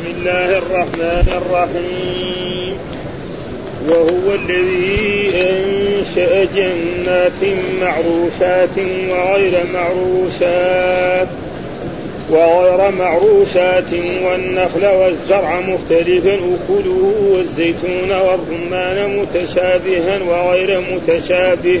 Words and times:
بسم 0.00 0.08
الله 0.18 0.58
الرحمن 0.58 1.28
الرحيم. 1.36 2.74
وهو 3.88 4.34
الذي 4.34 5.30
أنشأ 5.34 6.44
جنات 6.44 7.42
معروشات 7.82 8.76
وغير 9.10 9.52
معروشات 9.74 11.28
وغير 12.30 12.90
معروشات 12.90 13.92
والنخل 14.24 14.86
والزرع 14.86 15.60
مختلفا 15.60 16.34
أكله 16.34 17.12
والزيتون 17.30 18.10
والرمان 18.10 19.18
متشابها 19.18 20.18
وغير 20.28 20.80
متشابه. 20.80 21.80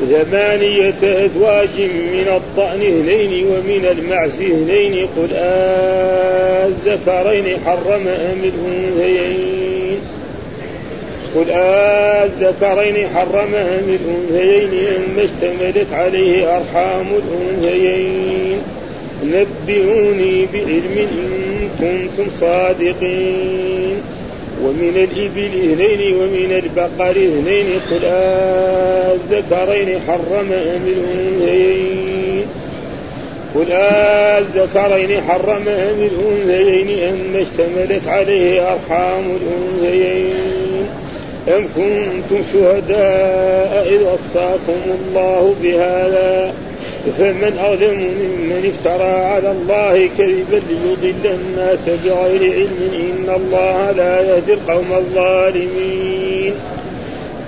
ثمانية 0.00 1.24
أزواج 1.24 1.80
من 2.12 2.28
الضأن 2.36 2.80
اثنين 2.80 3.46
ومن 3.46 3.86
المعز 3.98 4.42
اثنين 4.42 5.06
قل 5.16 5.28
الذكرين 6.66 7.58
حرم 7.66 8.08
أم 8.08 8.42
الأنثيين 8.44 9.98
قل 11.34 11.50
الذكرين 11.50 13.08
حرم 13.14 13.54
أم 13.54 13.98
الأنثيين 13.98 14.86
أم 14.96 15.18
اشتملت 15.18 15.92
عليه 15.92 16.56
أرحام 16.56 17.06
الأنثيين 17.10 18.58
نبئوني 19.24 20.46
بعلم 20.52 20.96
إن 20.98 21.68
كنتم 21.80 22.30
صادقين 22.40 24.02
ومن 24.62 25.08
الإبل 25.10 25.72
اثنين 25.72 26.14
ومن 26.14 26.62
البقر 26.64 27.10
اثنين 27.10 27.66
قل 27.90 28.04
الذكرين 29.14 30.00
حرم 30.06 30.52
أم 30.52 30.86
الأنثيين؟ 30.86 32.46
قل 33.54 33.72
الذكرين 33.72 35.22
حرم 35.22 35.68
أم 35.68 36.08
الأنثيين 36.12 37.08
أم 37.08 37.36
اشتملت 37.36 38.08
عليه 38.08 38.72
أرحام 38.72 39.24
الأنثيين؟ 39.36 40.86
أم 41.48 41.68
كنتم 41.76 42.42
شهداء 42.52 43.86
إذ 43.88 44.02
وصاكم 44.02 44.80
الله 44.98 45.54
بهذا؟ 45.62 46.54
فمن 47.18 47.58
أظلم 47.58 47.98
ممن 47.98 48.72
افترى 48.72 49.12
على 49.24 49.50
الله 49.50 50.08
كذبا 50.18 50.62
ليضل 50.68 51.30
الناس 51.30 51.88
بغير 51.88 52.52
علم 52.52 52.78
إن 52.94 53.34
الله 53.36 53.90
لا 53.90 54.20
يهدي 54.20 54.52
القوم 54.52 54.92
الظالمين. 54.92 56.54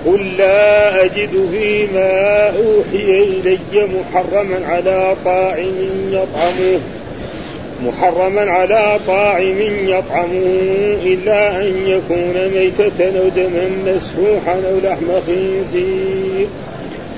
قل 0.05 0.37
لا 0.37 1.05
أجد 1.05 1.49
فيما 1.51 2.47
أوحي 2.47 3.23
إلي 3.23 3.57
محرما 3.73 4.65
على 4.65 5.15
طاعم 5.25 5.75
يطعمه 6.11 6.79
محرما 7.85 8.51
على 8.51 8.99
طاعم 9.07 9.57
يطعمه 9.85 10.45
إلا 11.03 11.61
أن 11.61 11.73
يكون 11.87 12.35
ميتة 12.55 13.19
أو 13.19 13.27
دما 13.35 13.69
مسفوحا 13.85 14.53
أو 14.53 14.79
لحم 14.83 15.07
خنزير. 15.27 16.47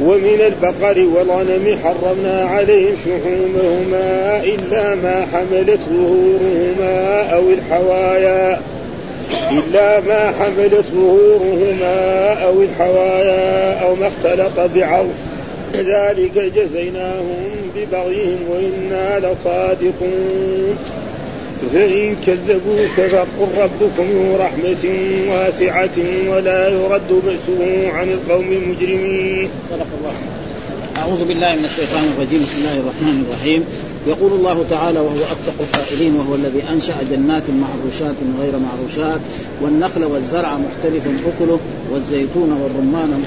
ومن 0.00 0.40
البقر 0.40 0.98
والغنم 1.00 1.78
حرمنا 1.84 2.44
عليهم 2.44 2.96
شحومهما 3.04 4.40
إلا 4.44 4.94
ما 4.94 5.26
حملت 5.32 5.80
ظهورهما 5.90 7.22
أو 7.32 7.42
الحوايا 7.50 8.60
إلا 9.52 10.00
ما 10.00 10.32
حملت 10.32 10.84
ظهورهما 10.94 12.32
أو 12.44 12.62
الحوايا 12.62 13.82
أو 13.82 13.94
ما 13.94 14.06
اختلط 14.06 14.70
بعظم 14.74 15.08
ذلك 15.74 16.52
جزيناهم 16.56 17.50
ببغيهم 17.76 18.38
وإنا 18.50 19.18
لصادقون. 19.18 20.78
فإن 21.72 22.16
كذبوك 22.26 22.96
فقل 23.10 23.48
ربكم 23.58 24.04
ذو 24.04 24.36
رحمة 24.36 24.84
واسعة 25.30 25.98
ولا 26.28 26.68
يرد 26.68 27.10
بأسه 27.26 27.90
عن 27.92 28.08
القوم 28.08 28.52
المجرمين. 28.52 29.48
صدق 29.70 29.86
الله. 29.98 30.14
أعوذ 30.96 31.24
بالله 31.28 31.56
من 31.56 31.64
الشيطان 31.64 32.04
الرجيم، 32.16 32.42
بسم 32.42 32.58
الله 32.58 32.76
الرحمن 32.80 33.24
الرحيم. 33.28 33.64
يقول 34.06 34.32
الله 34.32 34.64
تعالى 34.70 35.00
وهو 35.00 35.16
أصدق 35.16 35.54
القائلين 35.60 36.16
وهو 36.16 36.34
الذي 36.34 36.62
أنشأ 36.72 36.94
جنات 37.10 37.42
معروشات 37.50 38.14
وغير 38.38 38.52
معروشات 38.58 39.20
والنخل 39.62 40.04
والزرع 40.04 40.56
مختلف 40.56 41.04
أكله 41.06 41.58
والزيتون 41.92 42.52
والرمان 42.62 43.24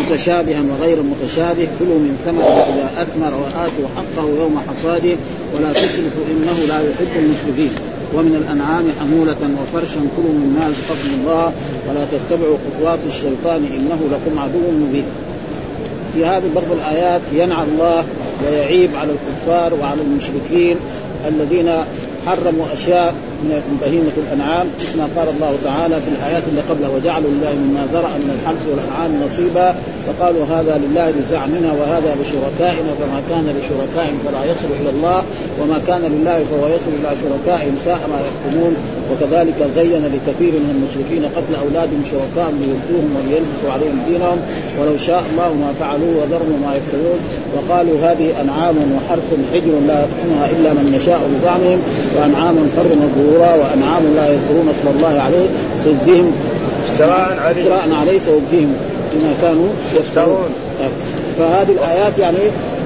متشابها 0.00 0.62
وغير 0.70 0.98
متشابه. 1.02 1.68
كلوا 1.78 1.98
من 1.98 2.16
ثمره 2.26 2.56
إذا 2.72 3.02
أثمر 3.02 3.32
وآتوا 3.42 3.86
حقه 3.96 4.28
يوم 4.40 4.60
حصاده 4.68 5.16
ولا 5.54 5.72
تسرفوا 5.72 6.24
إنه 6.30 6.58
لا 6.68 6.78
يحب 6.90 7.12
المسرفين. 7.16 7.70
ومن 8.14 8.34
الأنعام 8.42 8.84
حمولة 9.00 9.42
وفرشا. 9.62 10.00
كلوا 10.16 10.34
من 10.40 10.48
مال 10.60 10.74
فضل 10.74 11.10
الله 11.20 11.52
ولا 11.88 12.06
تتبعوا 12.12 12.56
خطوات 12.64 12.98
الشيطان 13.08 13.60
إنه 13.76 14.00
لكم 14.12 14.38
عدو 14.38 14.86
مبين. 14.86 15.04
في 16.14 16.24
هذه 16.24 16.50
بعض 16.54 16.64
الآيات 16.72 17.20
ينعى 17.32 17.64
الله 17.64 18.04
ويعيب 18.46 18.90
على 18.96 19.12
الكفار 19.12 19.74
وعلى 19.74 20.00
المشركين 20.02 20.76
الذين 21.28 21.72
حرموا 22.26 22.66
أشياء 22.72 23.14
من 23.42 23.78
بهيمة 23.82 24.16
الأنعام 24.24 24.66
كما 24.92 25.06
قال 25.16 25.28
الله 25.34 25.52
تعالى 25.64 25.96
في 26.04 26.08
الآيات 26.14 26.42
اللي 26.50 26.62
قبلها 26.70 26.90
وجعلوا 26.96 27.30
لله 27.30 27.52
مما 27.64 27.82
ذرأ 27.92 28.12
من 28.22 28.30
الحرث 28.36 28.62
والأنعام 28.70 29.10
نصيبا 29.24 29.68
فقالوا 30.06 30.44
هذا 30.54 30.74
لله 30.82 31.06
بزعمنا 31.16 31.70
وهذا 31.78 32.10
لشركائنا 32.20 32.90
فما 33.00 33.20
كان 33.30 33.44
لشركائهم 33.56 34.18
فلا 34.24 34.42
يصل 34.52 34.70
إلى 34.80 34.90
الله 34.94 35.20
وما 35.60 35.78
كان 35.86 36.02
لله 36.14 36.38
فهو 36.50 36.64
يصل 36.76 36.92
إلى 37.00 37.10
شركائهم 37.22 37.74
ساء 37.84 38.00
ما 38.12 38.18
يحكمون 38.26 38.72
وكذلك 39.10 39.58
زين 39.76 40.02
لكثير 40.14 40.52
من 40.64 40.70
المشركين 40.74 41.22
قتل 41.36 41.54
اولادهم 41.64 42.02
شركائهم 42.12 42.56
ليردوهم 42.62 43.10
وليلبسوا 43.16 43.70
عليهم 43.74 43.98
دينهم 44.08 44.38
ولو 44.80 44.96
شاء 44.96 45.22
الله 45.30 45.50
ما 45.62 45.70
فعلوه 45.80 46.14
وذروا 46.20 46.58
ما 46.64 46.70
يفترون. 46.78 47.20
وقالوا 47.54 47.96
هذه 48.06 48.40
أنعام 48.42 48.76
وحرث 48.94 49.28
حجر 49.52 49.74
لا 49.86 50.04
يطعمها 50.04 50.46
إلا 50.54 50.70
من 50.72 50.86
يشاء 50.96 51.20
بزعمهم 51.32 51.80
وأنعام 52.16 52.56
حرم 52.76 53.00
ظهورا 53.30 53.54
وأنعام 53.54 54.02
لا 54.16 54.28
يذكرون 54.28 54.68
اسم 54.68 54.88
الله 54.96 55.20
عليه 55.22 55.46
سيجزيهم 55.84 56.32
افتراء 56.90 57.38
عليه. 57.40 57.62
افتراء 57.62 57.88
عليه 58.00 58.18
سيجزيهم 58.18 58.74
بما 59.12 59.34
كانوا 59.42 59.68
يفترون. 59.96 60.48
فهذه 61.38 61.70
الآيات 61.70 62.18
يعني 62.18 62.38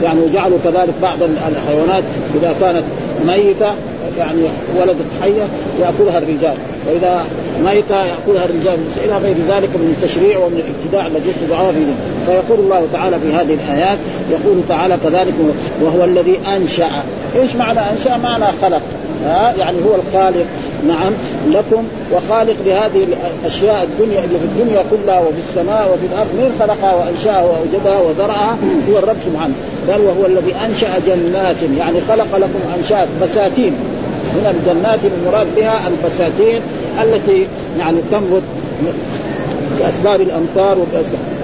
يعني 0.03 0.21
جعلوا 0.35 0.59
كذلك 0.65 0.95
بعض 1.03 1.19
الحيوانات 1.23 2.05
إذا 2.35 2.55
كانت 2.61 2.85
ميتة 3.27 3.73
يعني 4.19 4.43
ولدت 4.81 5.07
حية 5.23 5.47
يأكلها 5.81 6.19
الرجال. 6.19 6.57
وإذا 6.87 7.25
ميتة 7.65 8.05
يأكلها 8.05 8.45
الرجال 8.45 8.79
إلى 9.05 9.17
غير 9.17 9.37
ذلك 9.49 9.69
من 9.69 9.97
التشريع 9.97 10.39
ومن 10.39 10.63
الابتداع 10.67 11.07
الذي 11.07 11.31
اتبعوه 11.31 11.75
فيقول 12.27 12.59
الله 12.61 12.87
تعالى 12.93 13.17
في 13.19 13.33
هذه 13.33 13.55
الآيات 13.55 13.99
يقول 14.31 14.61
تعالى 14.69 14.99
كذلك 15.05 15.35
وهو 15.83 16.05
الذي 16.05 16.39
أنشأ. 16.57 16.91
إيش 17.37 17.57
معنى 17.57 17.81
أنشأ؟ 17.93 18.17
معنى 18.17 18.45
خلق. 18.63 18.83
ها؟ 19.25 19.55
يعني 19.59 19.77
هو 19.79 19.95
الخالق. 19.95 20.47
نعم 20.89 21.13
لكم 21.51 21.85
وخالق 22.13 22.57
لهذه 22.67 23.07
الأشياء 23.43 23.83
الدنيا 23.85 24.25
اللي 24.25 24.39
في 24.39 24.45
الدنيا 24.45 24.85
كلها 24.91 25.21
وفي 25.21 25.41
السماء 25.49 25.91
وفي 25.93 26.07
الأرض 26.13 26.29
من 26.35 26.57
خلقها 26.61 26.95
وأنشأها 26.95 27.43
وأوجدها 27.43 28.01
وذرعها 28.01 28.59
هو 28.91 28.99
الرب 28.99 29.17
سبحانه. 29.27 29.55
قال 29.91 30.01
وهو 30.01 30.27
الذي 30.27 30.55
أنشأ 30.67 30.99
جنات 31.07 31.57
يعني 31.79 31.99
خلق 32.09 32.37
لكم 32.37 32.61
انشات 32.79 33.09
بساتين. 33.23 33.75
هنا 34.35 34.51
الجنات 34.51 34.99
المراد 35.05 35.47
بها 35.57 35.81
البساتين 35.89 36.61
التي 37.03 37.47
يعني 37.79 37.99
تنبت 38.11 38.43
بأسباب 39.79 40.21
الأمطار 40.21 40.79
وبأسباب 40.79 41.35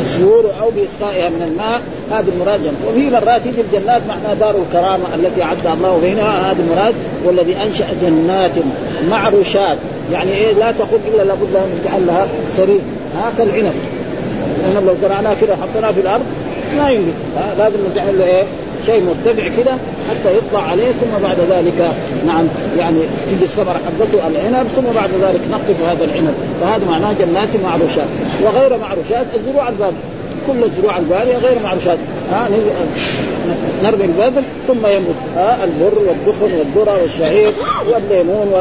الشهور 0.00 0.44
أو 0.60 0.70
بإسقائها 0.70 1.28
من 1.28 1.42
الماء 1.42 1.80
هذا 2.10 2.32
المراد 2.34 2.60
وفي 2.88 3.10
مرات 3.10 3.40
يجي 3.46 3.60
الجنات 3.60 4.02
معناها 4.08 4.34
دار 4.34 4.54
الكرامة 4.56 5.14
التي 5.14 5.42
أعد 5.42 5.66
الله 5.66 5.98
بينها 6.02 6.52
هذا 6.52 6.62
المراد 6.62 6.94
والذي 7.24 7.56
أنشأ 7.56 7.86
جنات 8.02 8.50
معروشات. 9.10 9.76
يعني 10.12 10.30
إيه 10.32 10.52
لا 10.52 10.72
تقول 10.72 11.00
إلا 11.14 11.22
لابد 11.22 11.56
أن 11.56 11.80
نجعل 11.80 12.06
لها 12.06 12.26
سرير. 12.56 12.80
ها 13.16 13.32
كالعنب 13.38 13.74
العنب 14.64 14.86
لو 14.86 14.94
زرعناه 15.02 15.34
كذا 15.40 15.52
وحطيناه 15.52 15.92
في 15.92 16.00
الأرض 16.00 16.24
ما 16.78 16.90
ينبت 16.90 17.14
لازم 17.58 17.78
نجعل 17.92 18.18
له 18.18 18.24
إيه؟ 18.24 18.44
شيء 18.88 19.02
مرتفع 19.04 19.48
كده 19.62 19.72
حتى 20.10 20.36
يطلع 20.38 20.62
عليه 20.70 20.92
ثم 20.92 21.22
بعد 21.22 21.36
ذلك 21.50 21.92
نعم 22.26 22.44
يعني 22.78 23.00
تجي 23.30 23.44
الثمرة 23.44 23.80
حقته 23.86 24.26
العنب 24.28 24.66
ثم 24.76 24.82
بعد 24.94 25.10
ذلك 25.22 25.40
نقف 25.50 25.82
هذا 25.90 26.04
العنب. 26.04 26.34
فهذا 26.60 26.84
معناه 26.90 27.12
جنات 27.12 27.48
معروشات. 27.64 28.08
وغير 28.42 28.78
معروشات 28.78 29.26
الزروع 29.36 29.68
الباب. 29.68 29.92
كل 30.48 30.64
الزروع 30.64 30.98
البارية 30.98 31.36
غير 31.36 31.58
معروشات. 31.64 31.98
ها 32.32 32.48
نرمي 33.84 34.04
البذل 34.04 34.42
ثم 34.66 34.86
يموت. 34.86 35.14
ها 35.36 35.64
البر 35.64 35.98
والدخن 35.98 36.58
والذرة 36.58 37.02
والشعير 37.02 37.52
والليمون 37.88 38.52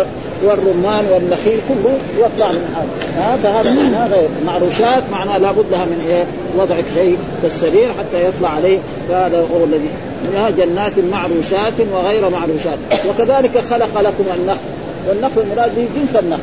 والرمان 0.43 1.05
والنخيل 1.11 1.59
كله 1.69 1.97
يطلع 2.17 2.51
من 2.51 2.75
هذا. 2.75 3.21
ها 3.21 3.37
فهذا 3.37 3.73
معناه 3.73 4.07
غير. 4.07 4.29
معروشات 4.45 5.03
معناه 5.11 5.37
لابد 5.37 5.65
لها 5.71 5.85
من 5.85 6.05
إيه؟ 6.09 6.23
وضع 6.57 6.75
شيء 6.95 7.17
في 7.41 7.47
السرير 7.47 7.89
حتى 7.89 8.25
يطلع 8.25 8.49
عليه. 8.49 8.77
فهذا 9.09 9.37
هو 9.37 9.63
الذي 9.63 9.89
منها 10.31 10.49
جنات 10.49 10.93
معروشات 11.11 11.73
وغير 11.93 12.29
معروشات. 12.29 12.77
وكذلك 13.09 13.63
خلق 13.69 14.01
لكم 14.01 14.23
النخل. 14.35 14.69
والنخل 15.09 15.41
المراد 15.41 15.75
به 15.75 15.87
جنس 15.95 16.15
النخل. 16.15 16.41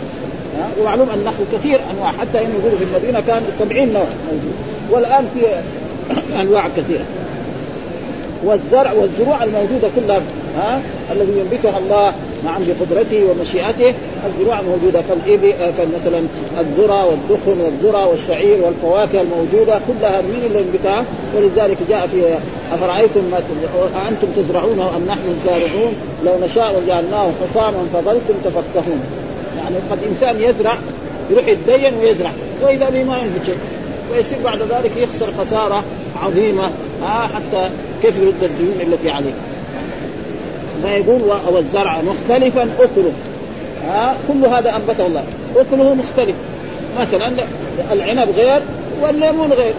ومعلوم 0.81 1.09
النخل 1.15 1.45
كثير 1.53 1.79
أنواع. 1.95 2.13
حتى 2.21 2.39
إنه 2.39 2.55
يقولوا 2.59 2.79
في 2.79 2.85
المدينة 2.85 3.21
كان 3.27 3.43
70 3.59 3.93
نوع 3.93 4.07
موجود. 4.33 4.55
والآن 4.91 5.27
في 5.35 5.41
أنواع 6.41 6.69
كثيرة. 6.77 7.05
والزرع 8.45 8.93
والزروع 8.93 9.45
الموجودة 9.45 9.89
كلها 9.97 10.21
ها 10.57 10.81
الذي 11.13 11.33
ينبتها 11.39 11.79
الله 11.79 12.13
نعم 12.45 12.63
بقدرته 12.69 13.25
ومشيئته 13.31 13.95
الزروع 14.27 14.61
موجودة 14.63 15.03
كالإبل 15.09 15.53
مثلا 15.95 16.21
الذرة 16.61 17.07
والدخن 17.07 17.61
والذرة 17.61 18.07
والشعير 18.07 18.63
والفواكه 18.63 19.21
الموجودة 19.21 19.81
كلها 19.89 20.21
من 20.21 20.43
اللي 20.47 20.59
ينبتها. 20.59 21.05
ولذلك 21.37 21.77
جاء 21.89 22.07
في 22.07 22.39
أفرأيتم 22.75 23.21
ما 23.31 23.39
أنتم 24.09 24.29
تزرعونه 24.37 24.97
أم 24.97 25.05
نحن 25.09 25.21
الزارعون؟ 25.29 25.93
لو 26.25 26.47
نشاء 26.47 26.83
وجعلناه 26.83 27.31
حطاما 27.43 27.87
فظلتم 27.93 28.35
تفكهون. 28.45 29.01
يعني 29.59 29.77
قد 29.91 29.99
إنسان 30.11 30.43
يزرع 30.43 30.79
يروح 31.31 31.49
يتدين 31.49 31.95
ويزرع 31.95 32.33
وإذا 32.63 32.91
به 32.91 33.05
ما 33.05 33.19
ينبت 33.19 33.47
شيء. 33.47 33.57
ويصير 34.13 34.39
بعد 34.45 34.59
ذلك 34.59 34.97
يخسر 34.97 35.27
خسارة 35.39 35.85
عظيمة. 36.23 36.71
آه 37.03 37.27
حتى 37.27 37.71
كيف 38.03 38.19
يرد 38.19 38.43
الديون 38.43 38.93
التي 38.93 39.11
عليه؟ 39.11 39.33
ما 40.83 40.97
يقول 40.97 41.23
والزرع 41.55 41.99
مختلفا 42.03 42.63
أكله. 42.63 43.13
ها 43.87 44.11
آه 44.11 44.15
كل 44.29 44.47
هذا 44.47 44.77
أنبته 44.77 45.07
الله. 45.07 45.25
أكله 45.57 45.95
مختلف. 45.95 46.35
مثلا 47.01 47.33
العنب 47.93 48.29
غير 48.37 48.63
والليمون 49.03 49.53
غير. 49.53 49.75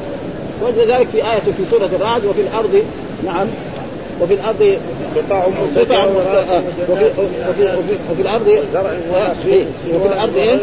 ولذلك 0.61 1.07
في 1.07 1.17
آية 1.17 1.39
في 1.39 1.65
سورة 1.71 1.89
الرعد 1.95 2.25
وفي 2.25 2.41
الأرض 2.41 2.83
نعم 3.25 3.47
وفي 4.21 4.33
الأرض 4.33 4.77
قطع 5.15 5.43
قطع 5.77 6.05
وفي, 6.05 6.19
وفي, 6.89 7.05
وفي, 7.49 7.93
وفي 8.11 8.21
الأرض 8.21 8.47
وفي 9.93 10.07
الأرض 10.07 10.37
إيه؟ 10.37 10.57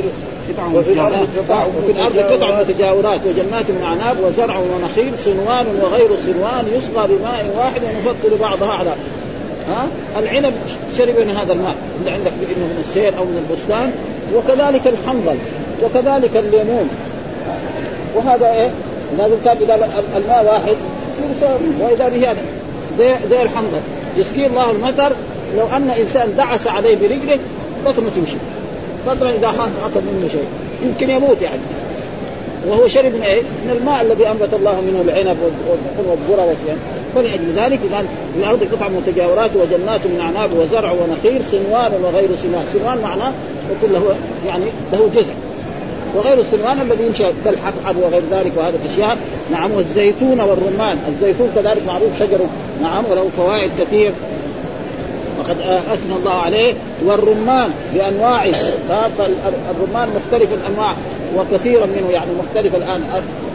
قطع 0.48 0.66
وفي 0.66 0.92
الأرض 0.92 2.18
قطع 2.32 2.60
متجاورات 2.60 3.20
وجنات 3.26 3.70
من 3.70 3.82
اعناب 3.84 4.16
وزرع 4.24 4.56
ونخيل 4.58 5.18
صنوان 5.18 5.66
وغير 5.82 6.08
صنوان 6.26 6.64
يسقى 6.76 7.08
بماء 7.08 7.54
واحد 7.58 7.80
ونفضل 7.82 8.38
بعضها 8.40 8.72
على 8.72 8.94
ها؟ 9.68 9.86
العنب 10.18 10.54
شرب 10.98 11.18
من 11.18 11.36
هذا 11.36 11.52
الماء 11.52 11.74
اللي 12.00 12.10
عندك 12.10 12.32
إنه 12.56 12.66
من 12.66 12.84
السير 12.88 13.18
أو 13.18 13.24
من 13.24 13.46
البستان. 13.48 13.92
وكذلك 14.34 14.86
الحنظل 14.86 15.36
وكذلك 15.82 16.36
الليمون 16.36 16.88
وهذا 18.16 18.52
إيه؟ 18.52 18.70
لازم 19.18 19.36
كان 19.44 19.56
اذا 19.60 19.74
الماء 20.16 20.44
واحد. 20.44 20.76
وإذا 21.80 22.08
به 22.08 22.30
هذا 22.30 22.40
زي 22.98 23.14
زي 23.30 23.42
الحنظل. 23.42 23.80
يسقي 24.16 24.46
الله 24.46 24.70
المطر 24.70 25.12
لو 25.56 25.66
أن 25.76 25.90
إنسان 25.90 26.36
دعس 26.36 26.66
عليه 26.66 26.96
برجله 26.96 27.38
بطنه 27.86 28.10
تمشي. 28.16 28.36
فضلا 29.06 29.30
إذا 29.30 29.48
أخذ 29.82 30.00
منه 30.00 30.28
شيء. 30.32 30.46
يمكن 30.82 31.10
يموت 31.10 31.42
يعني. 31.42 31.60
وهو 32.68 32.88
شرب 32.88 33.14
من 33.14 33.22
إيه؟ 33.22 33.42
من 33.42 33.76
الماء 33.80 34.02
الذي 34.02 34.28
أنبت 34.28 34.54
الله 34.54 34.80
منه 34.80 35.02
العنب 35.04 35.36
والذرة 36.08 36.46
والشيء. 36.46 36.76
فلأجل 37.14 37.52
ذلك 37.56 37.78
في 38.34 38.40
الأرض 38.40 38.68
قطع 38.72 38.88
متجاورات 38.88 39.50
وجنات 39.56 40.00
من 40.06 40.20
اعناب 40.20 40.50
وزرع 40.52 40.92
ونخيل 40.92 41.42
صنوان 41.50 41.92
وغير 42.04 42.28
صنوان، 42.42 42.64
صنوان 42.74 42.98
معناه 43.02 43.32
يكون 43.72 43.92
له 43.92 44.14
يعني 44.46 44.64
له 44.92 45.10
جزء. 45.14 45.34
وغير 46.16 46.40
الصنوان 46.40 46.80
الذي 46.80 47.06
ينشأ 47.06 47.32
كالحبحب 47.44 47.96
وغير 47.96 48.22
ذلك 48.30 48.52
وهذه 48.56 48.74
الأشياء. 48.84 49.16
نعم 49.52 49.70
والزيتون 49.70 50.40
والرمان، 50.40 50.98
الزيتون 51.08 51.50
كذلك 51.54 51.82
معروف 51.86 52.18
شجره 52.18 52.48
نعم 52.82 53.04
وله 53.10 53.28
فوائد 53.36 53.70
كثير. 53.80 54.12
وقد 55.42 55.56
أثنى 55.92 56.16
الله 56.16 56.32
عليه. 56.32 56.74
والرمان 57.04 57.70
بانواعه 57.94 58.54
الرمان 59.70 60.08
مختلف 60.08 60.50
الأنواع 60.52 60.94
وكثيرا 61.36 61.86
منه 61.86 62.10
يعني 62.10 62.30
مختلف 62.42 62.74
الآن. 62.74 63.02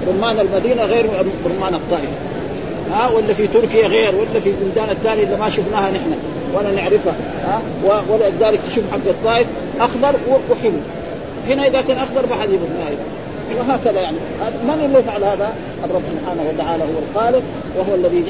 رمان 0.08 0.40
المدينة 0.40 0.86
غير 0.86 1.06
رمان 1.46 1.74
الطائف. 1.74 2.10
ها؟ 2.92 3.10
ولا 3.10 3.34
في 3.34 3.48
تركيا 3.48 3.88
غير 3.88 4.16
ولا 4.16 4.40
في 4.40 4.50
البلدان 4.50 4.90
الثانية 4.90 5.24
اللي 5.24 5.38
ما 5.38 5.50
شفناها 5.50 5.92
نحن 5.92 6.12
ولا 6.56 6.72
نعرفها. 6.72 7.14
ها؟ 7.44 7.62
ولذلك 8.10 8.60
تشوف 8.70 8.84
حق 8.92 9.08
الطائف 9.08 9.48
أخضر 9.80 10.16
وحلو. 10.30 10.80
هنا 11.48 11.68
إذا 11.68 11.82
كان 11.82 11.98
أخضر 11.98 12.30
ما 12.30 12.36
حد 12.36 12.50
وهكذا 13.60 14.02
يعني. 14.02 14.18
من 14.64 14.86
اللي 14.86 15.00
يفعل 15.00 15.24
هذا؟ 15.24 15.54
الرب 15.86 16.02
سبحانه 16.12 16.42
وتعالى 16.50 16.84
هو 16.84 17.00
الخالق 17.10 17.42
وهو 17.78 17.96
الذي 17.96 18.24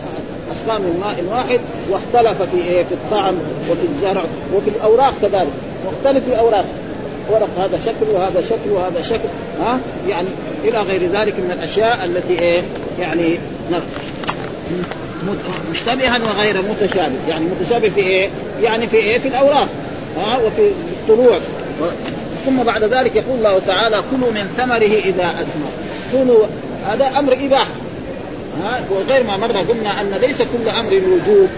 من 0.80 1.00
ماء 1.00 1.38
واحد 1.38 1.60
واختلف 1.90 2.42
في 2.42 2.58
إيه 2.68 2.84
في 2.84 2.94
الطعم 2.94 3.36
وفي 3.72 3.84
الزرع 3.84 4.24
وفي 4.56 4.70
الأوراق 4.70 5.14
كذلك. 5.22 5.54
مختلف 5.88 6.24
في 6.24 6.30
الأوراق. 6.30 6.66
ورق 7.32 7.50
هذا 7.60 7.80
شكل 7.86 8.12
وهذا 8.14 8.42
شكل 8.42 8.70
وهذا 8.70 9.02
شكل 9.02 9.30
ها؟ 9.60 9.80
يعني 10.08 10.28
إلى 10.64 10.80
غير 10.80 11.02
ذلك 11.02 11.34
من 11.34 11.52
الأشياء 11.58 12.06
التي 12.06 12.44
إيه 12.44 12.62
يعني 13.00 13.40
مشتبها 15.72 16.20
وغير 16.28 16.62
متشابه. 16.62 17.16
يعني 17.30 17.46
متشابه 17.46 17.89
في 17.89 18.00
إيه؟ 18.00 18.30
يعني 18.62 18.88
في 18.88 18.98
إيه؟ 18.98 19.20
في 19.20 19.27
الأوراق. 19.27 19.68
ها؟ 20.18 20.38
وفي 20.38 20.72
الطلوع. 20.92 21.38
ثم 22.46 22.63
بعد 22.63 22.84
ذلك 22.84 23.16
يقول 23.16 23.38
الله 23.38 23.62
تعالى 23.68 24.01
كلوا 24.12 24.32
من 24.32 24.54
ثمره 24.58 25.00
إذا 25.06 25.25
أثمر. 25.25 25.72
كلوا. 26.12 26.46
هذا 26.88 27.20
أمر 27.20 27.34
إباحة. 27.34 27.87
وغير 28.92 29.24
ما 29.24 29.38
مر 29.38 29.58
قلنا 29.58 30.02
أن 30.02 30.12
ليس 30.22 30.38
كل 30.38 30.70
أمر 30.70 30.92
الوجوب 30.92 31.50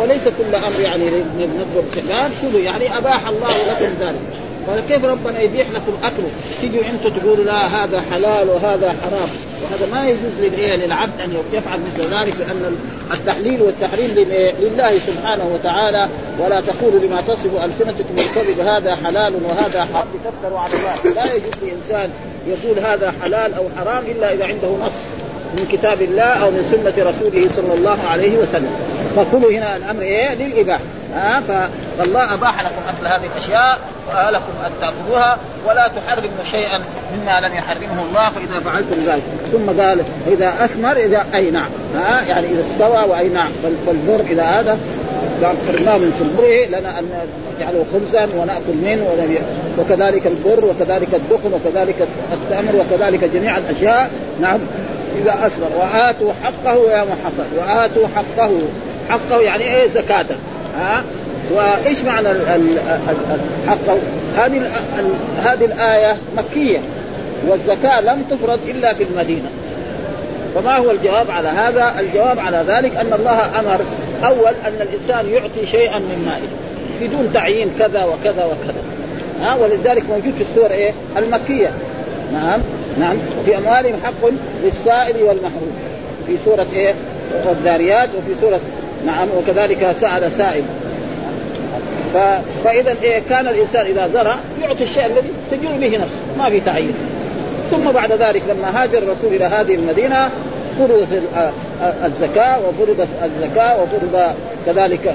وليس 0.00 0.24
كل 0.24 0.54
أمر 0.54 0.80
يعني 0.80 1.04
نذكر 1.04 1.84
استحباب 1.88 2.30
كلوا 2.42 2.60
يعني 2.60 2.98
أباح 2.98 3.28
الله 3.28 3.56
لكم 3.68 3.92
ذلك. 4.00 4.20
فكيف 4.66 5.04
ربنا 5.04 5.40
يبيح 5.40 5.66
لكم 5.70 5.92
أكله؟ 6.04 6.30
تيجوا 6.60 6.80
أنتم 6.90 7.20
تقولوا 7.20 7.44
لا 7.44 7.66
هذا 7.66 8.02
حلال 8.12 8.48
وهذا 8.48 8.94
حرام. 9.02 9.28
وهذا 9.62 9.86
ما 9.92 10.08
يجوز 10.08 10.52
للعبد 10.84 11.20
أن 11.24 11.36
يفعل 11.52 11.80
مثل 11.80 12.02
ذلك 12.02 12.34
لأن 12.40 12.76
التحليل 13.12 13.62
والتحريم 13.62 14.10
لله 14.60 14.98
سبحانه 14.98 15.50
وتعالى 15.54 16.08
ولا 16.38 16.60
تقولوا 16.60 17.00
لما 17.00 17.20
تصف 17.20 17.64
ألسنتكم 17.64 18.14
الكذب 18.18 18.60
هذا 18.60 18.96
حلال 19.04 19.34
وهذا 19.44 19.84
حرام. 19.94 20.06
تفتروا 20.24 20.58
على 20.58 20.72
الله. 20.74 21.14
لا 21.14 21.34
يجوز 21.34 21.52
لإنسان 21.62 22.10
يقول 22.46 22.78
هذا 22.78 23.14
حلال 23.22 23.54
أو 23.54 23.64
حرام 23.76 24.04
إلا 24.04 24.34
إذا 24.34 24.44
عنده 24.44 24.68
نص. 24.68 24.92
من 25.56 25.66
كتاب 25.72 26.02
الله 26.02 26.22
أو 26.22 26.50
من 26.50 26.64
سنة 26.70 27.04
رسوله 27.10 27.48
صلى 27.56 27.74
الله 27.74 27.98
عليه 28.10 28.38
وسلم. 28.38 28.70
فكلوا 29.16 29.50
هنا 29.52 29.76
الأمر 29.76 30.02
إيه؟ 30.02 30.34
للإباحة. 30.34 30.80
ها؟ 31.14 31.42
فالله 31.98 32.34
أباح 32.34 32.62
لكم 32.62 32.82
أكل 32.88 33.06
هذه 33.14 33.30
الأشياء 33.36 33.78
ولكم 34.08 34.52
أن 34.66 34.70
تأكلوها 34.80 35.38
ولا 35.68 35.88
تحرموا 35.88 36.44
شيئا 36.50 36.78
مما 36.78 37.40
لم 37.40 37.54
يحرمه 37.54 38.02
الله 38.08 38.30
فإذا 38.30 38.60
فعلتم 38.64 38.98
ذلك. 39.12 39.22
ثم 39.52 39.82
قال 39.82 40.00
إذا 40.26 40.64
أثمر 40.64 40.96
إذا 40.96 41.24
أي 41.34 41.50
نعم. 41.50 41.70
ها؟ 41.94 42.22
يعني 42.28 42.46
إذا 42.46 42.64
استوى 42.72 43.10
وأي 43.10 43.28
نعم. 43.28 43.50
فالبر 43.86 44.20
اذا 44.30 44.42
هذا. 44.42 44.78
قرناه 45.42 45.96
من 45.98 46.12
سنبره 46.18 46.66
لنا 46.78 46.98
أن 46.98 47.04
نجعله 47.56 47.84
خبزا 47.92 48.28
ونأكل 48.36 48.74
منه 48.82 49.06
وكذلك 49.78 50.26
البر 50.26 50.64
وكذلك 50.64 51.08
الدخن 51.14 51.52
وكذلك 51.52 52.08
التمر 52.32 52.76
وكذلك 52.76 53.24
جميع 53.34 53.58
الأشياء. 53.58 54.10
نعم. 54.40 54.58
إذا 55.18 55.46
اثمر 55.46 55.68
وآتوا 55.76 56.32
حقه 56.44 56.90
يا 56.90 57.04
محصن. 57.04 57.46
وآتوا 57.58 58.06
حقه. 58.16 58.50
حقه 59.08 59.40
يعني 59.40 59.62
إيه؟ 59.74 59.88
زكاته 59.88 60.34
ها؟ 60.78 61.02
وإيش 61.52 62.02
معنى 62.02 62.28
حقه؟ 63.66 63.98
هذه 64.36 64.62
هذه 65.44 65.64
الآية 65.64 66.16
مكية. 66.36 66.78
والزكاة 67.48 68.00
لم 68.00 68.22
تفرض 68.30 68.58
إلا 68.68 68.94
في 68.94 69.04
المدينة. 69.04 69.48
فما 70.54 70.76
هو 70.76 70.90
الجواب 70.90 71.30
على 71.30 71.48
هذا؟ 71.48 71.94
الجواب 72.00 72.38
على 72.38 72.64
ذلك 72.68 72.96
أن 72.96 73.12
الله 73.12 73.60
أمر 73.60 73.80
أول 74.24 74.52
أن 74.66 74.80
الإنسان 74.80 75.28
يعطي 75.28 75.66
شيئا 75.70 75.98
من 75.98 76.22
ماله. 76.26 76.48
بدون 77.00 77.30
تعيين 77.34 77.70
كذا 77.78 78.04
وكذا 78.04 78.44
وكذا. 78.44 78.82
ها؟ 79.42 79.54
ولذلك 79.54 80.02
موجود 80.10 80.34
في 80.34 80.42
السور 80.50 80.70
إيه؟ 80.70 80.92
المكية. 81.18 81.70
نعم. 82.32 82.60
نعم. 83.00 83.16
وفي 83.40 83.56
أموالهم 83.56 83.94
حق 84.04 84.28
للسائل 84.64 85.16
والمحروم. 85.22 85.72
في 86.26 86.36
سورة 86.44 86.66
إيه؟ 86.74 86.94
والذاريات 87.46 88.08
وفي 88.08 88.40
سورة 88.40 88.60
نعم 89.06 89.28
وكذلك 89.38 89.96
سأل 90.00 90.32
سائل. 90.32 90.62
ف... 92.14 92.16
فإذا 92.64 92.96
إيه؟ 93.02 93.22
كان 93.30 93.48
الإنسان 93.48 93.86
إذا 93.86 94.10
زرع 94.14 94.36
يعطي 94.62 94.84
الشيء 94.84 95.06
الذي 95.06 95.28
تجوز 95.50 95.72
به 95.80 95.96
نفسه 95.96 96.38
ما 96.38 96.50
في 96.50 96.60
تعيين 96.60 96.94
ثم 97.70 97.92
بعد 97.92 98.12
ذلك 98.12 98.42
لما 98.48 98.82
هاجر 98.82 98.98
الرسول 98.98 99.34
إلى 99.34 99.44
هذه 99.44 99.74
المدينة 99.74 100.30
فرضت 100.78 101.22
الزكاة 102.04 102.58
وفرضت 102.58 103.08
الزكاة 103.24 103.82
وفرض 103.82 104.34
كذلك 104.66 105.14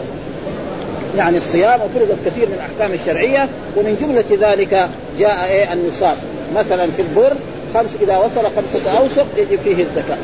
يعني 1.18 1.38
الصيام 1.38 1.80
وفرضت 1.82 2.18
كثير 2.26 2.48
من 2.48 2.54
الأحكام 2.54 2.94
الشرعية. 2.94 3.50
ومن 3.78 3.98
جملة 4.02 4.52
ذلك 4.52 4.90
جاء 5.20 5.46
إيه؟ 5.46 5.74
النصاب. 5.74 6.16
مثلا 6.56 6.88
في 6.96 7.02
البر 7.02 7.34
خمس 7.74 7.90
إذا 8.02 8.18
وصل 8.18 8.42
خمسة 8.56 9.00
أوسق 9.00 9.26
يجب 9.38 9.60
فيه 9.64 9.84
الزكاة. 9.84 10.18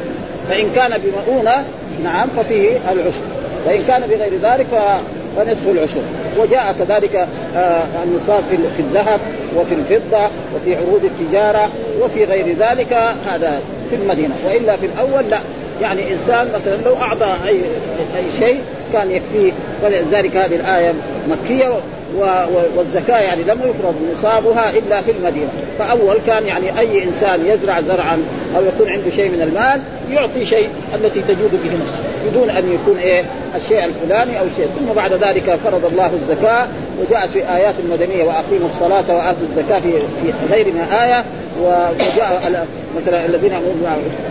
فإن 0.50 0.70
كان 0.76 1.02
بمؤونة 1.04 1.64
نعم 2.04 2.28
ففيه 2.38 2.70
العشر. 2.92 3.22
وإن 3.66 3.84
كان 3.88 4.02
بغير 4.02 4.32
ذلك 4.44 5.00
فنصف 5.36 5.68
العشر. 5.72 6.02
وجاء 6.38 6.76
كذلك 6.80 7.28
آه 7.56 7.84
النصاب 8.04 8.44
في 8.78 8.82
الذهب 8.82 9.20
وفي 9.58 9.74
الفضة 9.74 10.28
وفي 10.56 10.76
عروض 10.76 11.02
التجارة 11.04 11.70
وفي 12.02 12.24
غير 12.26 12.56
ذلك 12.60 12.94
هذا 13.28 13.62
في 13.90 13.96
المدينة. 13.96 14.36
وإلا 14.46 14.76
في 14.78 14.86
الأول 14.86 15.30
لا. 15.30 15.40
يعني 15.82 16.14
إنسان 16.14 16.48
مثلا 16.48 16.76
لو 16.86 16.96
أعطى 16.96 17.36
اي 17.48 17.56
أي 18.18 18.24
شيء 18.40 18.60
كان 18.94 19.12
يكفيه. 19.12 19.52
ولذلك 19.84 20.38
هذه 20.38 20.56
الآية 20.56 20.94
مكية. 21.30 21.74
والزكاة 22.78 23.20
يعني 23.20 23.44
لم 23.44 23.60
يفرض 23.60 23.96
نصابها 24.14 24.70
إلا 24.70 25.02
في 25.02 25.12
المدينة، 25.12 25.50
فأول 25.80 26.18
كان 26.28 26.46
يعني 26.48 26.80
أي 26.80 27.04
إنسان 27.04 27.46
يزرع 27.46 27.82
زرعا 27.82 28.24
أو 28.58 28.66
يكون 28.66 28.90
عنده 28.90 29.10
شيء 29.10 29.30
من 29.30 29.42
المال 29.42 29.82
يعطي 30.12 30.46
شيء 30.46 30.70
التي 30.96 31.22
تجود 31.22 31.52
به 31.52 31.74
نفسه. 31.74 32.13
بدون 32.32 32.50
أن 32.50 32.64
يكون 32.74 32.98
إيه 32.98 33.24
الشيء 33.56 33.86
الفلاني 33.86 34.40
أو 34.40 34.46
شيء، 34.58 34.68
ثم 34.80 34.94
بعد 34.96 35.14
ذلك 35.14 35.60
فرض 35.64 35.86
الله 35.86 36.12
الزكاة 36.14 36.68
وجاءت 37.02 37.30
في 37.30 37.40
آيات 37.56 37.76
مدنية 37.92 38.24
وأقيموا 38.24 38.68
الصلاة 38.68 39.16
وآتوا 39.16 39.48
الزكاة 39.50 39.80
في 39.80 39.92
في 40.24 40.54
غير 40.54 40.74
ما 40.74 41.04
آية 41.04 41.24
وجاء 41.62 42.68
مثلا 42.98 43.26
الذين 43.26 43.52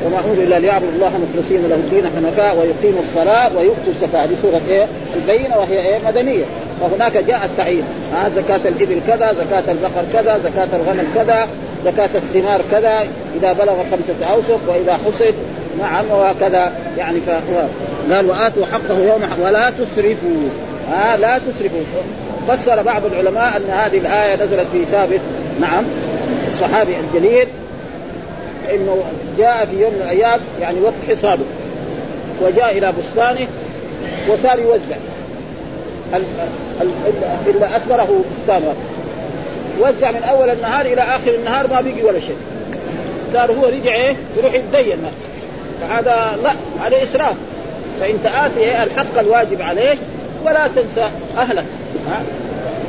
وما 0.07 0.19
امروا 0.25 0.45
إلا 0.45 0.59
ليعبدوا 0.59 0.91
الله 0.95 1.09
مخلصين 1.09 1.69
له 1.69 1.75
الدين 1.75 2.05
حنفاء 2.17 2.57
ويقيموا 2.57 3.03
الصلاة 3.03 3.51
ويؤتوا 3.57 3.93
الزكاة. 3.95 4.25
هذه 4.25 4.37
سورة 4.43 4.61
إيه؟ 4.69 4.87
البينة 5.17 5.59
وهي 5.59 5.79
إيه؟ 5.79 5.99
مدنية. 6.07 6.45
فهناك 6.81 7.17
جاء 7.17 7.45
التعيين 7.45 7.85
ها 8.15 8.29
زكاة 8.37 8.61
الإبل 8.65 9.01
كذا 9.07 9.33
زكاة 9.33 9.73
البقر 9.73 10.05
كذا 10.13 10.39
زكاة 10.39 10.69
الغنم 10.81 11.07
كذا 11.15 11.49
زكاة 11.85 12.11
الثمار 12.15 12.63
كذا. 12.71 13.07
إذا 13.41 13.53
بلغ 13.53 13.77
خمسة 13.91 14.33
أوسق 14.33 14.61
وإذا 14.69 14.99
حصد 15.07 15.35
نعم 15.79 16.11
وهكذا 16.11 16.73
يعني 16.99 17.21
ف... 17.21 17.31
قال 18.13 18.27
وآتوا 18.27 18.67
حقه 18.73 18.99
يوم 18.99 19.23
حق 19.23 19.47
ولا 19.47 19.71
تسرفوا. 19.71 20.49
ها 20.93 21.17
لا 21.17 21.39
تسرفوا. 21.39 21.81
فسر 22.49 22.83
بعض 22.83 23.03
العلماء 23.05 23.57
أن 23.57 23.71
هذه 23.71 23.99
الآية 23.99 24.35
نزلت 24.35 24.67
في 24.73 24.85
ثابت. 24.85 25.21
نعم 25.61 25.85
الصحابي 26.49 26.93
الجليل 26.97 27.47
إنه 28.75 29.03
جاء 29.39 29.69
في 29.71 29.83
يوم 29.83 29.93
من 29.93 30.03
الأيام 30.03 30.41
يعني 30.61 30.81
وقت 30.81 31.19
حصاده 31.19 31.45
وجاء 32.43 32.79
إلى 32.79 32.93
بستانه 32.93 33.49
وصار 34.29 34.59
يوزع. 34.59 34.97
إلا 37.47 37.77
أثمره 37.77 38.25
بستانه. 38.33 38.75
وزع 39.81 40.11
من 40.11 40.23
أول 40.23 40.51
النهار 40.51 40.87
إلى 40.87 41.01
آخر 41.01 41.35
النهار 41.35 41.67
ما 41.67 41.81
بيجي 41.81 42.03
ولا 42.03 42.21
شيء. 42.21 42.37
صار 43.33 43.53
هو 43.53 43.67
رجع 43.67 43.95
إيه؟ 43.95 44.17
يروح 44.39 44.55
يتدين. 44.55 44.99
فهذا 45.81 46.39
لا 46.43 46.51
هذا 46.87 46.97
إسراف. 47.03 47.37
فانت 48.01 48.27
اتي 48.27 48.61
إيه 48.61 48.83
الحق 48.83 49.19
الواجب 49.19 49.63
عليك 49.63 49.99
ولا 50.45 50.69
تنسى 50.77 51.09
أهلك. 51.39 51.65
ها؟ 52.09 52.23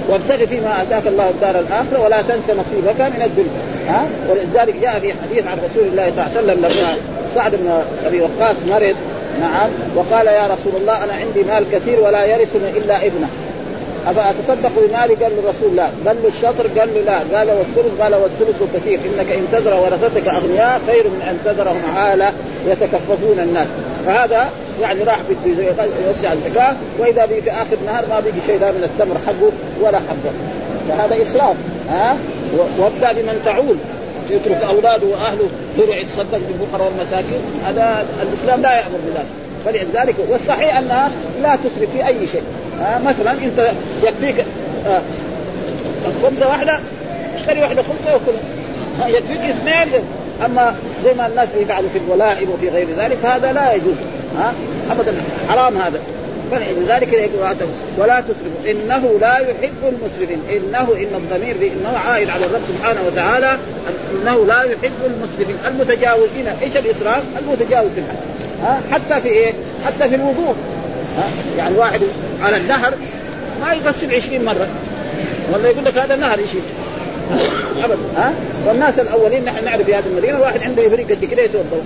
وابتغ 0.10 0.46
فيما 0.46 0.82
آتاك 0.82 1.08
الله 1.08 1.30
الدار 1.30 1.60
الآخرة 1.60 2.00
ولا 2.04 2.22
تنسى 2.22 2.52
نصيبك 2.52 3.02
من 3.02 3.22
الدنيا. 3.26 3.62
ها؟ 3.88 4.06
ولذلك 4.30 4.76
جاء 4.82 5.00
في 5.00 5.14
حديث 5.14 5.48
عن 5.48 5.58
رسول 5.58 5.88
الله 5.88 6.12
صلى 6.16 6.26
الله 6.26 6.30
عليه 6.38 6.40
وسلم 6.40 6.60
لما 6.60 6.96
سعد 7.36 7.56
بن 7.56 7.84
أبي 8.06 8.22
وقاص 8.22 8.56
مرض. 8.68 8.96
نعم. 9.42 9.70
وقال 9.96 10.28
يا 10.28 10.44
رسول 10.46 10.82
الله 10.82 11.04
أنا 11.04 11.14
عندي 11.14 11.44
مال 11.44 11.66
كثير 11.72 12.00
ولا 12.00 12.26
يرثني 12.26 12.70
إلا 12.70 13.06
ابنه. 13.06 13.28
أفأتصدق 14.08 14.72
بمالي 14.76 15.14
قال 15.14 15.32
الرسول 15.44 15.76
لا. 15.76 15.88
قال 16.06 16.18
له 16.24 16.30
الشطر؟ 16.36 16.80
قال 16.80 16.90
له 16.96 17.02
لا. 17.02 17.38
قال 17.38 17.48
والثلث؟ 17.58 18.02
قال 18.02 18.16
والثلث 18.16 18.64
كثير. 18.76 19.00
إنك 19.06 19.32
إن 19.32 19.48
تذر 19.52 19.74
ورثتك 19.74 20.28
أغنياء 20.28 20.82
خير 20.88 21.04
من 21.04 21.22
أن 21.30 21.40
تذرهم 21.46 21.82
عاله 21.98 22.32
يتكففون 22.68 23.40
الناس. 23.40 23.68
فهذا 24.06 24.50
يعني 24.82 25.04
راح 25.04 25.18
يوسع 26.08 26.34
الزكاه 26.34 26.76
وإذا 27.00 27.26
بي 27.26 27.42
في 27.42 27.52
آخر 27.52 27.74
النهار 27.82 28.04
ما 28.10 28.20
بيجي 28.20 28.42
شيء 28.46 28.60
لا 28.60 28.72
من 28.72 28.84
التمر 28.84 29.16
حقه 29.28 29.52
ولا 29.82 29.98
حقه. 29.98 30.34
فهذا 30.90 31.24
إسراف 31.24 31.56
ها؟ 31.90 32.18
وابدأ 32.80 33.12
بمن 33.12 33.42
تعول 33.46 33.76
يترك 34.30 34.64
أولاده 34.64 35.08
وأهله 35.08 35.48
يروح 35.78 35.98
يتصدق 35.98 36.40
بالفقراء 36.48 36.92
والمساكين. 36.92 37.42
هذا 37.66 38.06
الإسلام 38.22 38.62
لا 38.62 38.74
يأمر 38.74 39.00
بذلك 39.08 39.26
فلذلك 39.66 40.16
والصحيح 40.30 40.78
أنها 40.78 41.12
لا 41.42 41.56
تسرف 41.56 41.90
في 41.94 42.08
أي 42.08 42.28
شيء. 42.32 42.44
آه 42.82 42.98
مثلا 42.98 43.32
أنت 43.32 43.72
يكفيك 44.04 44.46
آه 44.88 45.02
خبزة 46.24 46.48
واحدة 46.48 46.80
اشتري 47.36 47.62
واحدة 47.62 47.82
خبزة 47.82 48.16
وكل 48.16 48.38
آه 49.04 49.08
يكفيك 49.08 49.40
اثنين. 49.40 50.02
أما 50.46 50.76
زي 51.04 51.14
ما 51.14 51.28
الناس 51.28 51.50
يفعلوا 51.62 51.90
في 51.90 51.98
الولائم 51.98 52.50
وفي 52.50 52.70
غير 52.70 52.88
ذلك 52.98 53.18
هذا 53.26 53.54
لا 53.54 53.74
يجوز. 53.74 53.96
ها؟ 54.38 54.54
ابدا. 54.92 55.14
حرام 55.50 55.78
هذا. 55.78 56.00
فلذلك 56.52 57.30
ولا 57.98 58.22
تسرفوا. 58.22 58.72
إنه 58.72 59.18
لا 59.22 59.38
يحب 59.38 59.84
المسرفين. 59.84 60.42
إنه 60.50 60.88
إن 60.98 61.16
الضمير 61.16 61.56
إنه 61.56 61.98
عائد 61.98 62.30
على 62.30 62.46
الرب 62.46 62.62
سبحانه 62.78 63.02
وتعالى. 63.08 63.58
إنه 64.22 64.46
لا 64.46 64.64
يحب 64.64 65.00
المسرفين. 65.06 65.56
المتجاوزين. 65.68 66.48
إيش 66.62 66.78
الإسراف؟ 66.78 67.24
المتجاوز 67.40 67.92
في 67.92 68.00
الحد 68.00 68.18
ها؟ 68.64 68.82
حتى 68.92 69.22
في 69.22 69.30
إيه؟ 69.30 69.54
حتى 69.86 70.10
في 70.10 70.16
الوضوء. 70.16 70.56
ها؟ 71.18 71.24
يعني 71.58 71.78
واحد 71.78 72.02
على 72.44 72.58
النهر 72.58 72.94
ما 73.62 73.74
يغسل 73.74 74.16
20 74.16 74.46
مرة. 74.46 74.68
ولا 75.54 75.70
يقول 75.70 75.86
لك 75.86 75.98
هذا 75.98 76.14
النهر 76.14 76.40
يشيل 76.40 76.62
ابدا 77.84 77.98
ها؟ 78.18 78.34
والناس 78.68 79.00
الأولين 79.00 79.46
نحن 79.46 79.66
نعرف 79.66 79.86
في 79.86 79.96
هذه 79.96 80.04
المدينة 80.12 80.38
الواحد 80.38 80.64
عنده 80.64 80.86
ابريق 80.86 81.10
قد 81.10 81.26
كده 81.26 81.42
يتوضا 81.44 81.82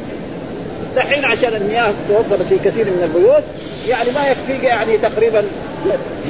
دحين 0.95 1.25
عشان 1.25 1.55
المياه 1.55 1.93
توفرت 2.09 2.41
في 2.49 2.55
كثير 2.55 2.85
من 2.85 3.03
البيوت 3.03 3.43
يعني 3.87 4.09
ما 4.15 4.29
يكفي 4.29 4.65
يعني 4.67 4.97
تقريبا 4.97 5.43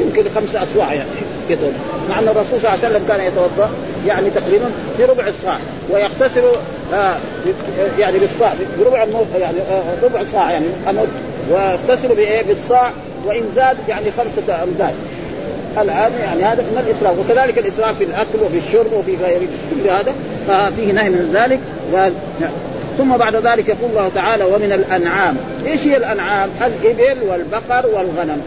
يمكن 0.01 0.23
خمسة 0.35 0.63
أصواع 0.63 0.93
يعني 0.93 1.09
يتوضا 1.49 1.73
مع 2.09 2.19
أن 2.19 2.27
الرسول 2.27 2.59
صلى 2.61 2.73
الله 2.73 2.85
عليه 2.85 2.87
وسلم 2.87 3.07
كان 3.07 3.27
يتوضا 3.27 3.69
يعني 4.07 4.29
تقريبا 4.29 4.65
في 4.97 5.05
ربع 5.05 5.27
الصاع 5.27 5.57
ويغتسل 5.89 6.43
آه 6.93 7.15
يعني 7.99 8.17
بالصاع 8.17 8.53
بربع 8.79 9.05
يعني 9.39 9.57
آه 9.71 9.83
ربع 10.03 10.23
صاع 10.31 10.51
يعني 10.51 10.65
أمد. 10.89 11.07
ويغتسل 11.51 12.15
بإيه؟ 12.15 12.41
بالصاع 12.43 12.91
وإن 13.25 13.43
زاد 13.55 13.77
يعني 13.89 14.05
خمسة 14.17 14.63
أمداد. 14.63 14.93
الآن 15.81 16.11
يعني 16.23 16.43
هذا 16.43 16.61
من 16.61 16.83
الاسراف 16.87 17.19
وكذلك 17.19 17.57
الاسراف 17.57 17.97
في 17.97 18.03
الأكل 18.03 18.39
وفي 18.45 18.57
الشرب 18.57 18.93
وفي 18.93 19.15
غير 19.15 19.39
كل 19.39 19.89
هذا 19.89 20.13
ففيه 20.47 20.91
نهي 20.91 21.09
من 21.09 21.31
ذلك. 21.33 21.59
قال 21.95 22.13
ثم 22.97 23.17
بعد 23.17 23.35
ذلك 23.35 23.69
يقول 23.69 23.89
الله 23.89 24.11
تعالى 24.15 24.43
ومن 24.43 24.71
الأنعام. 24.71 25.37
إيش 25.65 25.87
هي 25.87 25.97
الأنعام؟ 25.97 26.49
الإبل 26.61 27.17
والبقر 27.29 27.85
والغنم. 27.87 28.41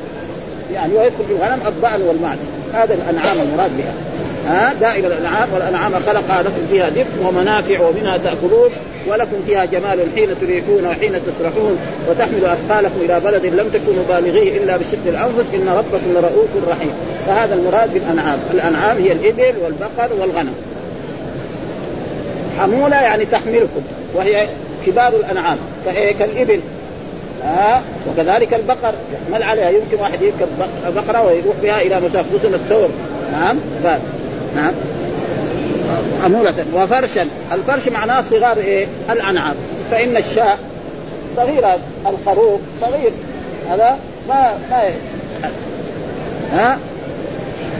يعني 0.75 0.93
ويدخل 0.93 1.25
في 1.29 1.33
الغنم 1.33 1.61
الضأن 1.67 2.03
والمعز 2.03 2.39
هذا 2.75 2.95
الأنعام 2.95 3.41
المراد 3.41 3.71
بها. 3.79 4.10
ها؟ 4.47 4.73
دائما 4.81 5.07
الأنعام 5.07 5.49
والأنعام 5.55 5.93
خلقها 5.95 6.43
لكم 6.43 6.67
فيها 6.71 6.89
دفء 6.89 7.27
ومنافع 7.27 7.81
ومنها 7.81 8.17
تأكلون 8.17 8.71
ولكم 9.09 9.37
فيها 9.47 9.65
جمال 9.65 9.99
حين 10.15 10.29
تريحون 10.41 10.87
وحين 10.87 11.13
تسرحون 11.27 11.79
وتحمل 12.09 12.45
أثقالكم 12.45 13.01
إلى 13.01 13.21
بلد 13.21 13.47
لم 13.47 13.69
تكونوا 13.69 14.05
بالغيه 14.09 14.57
إلا 14.57 14.77
بشق 14.77 15.07
الأنفس 15.07 15.55
إن 15.55 15.69
ربكم 15.69 16.13
لرؤوف 16.15 16.49
رحيم. 16.71 16.93
فهذا 17.27 17.55
المراد 17.55 17.95
بالأنعام. 17.95 18.39
الأنعام 18.55 18.97
هي 18.97 19.13
الإبل 19.13 19.55
والبقر 19.65 20.11
والغنم. 20.21 20.55
حمولة 22.59 22.97
يعني 22.97 23.25
تحملكم 23.25 23.81
وهي 24.15 24.47
كبار 24.87 25.09
الأنعام. 25.09 25.59
كالابل 26.19 26.61
آه 27.45 27.81
وكذلك 28.09 28.55
البقر. 28.55 28.95
يحمل 29.13 29.43
عليها 29.43 29.71
يمكن 29.71 29.97
واحد 30.01 30.23
يركب 30.23 30.49
بقرة 30.97 31.27
ويروح 31.27 31.57
بها 31.63 31.81
إلى 31.81 32.01
مسافه 32.01 32.49
الثور. 32.55 32.89
نعم. 33.33 33.57
نعم. 34.57 34.73
حمولة 36.25 36.55
وفرشا 36.75 37.27
الفرش 37.53 37.89
معناه 37.89 38.25
صغار 38.31 38.57
إيه؟ 38.57 38.87
الأنعام. 39.11 39.55
فإن 39.91 40.17
الشاء 40.17 40.59
صغير 41.37 41.65
الخروف 42.07 42.61
صغير. 42.81 43.11
هذا 43.71 43.99
ما 44.29 44.55
ما 44.71 44.83
ها؟ 46.53 46.79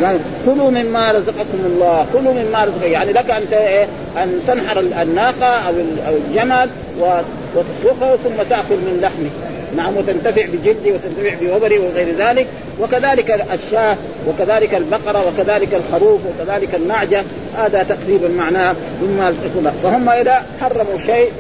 قال 0.03 0.19
كلوا 0.47 0.71
مما 0.71 1.13
رزقكم 1.13 1.59
الله. 1.67 2.07
كلوا 2.13 2.33
مما 2.33 2.65
رزقكم. 2.65 2.93
يعني 2.93 3.13
لك 3.13 3.31
أن 3.31 3.43
إيه؟ 3.53 3.87
أن 4.23 4.41
تنحر 4.47 4.81
الناقة 4.81 5.47
أو 5.47 5.73
الجمل 6.09 6.69
وتسلخه 7.01 8.17
ثم 8.17 8.43
تأكل 8.51 8.77
من 8.77 8.99
لحمه 9.03 9.60
نعم 9.77 9.97
وتنتفع 9.97 10.47
بجلده 10.47 10.91
وتنتفع 10.95 11.35
بوبره 11.43 11.79
وغير 11.79 12.15
ذلك 12.19 12.47
وكذلك 12.81 13.47
الشاة 13.53 13.97
وكذلك 14.29 14.75
البقرة 14.75 15.25
وكذلك 15.29 15.69
الخروف 15.75 16.21
وكذلك 16.27 16.75
النعجة 16.75 17.25
هذا 17.59 17.83
تقريبا 17.83 18.29
معناه 18.29 18.75
مما 19.03 19.35
فهم 19.83 20.09
إذا 20.09 20.43
حرموا 20.61 20.99
شيء 21.07 21.33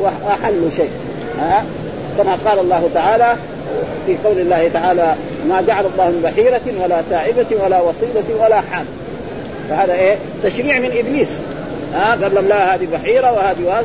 وأحلوا 0.00 0.70
شيء. 0.76 0.90
ها؟ 1.40 1.64
كما 2.18 2.38
قال 2.46 2.58
الله 2.58 2.90
تعالى 2.94 3.36
في 4.06 4.16
قول 4.24 4.38
الله 4.38 4.70
تعالى 4.74 5.14
ما 5.48 5.62
جعل 5.66 5.84
الله 5.94 6.08
من 6.08 6.20
بحيرة 6.24 6.82
ولا 6.82 7.02
سائبة 7.10 7.46
ولا 7.64 7.80
وصيلة 7.80 8.44
ولا 8.44 8.60
حام 8.60 8.84
فهذا 9.70 9.92
إيه؟ 9.92 10.16
تشريع 10.44 10.78
من 10.78 10.90
إبليس. 10.98 11.28
ها؟ 11.94 12.10
قال 12.10 12.34
لهم 12.34 12.48
لا 12.48 12.74
هذه 12.74 12.86
بحيرة 12.92 13.32
وهذه 13.32 13.84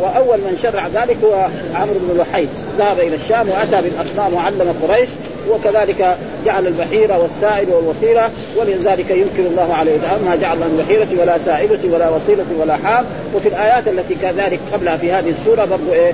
وأول 0.00 0.38
من 0.38 0.58
شرع 0.62 0.86
ذلك 0.86 1.16
هو 1.24 1.46
عمرو 1.74 1.94
بن 1.94 2.20
لحي 2.20 2.46
ذهب 2.78 2.98
إلى 2.98 3.16
الشام 3.16 3.48
وأتى 3.48 3.82
بالأصنام 3.82 4.34
وعلم 4.34 4.74
قريش 4.82 5.08
وكذلك 5.50 6.16
جعل 6.46 6.66
البحيرة 6.66 7.18
والسائل 7.18 7.68
والوسيلة 7.70 8.30
ولذلك 8.56 9.10
ينكر 9.10 9.50
الله 9.50 9.74
عليه 9.74 9.92
وسلم 9.92 10.28
ما 10.28 10.36
جعل 10.36 10.56
من 10.56 10.84
بحيرة 10.84 11.22
ولا 11.22 11.38
سائبة 11.46 11.94
ولا 11.94 12.10
وسيلة 12.10 12.44
ولا 12.60 12.76
حام. 12.76 13.04
وفي 13.34 13.48
الآيات 13.48 13.88
التي 13.88 14.14
كذلك 14.14 14.60
قبلها 14.72 14.96
في 14.96 15.12
هذه 15.12 15.30
السورة 15.30 15.64
برضو 15.64 15.92
إيه 15.92 16.12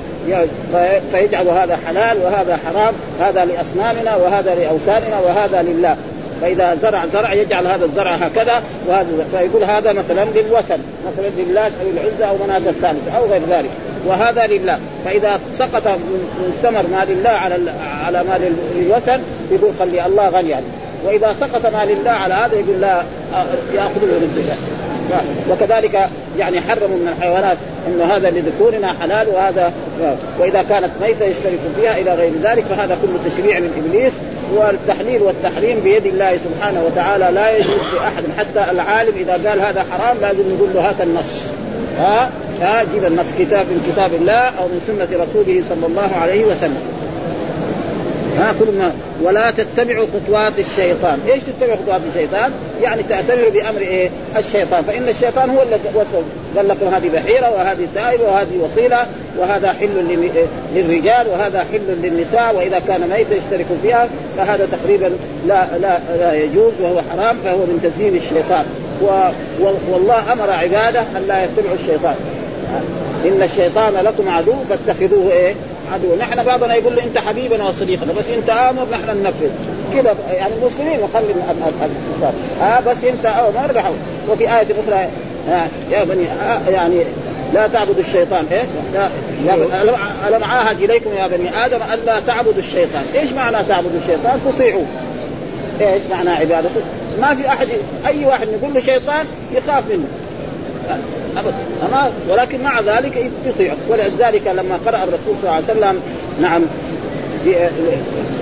فيجعل 1.13 1.49
هذا 1.49 1.79
حلال 1.87 2.19
وهذا 2.25 2.59
حرام 2.67 2.95
هذا 3.21 3.45
لأصنامنا 3.45 4.17
وهذا 4.17 4.55
لأوثاننا 4.55 5.21
وهذا 5.21 5.63
لله. 5.63 5.97
فإذا 6.41 6.75
زرع 6.83 7.07
زرع 7.07 7.35
يجعل 7.35 7.67
هذا 7.67 7.85
الزرع 7.85 8.15
هكذا 8.15 8.63
وهذا 8.89 9.09
فيقول 9.33 9.65
هذا 9.65 9.93
مثلا 9.93 10.25
للوثن 10.25 10.79
مثلا 11.07 11.43
لله 11.43 11.65
أو 11.65 11.91
العزى 11.93 12.25
أو 12.25 12.47
مناة 12.47 12.71
الثالثة 12.71 13.19
أو 13.19 13.27
غير 13.27 13.43
ذلك. 13.51 13.71
وهذا 14.07 14.47
لله. 14.47 14.79
فإذا 15.05 15.41
سقط 15.55 15.87
من 15.87 16.59
ثمر 16.63 16.83
ما 16.93 17.05
لله 17.09 17.31
على 17.31 17.55
على 18.05 18.23
ما 18.23 18.39
للوثن 18.77 19.21
يقول 19.51 19.73
خلي 19.79 20.07
الله 20.07 20.29
غني 20.29 20.49
يعني 20.49 20.65
وإذا 21.05 21.35
سقط 21.41 21.67
ما 21.73 21.85
لله 21.85 22.11
على 22.11 22.35
هذا 22.35 22.55
يقول 22.55 22.81
لا 22.81 23.03
يأخذه 23.75 24.21
للزكاه 24.21 24.57
وكذلك 25.51 26.09
يعني 26.39 26.61
حرموا 26.61 26.97
من 26.97 27.15
الحيوانات 27.17 27.57
إنه 27.87 28.05
هذا 28.05 28.31
لذكورنا 28.31 28.95
حلال 29.01 29.29
وهذا 29.29 29.73
وإذا 30.39 30.63
كانت 30.63 30.91
ميتة 31.03 31.25
يشترك 31.25 31.59
فيها 31.81 31.99
إلى 31.99 32.15
غير 32.15 32.33
ذلك 32.43 32.65
فهذا 32.65 32.99
كله 33.03 33.31
تشريع 33.31 33.59
من 33.59 33.85
إبليس. 33.87 34.13
والتحليل 34.55 35.23
والتحريم 35.23 35.81
بيد 35.81 36.07
الله 36.07 36.39
سبحانه 36.39 36.85
وتعالى 36.85 37.31
لا 37.35 37.57
يجوز 37.57 37.95
لأحد 37.95 38.25
حتى 38.39 38.71
العالم 38.71 39.13
إذا 39.17 39.33
قال 39.33 39.61
هذا 39.61 39.85
حرام 39.91 40.17
لازم 40.21 40.55
نقول 40.55 40.69
له 40.75 40.91
هات 40.91 41.01
النص. 41.01 41.43
ها؟ 41.99 42.31
ها 42.61 42.85
جيب 42.95 43.05
النص 43.05 43.27
كتاب 43.39 43.67
من 43.67 43.93
كتاب 43.93 44.15
الله 44.15 44.33
أو 44.33 44.69
من 44.69 44.81
سنة 44.87 45.25
رسوله 45.25 45.63
صلى 45.69 45.87
الله 45.87 46.11
عليه 46.23 46.45
وسلم. 46.45 46.83
ها 48.39 48.55
كل 48.61 48.79
ما 48.79 48.93
ولا 49.23 49.51
تتبعوا 49.51 50.07
خطوات 50.07 50.53
الشيطان، 50.59 51.19
إيش 51.33 51.43
تتبعوا 51.43 51.77
خطوات 51.77 52.01
الشيطان؟ 52.15 52.53
يعني 52.83 53.03
تأتمروا 53.03 53.51
بأمر 53.51 53.81
إيه؟ 53.81 54.11
الشيطان، 54.37 54.83
فإن 54.83 55.09
الشيطان 55.09 55.51
هو 55.51 55.63
الذي 55.63 55.89
وصل 55.95 56.23
قال 56.57 56.69
لكم 56.69 56.95
هذه 56.95 57.09
بحيرة 57.15 57.51
وهذه 57.51 57.89
سائل 57.95 58.21
وهذه 58.21 58.59
وصيلة 58.61 59.07
وهذا 59.39 59.73
حل 59.73 60.21
للرجال 60.75 61.27
وهذا 61.29 61.65
حل 61.73 61.95
للنساء 62.03 62.55
وإذا 62.57 62.81
كان 62.89 63.01
ميتا 63.01 63.35
يشترك 63.35 63.67
فيها 63.83 64.09
فهذا 64.37 64.69
تقريبا 64.73 65.11
لا 65.47 65.67
لا 65.83 65.99
لا 66.19 66.35
يجوز 66.35 66.73
وهو 66.83 67.01
حرام 67.11 67.37
فهو 67.45 67.59
من 67.59 67.81
تزيين 67.83 68.17
الشيطان. 68.17 68.65
و 69.03 69.07
والله 69.91 70.33
أمر 70.33 70.51
عبادة 70.51 71.01
أن 71.01 71.25
لا 71.29 71.45
يتبعوا 71.45 71.77
الشيطان. 71.83 72.15
إن 73.25 73.43
الشيطان 73.43 73.95
لكم 74.05 74.29
عدو 74.29 74.55
فاتخذوه 74.69 75.33
إيه؟ 75.33 75.55
عدو. 75.93 76.17
نحن 76.21 76.45
بعضنا 76.45 76.75
يقول 76.75 76.97
له 76.97 77.03
أنت 77.03 77.19
حبيبنا 77.19 77.69
وصديقنا 77.69 78.13
بس 78.13 78.25
أنت 78.31 78.51
آمر 78.51 78.87
نحن 78.93 79.19
ننفذ. 79.23 79.51
كذا 79.95 80.15
يعني 80.33 80.53
المسلمين 80.63 81.01
وخلي 81.03 81.35
ها 82.61 82.81
بس 82.81 82.97
أنت 83.05 83.27
آمر 83.27 83.83
وفي 84.31 84.45
آية 84.45 84.67
أخرى 84.87 85.09
يا 85.91 86.05
بني 86.05 86.25
يعني 86.73 87.03
لا 87.55 87.67
تعبدوا 87.67 88.01
الشيطان 88.01 88.45
إيه؟ 88.53 88.65
ألم 90.29 90.45
عاهد 90.45 90.83
إليكم 90.83 91.11
يا 91.15 91.27
بني 91.27 91.67
آدم 91.67 91.79
الا 91.95 92.21
تعبدوا 92.21 92.59
الشيطان؟ 92.59 93.03
إيش 93.15 93.33
معنى 93.33 93.65
تعبدوا 93.69 94.01
الشيطان؟ 94.03 94.41
تطيعوه 94.47 94.87
إيش 95.81 96.03
معنى 96.11 96.31
عبادته؟ 96.31 96.81
ما 97.21 97.35
في 97.35 97.49
أحد 97.49 97.69
أي 98.07 98.25
واحد 98.25 98.49
يقول 98.49 98.75
له 98.75 98.81
شيطان 98.81 99.27
يخاف 99.53 99.85
منه. 99.91 100.07
ابدا 101.37 101.55
أما 101.89 102.13
ولكن 102.29 102.63
مع 102.63 102.81
ذلك 102.81 103.31
يطيع 103.47 103.75
ولذلك 103.89 104.47
لما 104.47 104.79
قرأ 104.87 104.97
الرسول 104.97 105.35
صلى 105.43 105.51
الله 105.51 105.55
عليه 105.55 105.65
وسلم 105.65 106.01
نعم 106.43 106.63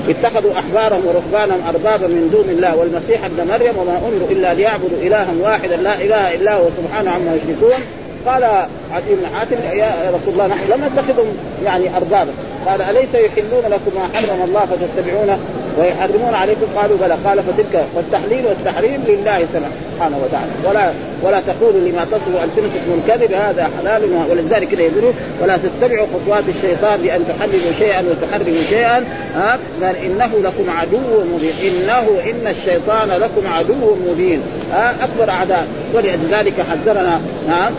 اتخذوا 0.08 0.52
أحبارهم 0.58 1.02
ورهبانهم 1.06 1.60
أربابا 1.68 2.06
من 2.06 2.28
دون 2.32 2.50
الله 2.50 2.76
والمسيح 2.76 3.24
ابن 3.24 3.48
مريم 3.48 3.76
وما 3.78 3.98
أمروا 3.98 4.28
إلا 4.30 4.54
ليعبدوا 4.54 4.98
إلها 5.02 5.28
واحدا 5.40 5.76
لا 5.76 5.94
إله 5.94 6.34
إلا 6.34 6.54
هو 6.54 6.64
سبحانه 6.76 7.10
عما 7.10 7.34
يشركون. 7.36 7.80
قال 8.26 8.44
عدي 8.92 9.14
بن 9.14 9.26
حاتم 9.34 9.56
يا 9.78 9.92
رسول 10.08 10.32
الله 10.32 10.46
نحن 10.46 10.70
لم 10.72 10.84
نتخذهم 10.84 11.26
يعني 11.64 11.96
أربابا. 11.96 12.32
قال 12.66 12.82
أليس 12.82 13.14
يحلون 13.14 13.62
لكم 13.70 13.90
ما 13.96 14.08
حرم 14.14 14.42
الله 14.42 14.66
فتتبعونه؟ 14.66 15.38
ويحرمون 15.78 16.34
عليكم 16.34 16.66
قالوا 16.76 16.96
بلى. 16.96 17.16
قال 17.24 17.42
فتلك 17.42 17.84
والتحليل 17.94 18.44
والتحريم 18.46 19.04
لله 19.08 19.46
سبحانه 19.52 20.18
وتعالى. 20.24 20.52
ولا 20.68 20.90
ولا 21.22 21.40
تقولوا 21.40 21.80
لما 21.80 22.04
تصف 22.12 22.28
ألسنتكم 22.44 22.90
الكذب 22.98 23.32
هذا 23.32 23.70
حلال. 23.78 24.02
ولذلك 24.30 24.68
كده 24.68 24.82
يقولوا 24.82 25.12
ولا 25.42 25.56
تتبعوا 25.56 26.06
خطوات 26.06 26.44
الشيطان 26.48 27.02
بأن 27.02 27.24
تحللوا 27.28 27.72
شيئا 27.78 28.04
وتحرموا 28.10 28.62
شيئا. 28.68 29.04
ها؟ 29.34 29.58
قال 29.82 29.96
إنه 29.96 30.30
لكم 30.42 30.70
عدو 30.70 30.98
مبين. 31.34 31.52
انه 31.64 32.06
إن 32.30 32.46
الشيطان 32.50 33.08
لكم 33.08 33.46
عدو 33.46 33.96
مبين. 34.10 34.40
ها؟ 34.72 34.94
أكبر 35.04 35.30
اعداء 35.30 35.66
ولذلك 35.94 36.54
حذرنا. 36.70 37.20
ها؟ 37.48 37.70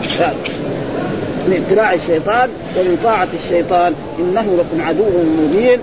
من 1.46 1.64
اتباع 1.66 1.94
الشيطان 1.94 2.48
ومن 2.78 2.98
طاعة 3.04 3.28
الشيطان. 3.44 3.94
إنه 4.18 4.58
لكم 4.58 4.88
عدو 4.88 5.04
مبين. 5.42 5.78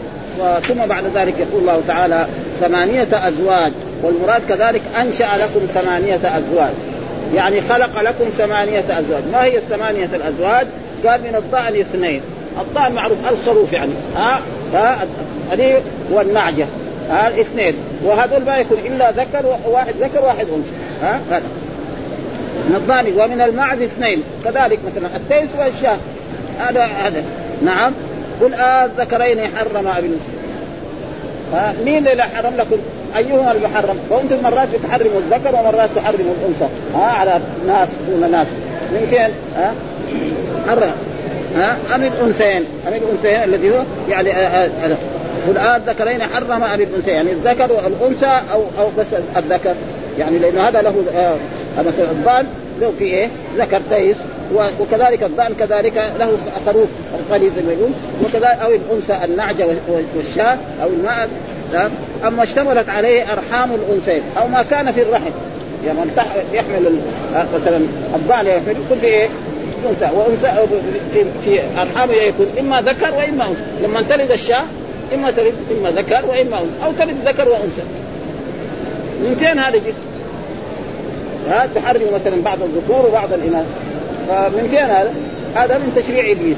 ثم 0.67 0.85
بعد 0.85 1.03
ذلك 1.15 1.33
يقول 1.39 1.61
الله 1.61 1.81
تعالى 1.87 2.27
ثمانية 2.59 3.07
أزواج 3.27 3.71
والمراد 4.03 4.41
كذلك 4.49 4.81
أنشأ 5.01 5.27
لكم 5.37 5.81
ثمانية 5.81 6.19
أزواج. 6.37 6.73
يعني 7.35 7.61
خلق 7.61 8.01
لكم 8.01 8.25
ثمانية 8.37 8.83
أزواج. 8.89 9.23
ما 9.33 9.43
هي 9.43 9.57
الثمانية 9.57 10.09
الأزواج؟ 10.13 10.67
قال 11.05 11.21
من 11.21 11.35
الضأن 11.35 11.79
اثنين. 11.81 12.21
الضأن 12.61 12.91
معروف 12.91 13.17
الخروف 13.29 13.73
يعني. 13.73 13.91
ها؟ 14.15 14.39
هذه 15.51 15.81
والنعجة 16.11 16.65
ها؟ 17.09 17.41
اثنين 17.41 17.73
وهذول 18.03 18.45
ما 18.45 18.57
يكون 18.57 18.77
إلا 18.85 19.11
ذكر 19.11 19.57
واحد 19.65 19.93
ذكر 20.01 20.25
واحد 20.25 20.47
أنثى. 20.55 21.03
ها؟ 21.03 21.19
هذا. 21.31 21.45
من 22.69 22.75
الضأن. 22.75 23.05
ومن 23.19 23.41
المعز 23.41 23.81
اثنين. 23.81 24.23
كذلك 24.45 24.79
مثلا 24.85 25.09
التيس 25.15 25.49
والشاة. 25.59 25.97
هذا 26.59 26.83
هذا. 26.83 27.23
نعم. 27.65 27.93
قل 28.41 28.53
الذكرين 28.53 29.39
آه 29.39 29.47
حرم 29.47 29.87
أبي 29.97 30.09
ها 31.53 31.73
مين 31.85 32.07
اللي 32.07 32.23
حرم 32.23 32.53
لكم؟ 32.57 32.77
أيهما 33.17 33.51
المحرم 33.51 33.97
وأنتم 34.09 34.43
مرات 34.43 34.67
تحرموا 34.83 35.19
الذكر 35.19 35.55
ومرات 35.55 35.89
تحرموا 35.95 36.33
الأنثى. 36.41 36.67
ها 36.95 37.03
على 37.03 37.39
ناس 37.67 37.89
دون 38.07 38.31
ناس. 38.31 38.47
من 38.91 39.07
فين؟ 39.09 39.29
ها؟ 39.57 39.73
حرم. 40.67 40.91
ها؟ 41.55 41.77
أم 41.95 42.03
الأنثيين؟ 42.03 42.65
أم 42.87 42.93
الأنثيين 42.93 43.43
الذي 43.43 43.69
هو؟ 43.69 43.83
يعني 44.09 44.31
آه، 44.31 44.65
آه، 44.65 44.95
قل 45.47 45.57
آه 45.57 45.75
الذكرين 45.75 46.23
حرم 46.23 46.51
ام 46.51 46.63
الأنثيين. 46.63 47.15
يعني 47.15 47.31
الذكر 47.31 47.71
والأنثى 47.73 48.41
أو 48.53 48.61
أو 48.79 48.89
بس 48.97 49.07
الذكر. 49.37 49.73
يعني 50.19 50.39
لأنه 50.39 50.67
هذا 50.67 50.81
له 50.81 50.93
آه 51.15 51.35
مثلا 51.79 52.11
الضال 52.11 52.45
له 52.81 52.93
في 52.99 53.05
إيه؟ 53.05 53.27
ذكر 53.57 53.81
تيس. 53.89 54.17
وكذلك 54.79 55.23
الضأن 55.23 55.53
كذلك 55.59 56.11
له 56.19 56.37
خروف 56.65 56.87
القلي 57.19 57.49
زي 57.55 57.61
ما 57.61 57.73
يقول 57.73 57.91
وكذلك 58.23 58.59
أو 58.61 58.69
الأنثى 58.69 59.25
النعجه 59.25 59.67
والشاة 60.15 60.57
أو 60.83 60.87
الماء 60.87 61.29
أما 62.27 62.43
اشتملت 62.43 62.89
عليه 62.89 63.23
أرحام 63.23 63.69
الأنثيين 63.71 64.21
أو 64.41 64.47
ما 64.47 64.65
كان 64.69 64.91
في 64.91 65.01
الرحم. 65.01 65.31
يعني 65.85 65.99
من 65.99 66.11
يحمل 66.53 66.99
مثلا 67.55 67.77
الضأن 68.15 68.47
يحمل 68.47 68.75
يكون 68.85 68.97
في 69.01 69.05
إيه؟ 69.05 69.27
أنثى. 69.89 70.09
وأنثى 70.15 70.67
في 71.13 71.23
في 71.45 71.59
ارحامه 71.81 72.13
يكون 72.13 72.45
إما 72.59 72.81
ذكر 72.81 73.15
وإما 73.15 73.47
أنثى. 73.47 73.61
لما 73.83 74.01
تلد 74.09 74.31
الشاة 74.31 74.63
إما 75.13 75.31
تلد 75.31 75.53
إما 75.71 75.91
ذكر 75.91 76.25
وإما 76.25 76.57
أنثى. 76.57 76.85
أو 76.85 76.91
تلد 76.99 77.15
ذكر 77.25 77.49
وأنثى. 77.49 77.81
من 79.21 79.35
فين 79.39 79.59
هذا 79.59 79.77
جد؟ 79.77 79.93
ها 81.49 81.67
تحرم 81.75 82.01
مثلا 82.13 82.41
بعض 82.43 82.57
الذكور 82.61 83.05
وبعض 83.05 83.33
الإناث. 83.33 83.65
فمن 84.29 84.67
فين 84.69 84.79
هذا؟ 84.79 85.13
هذا 85.55 85.77
من 85.77 85.93
تشريع 85.95 86.31
إبليس. 86.31 86.57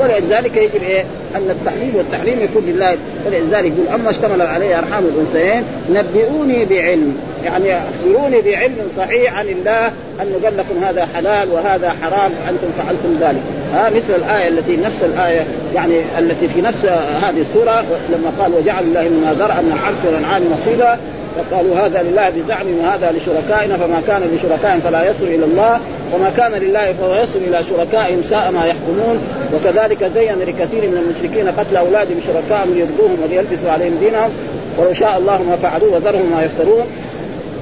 ولذلك 0.00 0.56
يجب 0.56 0.82
إيه؟ 0.82 1.04
أن 1.36 1.50
التحليل 1.50 1.96
والتحريم 1.96 2.40
يكون 2.40 2.62
لله. 2.66 2.96
ولذلك 3.26 3.72
يقول 3.72 4.00
أما 4.00 4.10
اشتمل 4.10 4.42
عليه 4.42 4.78
أرحام 4.78 5.04
الأنثيين 5.04 5.64
نبئوني 5.90 6.64
بعلم. 6.64 7.16
يعني 7.44 7.74
أخبروني 7.74 8.40
بعلم 8.40 8.76
صحيح 8.96 9.38
عن 9.38 9.48
الله 9.48 9.86
انه 10.22 10.40
قال 10.44 10.56
لكم 10.56 10.84
هذا 10.84 11.08
حلال 11.14 11.50
وهذا 11.50 11.94
حرام 12.02 12.30
أنتم 12.48 12.68
فعلتم 12.78 13.16
ذلك. 13.20 13.42
ها؟ 13.74 13.90
مثل 13.90 14.24
الآية 14.24 14.48
التي 14.48 14.76
نفس 14.76 15.02
الآية 15.02 15.46
يعني 15.74 15.94
التي 16.18 16.48
في 16.48 16.60
نفس 16.60 16.84
هذه 17.22 17.40
السورة 17.40 17.84
لما 18.08 18.32
قال 18.38 18.54
وجعل 18.54 18.84
الله 18.84 19.08
مما 19.08 19.32
ذرأ 19.32 19.60
من 19.60 19.72
الحرث 19.72 20.06
والأنعام 20.06 20.42
نصيبا 20.58 20.98
فقالوا 21.36 21.76
هذا 21.76 22.02
لله 22.02 22.30
بزعم 22.30 22.66
وهذا 22.82 23.12
لشركائنا 23.12 23.76
فما 23.76 24.02
كان 24.06 24.22
لشركائهم 24.34 24.80
فلا 24.80 25.10
يصل 25.10 25.24
إلى 25.24 25.44
الله. 25.44 25.80
وما 26.14 26.30
كان 26.36 26.52
لله 26.52 26.92
فهو 26.92 27.14
يصل 27.14 27.38
إلى 27.38 27.60
شركائهم 27.70 28.22
ساء 28.22 28.50
ما 28.50 28.66
يحكمون. 28.66 29.22
وكذلك 29.54 30.04
زين 30.04 30.38
لكثير 30.38 30.82
من 30.88 30.96
المشركين 30.96 31.48
قتل 31.48 31.76
أولادهم 31.76 32.20
شركائهم 32.26 32.74
ليردوهم 32.74 33.16
وليلبسوا 33.24 33.70
عليهم 33.70 33.96
دينهم. 34.00 34.30
ولو 34.78 34.92
شاء 34.92 35.18
الله 35.18 35.42
ما 35.42 35.56
فعلوه 35.56 35.94
وذرهم 35.94 36.32
ما 36.36 36.42
يفترون. 36.44 36.86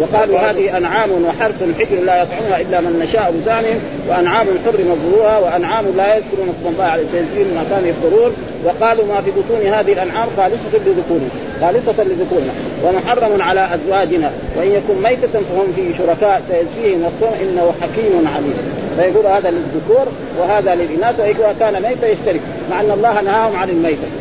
وقالوا 0.00 0.38
هذه 0.38 0.76
أنعام 0.76 1.10
وحرث 1.24 1.62
حجر 1.78 2.00
لا 2.06 2.22
يطعمها 2.22 2.60
إلا 2.60 2.80
من 2.80 3.00
نشاء 3.02 3.34
بزعمهم 3.36 3.80
وأنعام 4.08 4.46
حرم 4.64 4.96
ظهورها 5.02 5.38
وأنعام 5.38 5.84
لا 5.96 6.16
يذكرون 6.16 6.54
اسم 6.60 6.68
الله 6.68 6.84
عليه 6.84 7.04
وسلم 7.04 7.54
ما 7.54 7.64
كانوا 7.70 7.88
يفترون 7.88 8.32
وقالوا 8.64 9.06
ما 9.06 9.20
في 9.20 9.30
بطون 9.30 9.72
هذه 9.72 9.92
الأنعام 9.92 10.28
خالصة 10.36 10.72
لذكورنا 10.86 11.28
خالصة 11.60 12.04
لذكورنا 12.04 12.52
ومحرم 12.84 13.42
على 13.42 13.74
أزواجنا 13.74 14.30
وإن 14.56 14.68
يكن 14.68 15.02
ميتة 15.02 15.32
فهم 15.32 15.72
فيه 15.76 15.98
شركاء 15.98 16.42
سيجزيهم 16.48 17.04
وصفهم 17.04 17.34
إنه 17.42 17.72
حكيم 17.82 18.28
عليم. 18.34 18.58
فيقول 18.96 19.26
هذا 19.26 19.50
للذكور 19.50 20.06
وهذا 20.38 20.74
للإناث 20.74 21.20
وإذا 21.20 21.54
كان 21.60 21.82
ميتا 21.82 22.08
يشترك 22.08 22.40
مع 22.70 22.80
أن 22.80 22.90
الله 22.90 23.20
نهاهم 23.20 23.56
عن 23.56 23.68
الميتة. 23.68 24.17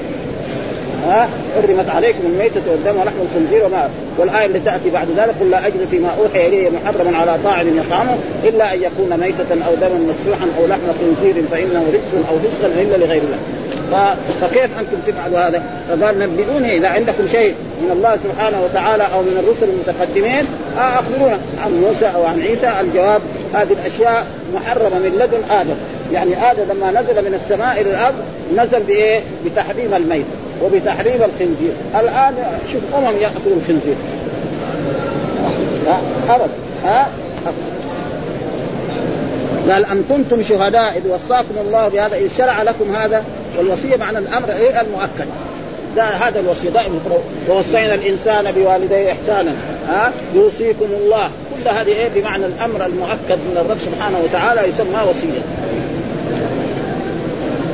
ها؟ 1.06 1.30
حرمت 1.56 1.90
عليكم 1.90 2.20
الميتة 2.26 2.62
والدم 2.72 3.02
ولحم 3.02 3.16
الخنزير 3.22 3.66
وما 3.66 3.90
والآية 4.18 4.46
اللي 4.46 4.60
تأتي 4.60 4.90
بعد 4.90 5.08
ذلك 5.18 5.36
قل 5.40 5.50
لا 5.50 5.68
أجد 5.68 5.88
فيما 5.92 6.10
أوحي 6.20 6.48
إلي 6.48 6.70
محرما 6.70 7.18
على 7.18 7.38
طاعم 7.44 7.78
يطعمه 7.78 8.18
إلا 8.44 8.74
أن 8.74 8.82
يكون 8.82 9.20
ميتة 9.20 9.66
أو 9.68 9.76
دما 9.76 10.00
مسفوحا 10.10 10.48
أو 10.60 10.68
لحم 10.68 10.80
خنزير 11.00 11.44
فإنه 11.52 11.84
رجس 11.94 12.28
أو 12.32 12.40
فسقا 12.40 12.68
إلا 12.68 13.06
لغير 13.06 13.22
الله. 13.22 13.38
فكيف 14.42 14.80
أنتم 14.80 14.98
تفعلوا 15.08 15.48
هذا؟ 15.48 15.64
فقال 15.90 16.20
نبئوني 16.20 16.78
اذا 16.78 16.88
عندكم 16.88 17.28
شيء 17.32 17.54
من 17.82 17.92
الله 17.92 18.18
سبحانه 18.24 18.64
وتعالى 18.64 19.04
أو 19.14 19.22
من 19.22 19.44
الرسل 19.44 19.74
المتقدمين؟ 19.74 20.46
آه 20.78 21.00
أخبرونا 21.00 21.38
عن 21.66 21.84
موسى 21.88 22.06
أو 22.16 22.26
عن 22.26 22.42
عيسى. 22.42 22.72
الجواب 22.82 23.22
هذه 23.54 23.72
الأشياء 23.72 24.28
محرمة 24.56 25.00
من 25.00 25.12
لدن 25.20 25.56
آدم. 25.56 25.76
يعني 26.14 26.52
آدم 26.52 26.64
لما 26.64 27.02
نزل 27.02 27.30
من 27.30 27.34
السماء 27.34 27.82
إلى 27.82 27.90
الأرض 27.90 28.16
نزل 28.58 28.84
بإيه؟ 28.84 29.20
بتحريم 29.46 29.94
الميت 29.94 30.26
وبتحريم 30.64 31.16
الخنزير. 31.16 31.74
الآن 32.00 32.34
شوف 32.74 32.82
أمم 32.96 33.18
يأكلوا 33.18 33.58
الخنزير. 33.62 33.96
ابدا 36.30 36.50
ها؟ 36.84 37.08
قال 39.70 39.86
ام 39.86 40.04
كنتم 40.10 40.44
شهداء 40.44 40.98
إذ 40.98 41.08
وصاكم 41.08 41.56
الله 41.68 41.88
بهذا 41.88 42.16
إذ 42.16 42.30
شرع 42.38 42.64
لكم 42.64 42.96
هذا 42.96 43.24
والوصية 43.58 43.96
معنى 43.96 44.18
الأمر 44.18 44.52
إيه؟ 44.52 44.82
المؤكد. 44.82 45.28
ده 45.96 46.04
هذا 46.04 46.40
الوصية. 46.40 46.70
دائما 46.70 47.00
ووصينا 47.50 47.94
الإنسان 47.94 48.52
بوالديه 48.52 49.12
احسانا. 49.12 49.52
ها؟ 49.90 50.12
يوصيكم 50.36 50.86
الله. 51.02 51.30
كل 51.64 51.70
هذه 51.70 51.88
إيه؟ 51.88 52.10
بمعنى 52.16 52.46
الأمر 52.46 52.86
المؤكد 52.86 53.30
من 53.30 53.58
الرب 53.66 53.78
سبحانه 53.86 54.18
وتعالى 54.24 54.62
يسمى 54.62 55.10
وصية. 55.10 55.42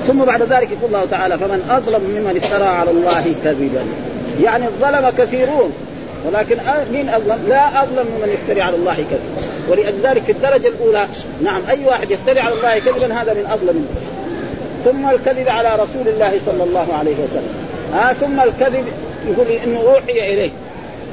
ثم 0.08 0.26
بعد 0.26 0.42
ذلك 0.42 0.72
يقول 0.72 0.86
الله 0.86 1.06
تعالى 1.12 1.38
فمن 1.38 1.70
أظلم 1.70 2.02
ممن 2.02 2.38
افترى 2.38 2.68
على 2.68 2.92
الله 2.92 3.34
كذبا. 3.44 3.86
يعني 4.44 4.66
الظلم 4.66 5.10
كثيرون 5.18 5.74
ولكن 6.26 6.58
مين 6.92 7.10
أظلم؟ 7.10 7.46
لا 7.50 7.84
أظلم 7.84 8.06
ممن 8.18 8.30
يفتري 8.30 8.62
على 8.62 8.76
الله 8.76 8.96
كذبا. 8.96 9.44
ولذلك 9.70 10.24
في 10.24 10.32
الدرجة 10.32 10.68
الأولى 10.68 11.06
نعم 11.44 11.62
أي 11.70 11.86
واحد 11.86 12.12
يفتري 12.12 12.40
على 12.40 12.54
الله 12.56 12.80
كذبا 12.80 13.14
هذا 13.14 13.34
من 13.34 13.46
أظلم 13.52 13.88
ثم 14.86 15.10
الكذب 15.10 15.50
على 15.50 15.70
رسول 15.74 16.08
الله 16.08 16.40
صلى 16.46 16.64
الله 16.64 16.94
عليه 17.00 17.14
وسلم. 17.14 17.54
آه 17.96 18.14
ثم 18.14 18.40
الكذب 18.40 18.86
يقول 19.28 19.48
إنه 19.66 19.80
أوحي 19.80 20.34
إليه. 20.34 20.50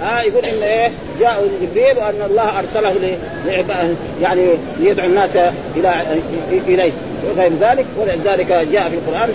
ها 0.00 0.20
آه 0.20 0.22
يقول 0.22 0.44
إن 0.44 0.62
إيه 0.62 0.90
جاء 1.20 1.48
جبريل 1.62 1.98
وأن 1.98 2.30
الله 2.30 2.58
أرسله 2.58 3.18
يعني 4.22 4.46
ليدعو 4.80 5.06
الناس 5.06 5.30
إلى 5.76 5.92
إليه. 6.68 6.92
وغير 7.28 7.52
ذلك 7.60 7.86
ولذلك 7.98 8.48
جاء 8.72 8.88
في 8.88 8.94
القرآن 8.94 9.28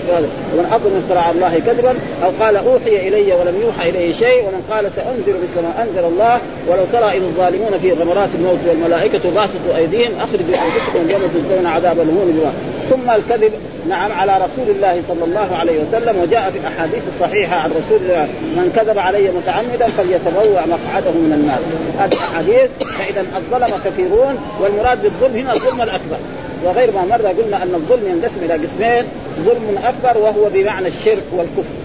ومن 0.54 0.66
أظلم 0.74 1.02
افترى 1.04 1.20
على 1.20 1.36
الله 1.36 1.62
كذبا 1.66 1.96
أو 2.24 2.30
قال 2.40 2.56
أوحي 2.56 3.08
إلي 3.08 3.34
ولم 3.34 3.62
يوحى 3.62 3.90
إليه 3.90 4.14
شيء 4.14 4.40
ومن 4.40 4.62
قال 4.72 4.92
سانزل 4.96 5.36
مثل 5.44 5.62
ما 5.62 5.84
انزل 5.84 6.06
الله 6.06 6.40
ولو 6.68 6.84
ترى 6.94 7.18
إذ 7.18 7.24
الظالمون 7.24 7.80
في 7.82 7.92
غمرات 7.92 8.30
الموت 8.36 8.60
والملائكة 8.70 9.30
باسطوا 9.36 9.78
أيديهم 9.78 10.12
أخرجوا 10.20 10.66
أنفسكم 10.66 11.00
اليوم 11.06 11.22
تجزون 11.34 11.66
عذاب 11.66 12.00
الهون 12.00 12.54
ثم 12.90 13.10
الكذب 13.10 13.52
نعم 13.90 14.12
على 14.12 14.36
رسول 14.36 14.76
الله 14.76 15.02
صلى 15.08 15.24
الله 15.24 15.56
عليه 15.56 15.84
وسلم 15.84 16.22
وجاء 16.22 16.52
في 16.52 16.58
الاحاديث 16.58 17.04
الصحيحه 17.16 17.56
عن 17.56 17.70
رسول 17.70 18.02
الله 18.02 18.24
من 18.58 18.72
كذب 18.76 19.00
علي 19.00 19.32
متعمدا 19.32 19.88
فليتبوأ 19.88 20.62
مقعده 20.66 21.12
من 21.12 21.34
النار. 21.34 21.60
هذه 22.00 22.14
الأحاديث 22.14 22.70
فإذا 22.98 23.22
الظلم 23.22 23.80
كثيرون 23.86 24.38
والمراد 24.62 25.04
بالظلم 25.04 25.36
هنا 25.38 25.54
الظلم 25.54 25.82
الأكبر. 25.82 26.18
وغير 26.64 26.92
ما 26.92 27.02
مر 27.02 27.28
قلنا 27.28 27.64
أن 27.64 27.74
الظلم 27.76 28.08
ينقسم 28.08 28.46
إلى 28.46 28.54
قسمين 28.54 29.04
ظلم 29.40 29.78
أكبر 29.84 30.22
وهو 30.22 30.50
بمعنى 30.54 30.88
الشرك 30.88 31.24
والكفر. 31.32 31.76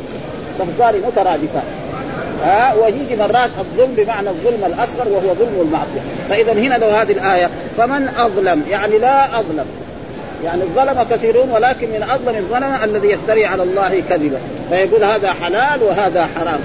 لفظان 0.60 0.94
مترادفان. 1.06 1.68
ها 2.44 2.74
ويجي 2.74 3.16
مرات 3.18 3.50
الظلم 3.58 3.94
بمعنى 3.96 4.28
الظلم 4.28 4.64
الأصغر 4.66 5.08
وهو 5.08 5.34
ظلم 5.34 5.60
المعصية. 5.60 6.00
فإذا 6.28 6.52
هنا 6.52 6.74
لو 6.74 6.88
هذه 6.88 7.12
الآية 7.12 7.50
فمن 7.76 8.08
أظلم 8.08 8.62
يعني 8.70 8.98
لا 8.98 9.40
أظلم. 9.40 9.66
يعني 10.44 10.62
الظلم 10.62 11.06
كثيرون 11.10 11.50
ولكن 11.50 11.86
من 11.88 12.02
أظلم 12.02 12.36
الظلم 12.36 12.78
الذي 12.84 13.08
يفتري 13.08 13.46
على 13.46 13.62
الله 13.62 14.02
كذبا. 14.08 14.38
فيقول 14.70 15.04
هذا 15.04 15.32
حلال 15.32 15.82
وهذا 15.82 16.28
حرام. 16.36 16.60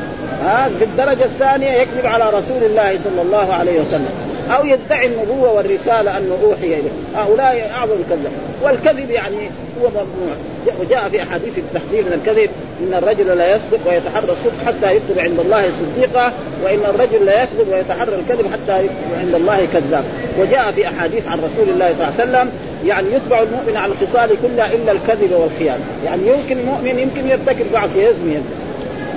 ها 0.46 0.70
في 0.80 0.86
الدرجة 0.86 1.26
الثانية 1.26 1.72
يكذب 1.72 2.06
على 2.06 2.30
رسول 2.30 2.64
الله 2.64 3.00
صلى 3.04 3.22
الله 3.22 3.54
عليه 3.54 3.82
وسلم 3.82 4.10
أو 4.52 4.66
يدعي 4.66 5.06
النبوة 5.06 5.52
والرسالة 5.52 6.18
أنه 6.18 6.38
أوحي 6.44 6.66
إليه. 6.66 6.92
هؤلاء 7.16 7.72
أعظم 7.76 7.94
الكذب 7.94 8.32
والكذب 8.66 9.12
يعني 9.12 9.50
هو 9.82 9.90
ممنوع 9.90 10.36
وجاء 10.80 11.10
في 11.10 11.24
أحاديث 11.24 11.58
التحذير 11.58 12.04
من 12.04 12.14
الكذب 12.14 12.50
إن 12.82 12.94
الرجل 13.04 13.38
لا 13.38 13.56
يصدق 13.56 13.80
ويتحرى 13.88 14.24
الصدق 14.24 14.66
حتى 14.66 14.96
يكتب 14.96 15.20
عند 15.20 15.40
الله 15.40 15.72
صديقا 15.82 16.34
وإن 16.64 16.80
الرجل 16.90 17.26
لا 17.26 17.44
يكذب 17.44 17.68
ويتحرى 17.72 18.16
الكذب 18.16 18.46
حتى 18.54 18.84
يكتب 18.84 19.20
عند 19.20 19.36
الله 19.36 19.68
كذاب. 19.74 20.04
وجاء 20.40 20.72
في 20.72 20.88
أحاديث 20.88 21.28
عن 21.28 21.38
رسول 21.38 21.74
الله 21.74 21.94
صلى 21.98 22.08
الله 22.08 22.14
عليه 22.20 22.24
وسلم 22.24 22.50
يعني 22.86 23.08
يتبع 23.16 23.42
المؤمن 23.42 23.78
على 23.78 23.92
الخصال 23.92 24.30
كلها 24.42 24.74
إلا 24.74 24.92
الكذب 24.92 25.32
والخيانة. 25.32 25.84
يعني 26.06 26.22
يمكن 26.28 26.58
المؤمن 26.58 27.00
يمكن 27.00 27.30
يرتكب 27.30 27.66
معصية 27.74 28.08
يزني. 28.08 28.38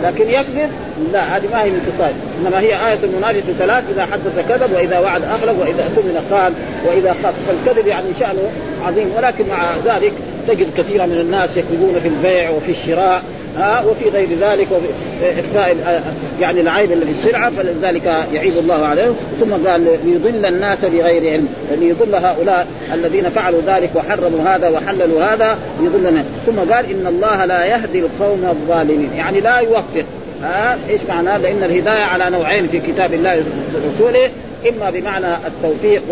لكن 0.02 0.30
يكذب 0.30 0.70
لا 1.12 1.36
هذه 1.36 1.44
ما 1.52 1.62
هي 1.62 1.70
من 1.70 1.92
خصال 1.92 2.12
إنما 2.40 2.60
هي 2.60 2.88
آية 2.88 2.98
المنافق 3.04 3.42
ثلاث 3.58 3.84
إذا 3.94 4.06
حدث 4.06 4.48
كذب 4.48 4.72
وإذا 4.72 4.98
وعد 4.98 5.22
أخلف 5.22 5.60
وإذا 5.60 5.90
أؤمن 5.96 6.26
خان 6.30 6.54
وإذا 6.86 7.14
خاف 7.22 7.34
فالكذب 7.48 7.86
يعني 7.86 8.06
شأنه 8.20 8.50
عظيم. 8.86 9.10
ولكن 9.16 9.44
مع 9.48 9.94
ذلك 9.94 10.12
تجد 10.48 10.66
كثيرا 10.76 11.06
من 11.06 11.20
الناس 11.20 11.56
يكذبون 11.56 12.00
في 12.02 12.08
البيع 12.08 12.50
وفي 12.50 12.70
الشراء 12.70 13.22
ها 13.58 13.84
وفي 13.84 14.08
غير 14.08 14.28
ذلك 14.40 14.66
وفي 14.72 15.40
إخفاء 15.40 16.02
يعني 16.40 16.60
العيب 16.60 16.92
اللي 16.92 17.04
في 17.04 17.10
السلعه 17.10 17.50
فلذلك 17.50 18.26
يعيب 18.32 18.52
الله 18.58 18.86
عليه 18.86 19.12
ثم 19.40 19.68
قال 19.68 19.98
ليضل 20.04 20.46
الناس 20.46 20.78
بغير 20.82 21.32
علم. 21.32 21.48
ليضل 21.80 22.14
هؤلاء 22.14 22.66
الذين 22.94 23.28
فعلوا 23.28 23.60
ذلك 23.66 23.90
وحرموا 23.94 24.48
هذا 24.48 24.68
وحللوا 24.68 25.24
هذا 25.24 25.58
يضل 25.80 26.06
الناس 26.08 26.24
ثم 26.46 26.72
قال 26.72 26.90
إن 26.90 27.06
الله 27.06 27.44
لا 27.44 27.64
يهدي 27.64 27.98
القوم 27.98 28.46
الظالمين. 28.50 29.10
يعني 29.16 29.40
لا 29.40 29.58
يوفق. 29.58 30.04
ها 30.42 30.78
إيش 30.88 31.00
معناه؟ 31.08 31.38
لأن 31.38 31.62
الهداية 31.62 32.04
على 32.04 32.30
نوعين 32.30 32.68
في 32.68 32.80
كتاب 32.80 33.14
الله 33.14 33.44
ورسوله 33.74 34.30
إما 34.68 34.90
بمعنى 34.90 35.34
التوفيق 35.46 36.02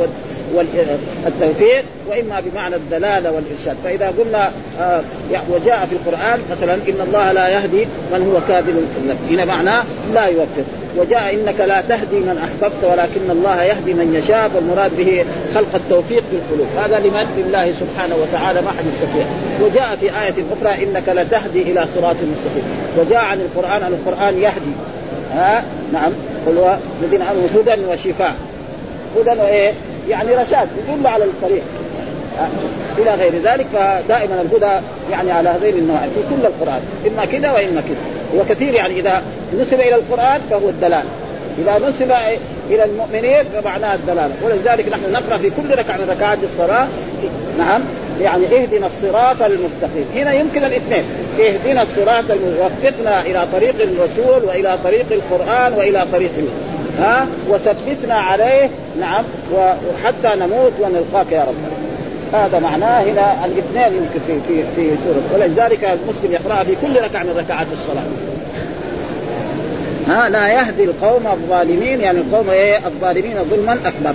والتوفيق 0.55 1.85
وإما 2.09 2.41
بمعنى 2.41 2.77
الدلالة 2.77 3.33
والإرشاد. 3.33 3.77
فإذا 3.85 4.13
قلنا 4.19 4.51
آه 4.81 5.01
وجاء 5.51 5.89
في 5.91 5.97
القرآن 5.97 6.41
مثلا 6.51 6.75
إن 6.75 7.07
الله 7.09 7.33
لا 7.33 7.49
يهدي 7.49 7.87
من 8.13 8.33
هو 8.33 8.41
كاذب 8.49 8.89
هنا 9.31 9.45
معناه 9.45 9.83
لا 10.15 10.27
يوفق. 10.27 10.65
وجاء 10.97 11.35
إنك 11.35 11.61
لا 11.61 11.81
تهدي 11.81 12.17
من 12.17 12.39
أحببت 12.47 12.85
ولكن 12.85 13.31
الله 13.31 13.63
يهدي 13.63 13.95
من 13.95 14.23
يشاء 14.23 14.51
والمراد 14.55 14.91
به 14.97 15.25
خلق 15.55 15.75
التوفيق 15.75 16.23
في 16.31 16.37
القلوب. 16.37 16.67
هذا 16.77 16.99
لمن؟ 16.99 17.27
لله 17.39 17.73
سبحانه 17.81 18.17
وتعالى 18.23 18.61
ما 18.61 18.71
حد 18.71 18.85
يستطيع 18.93 19.27
وجاء 19.63 19.97
في 20.01 20.07
آية 20.07 20.35
أخرى 20.53 20.85
إنك 20.85 21.09
لتهدي 21.09 21.63
إلى 21.63 21.87
صراط 21.95 22.17
مستقيم. 22.17 22.65
وجاء 22.99 23.25
عن 23.25 23.41
القرآن 23.41 23.83
أن 23.83 23.93
القرآن 23.93 24.43
يهدي. 24.43 24.75
ها؟ 25.33 25.65
نعم. 25.93 26.13
قل 26.47 26.77
الذين 27.03 27.23
امنوا 27.23 27.49
هدى 27.55 27.85
وشفاء. 27.87 28.35
هدى 29.17 29.41
وإيه؟ 29.41 29.73
يعني 30.09 30.35
رشاد 30.35 30.69
يدل 30.89 31.07
على 31.07 31.25
الطريق. 31.25 31.63
إلى 32.99 33.15
غير 33.15 33.33
ذلك 33.45 33.67
فدائما 33.73 34.43
الهدى 34.43 34.85
يعني 35.11 35.31
على 35.31 35.49
هذين 35.49 35.75
النوع 35.75 35.99
في 35.99 36.21
كل 36.31 36.47
القرآن. 36.47 36.81
إما 37.07 37.25
كذا 37.25 37.53
وإما 37.53 37.81
كذا. 37.81 38.41
وكثير 38.41 38.75
يعني 38.75 39.01
إذا 39.01 39.23
نسب 39.61 39.81
إلى 39.81 39.95
القرآن 39.95 40.41
فهو 40.51 40.69
الدلال. 40.69 41.05
إذا 41.59 41.89
نسب 41.89 42.13
إلى 42.71 42.85
المؤمنين 42.85 43.45
فمعناه 43.55 43.95
الدلالة. 43.95 44.33
ولذلك 44.43 44.89
نحن 44.89 45.13
نقرأ 45.13 45.37
في 45.37 45.51
كل 45.51 45.79
ركعة 45.79 45.97
من 45.97 46.11
ركعات 46.11 46.39
الصلاة. 46.43 46.87
نعم. 47.59 47.83
يعني 48.21 48.45
اهدنا 48.45 48.87
الصراط 48.87 49.43
المستقيم. 49.43 50.07
هنا 50.15 50.33
يمكن 50.33 50.65
الاثنين. 50.65 51.05
اهدنا 51.41 51.83
الصراط 51.83 52.25
وفقنا 52.61 53.21
إلى 53.21 53.47
طريق 53.53 53.75
الرسول 53.81 54.45
وإلى 54.49 54.79
طريق 54.85 55.07
القرآن 55.11 55.73
وإلى 55.73 56.07
طريق 56.13 56.31
ها 56.99 57.27
وثبتنا 57.49 58.15
عليه. 58.15 58.71
نعم 59.01 59.25
وحتى 59.53 60.41
نموت 60.41 60.73
ونلقاك 60.81 61.33
يا 61.33 61.41
رب. 61.41 61.55
هذا 62.33 62.59
معناه 62.59 63.03
هنا 63.03 63.45
الاثنين 63.45 64.03
يمكن 64.03 64.21
في 64.27 64.41
في 64.49 64.63
في 64.77 64.97
سورة. 65.05 65.23
ولذلك 65.35 65.85
المسلم 65.85 66.33
يقرأها 66.33 66.65
في 66.65 66.77
كل 66.83 67.01
ركعة 67.01 67.23
من 67.23 67.35
ركعات 67.39 67.67
الصلاة. 67.73 68.07
ها 70.09 70.29
لا 70.29 70.49
يهدي 70.49 70.85
القوم 70.85 71.27
الظالمين 71.27 72.01
يعني 72.01 72.19
القوم 72.19 72.51
إيه؟ 72.51 72.79
الظالمين 72.87 73.37
ظلما 73.51 73.73
أكبر. 73.73 74.15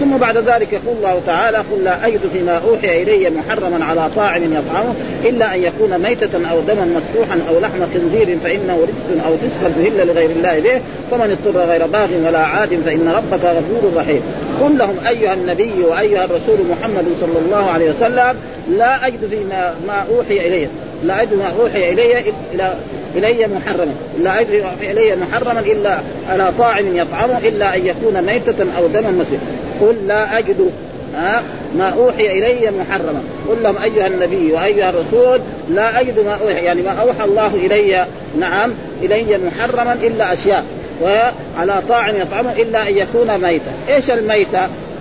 ثم 0.00 0.16
بعد 0.16 0.36
ذلك 0.36 0.72
يقول 0.72 0.96
الله 0.96 1.20
تعالى 1.26 1.56
قل 1.56 1.84
لا 1.84 2.06
أجد 2.06 2.20
فيما 2.32 2.60
أوحي 2.68 3.02
إلي 3.02 3.30
محرما 3.30 3.84
على 3.84 4.10
طاعم 4.16 4.42
يطعمه 4.42 4.94
إلا 5.24 5.54
أن 5.54 5.62
يكون 5.62 5.98
ميتة 5.98 6.50
أو 6.50 6.60
دما 6.60 6.84
مسفوحا 6.84 7.40
أو 7.50 7.60
لحم 7.60 7.86
خنزير 7.94 8.38
فإنه 8.44 8.78
رجس 8.82 9.24
أو 9.26 9.36
فسقا 9.36 9.66
أهل 9.66 10.06
لغير 10.06 10.30
الله 10.30 10.60
به 10.60 10.80
فمن 11.10 11.38
اضطر 11.46 11.60
غير 11.60 11.86
باغ 11.86 12.08
ولا 12.26 12.38
عاد 12.38 12.80
فإن 12.86 13.08
ربك 13.08 13.44
غفور 13.44 13.92
رحيم. 13.96 14.22
قل 14.60 14.78
لهم 14.78 14.96
أيها 15.08 15.34
النبي 15.34 15.72
وأيها 15.88 16.24
الرسول 16.24 16.58
محمد 16.70 17.04
صلى 17.20 17.38
الله 17.46 17.70
عليه 17.70 17.90
وسلم 17.90 18.36
لا 18.68 19.06
أجد 19.06 19.20
فيما 19.30 19.74
ما 19.86 20.04
أوحي 20.10 20.46
الي 20.48 20.68
لا 21.04 21.22
اجد 21.22 21.34
ما 21.34 21.52
أوحي 21.60 21.92
إلي 21.92 22.32
إلى 22.54 22.74
إلي 23.16 23.46
محرما. 23.46 23.94
لا 24.22 24.40
اجد 24.40 24.64
إلي 24.82 25.16
محرما 25.16 25.60
إلا 25.60 25.98
على 26.30 26.52
طاعم 26.58 26.96
يطعمه 26.96 27.38
إلا 27.38 27.76
أن 27.76 27.86
يكون 27.86 28.22
ميتة 28.22 28.66
أو 28.78 28.86
دما 28.86 29.10
مسفوحا 29.10 29.42
قل 29.80 30.06
لا 30.06 30.38
أجد. 30.38 30.70
ها؟ 31.16 31.42
ما 31.76 31.88
أوحي 31.88 32.38
إلي 32.38 32.70
محرما. 32.70 33.22
قل 33.48 33.62
لهم 33.62 33.76
أيها 33.82 34.06
النبي 34.06 34.52
وأيها 34.52 34.90
الرسول 34.90 35.40
لا 35.70 36.00
أجد 36.00 36.18
ما 36.18 36.38
أوحي. 36.42 36.64
يعني 36.64 36.82
ما 36.82 36.90
أوحى 36.90 37.24
الله 37.24 37.46
إلي 37.54 38.06
نعم 38.40 38.70
إلي 39.02 39.38
محرما 39.38 39.92
إلا 39.92 40.32
أشياء. 40.32 40.64
وعلى 41.02 41.82
طاعم 41.88 42.16
يطعمه 42.16 42.52
إلا 42.52 42.88
أن 42.88 42.96
يكون 42.96 43.38
ميتا، 43.38 43.72
إيش 43.88 44.10
الميتة؟ 44.10 44.60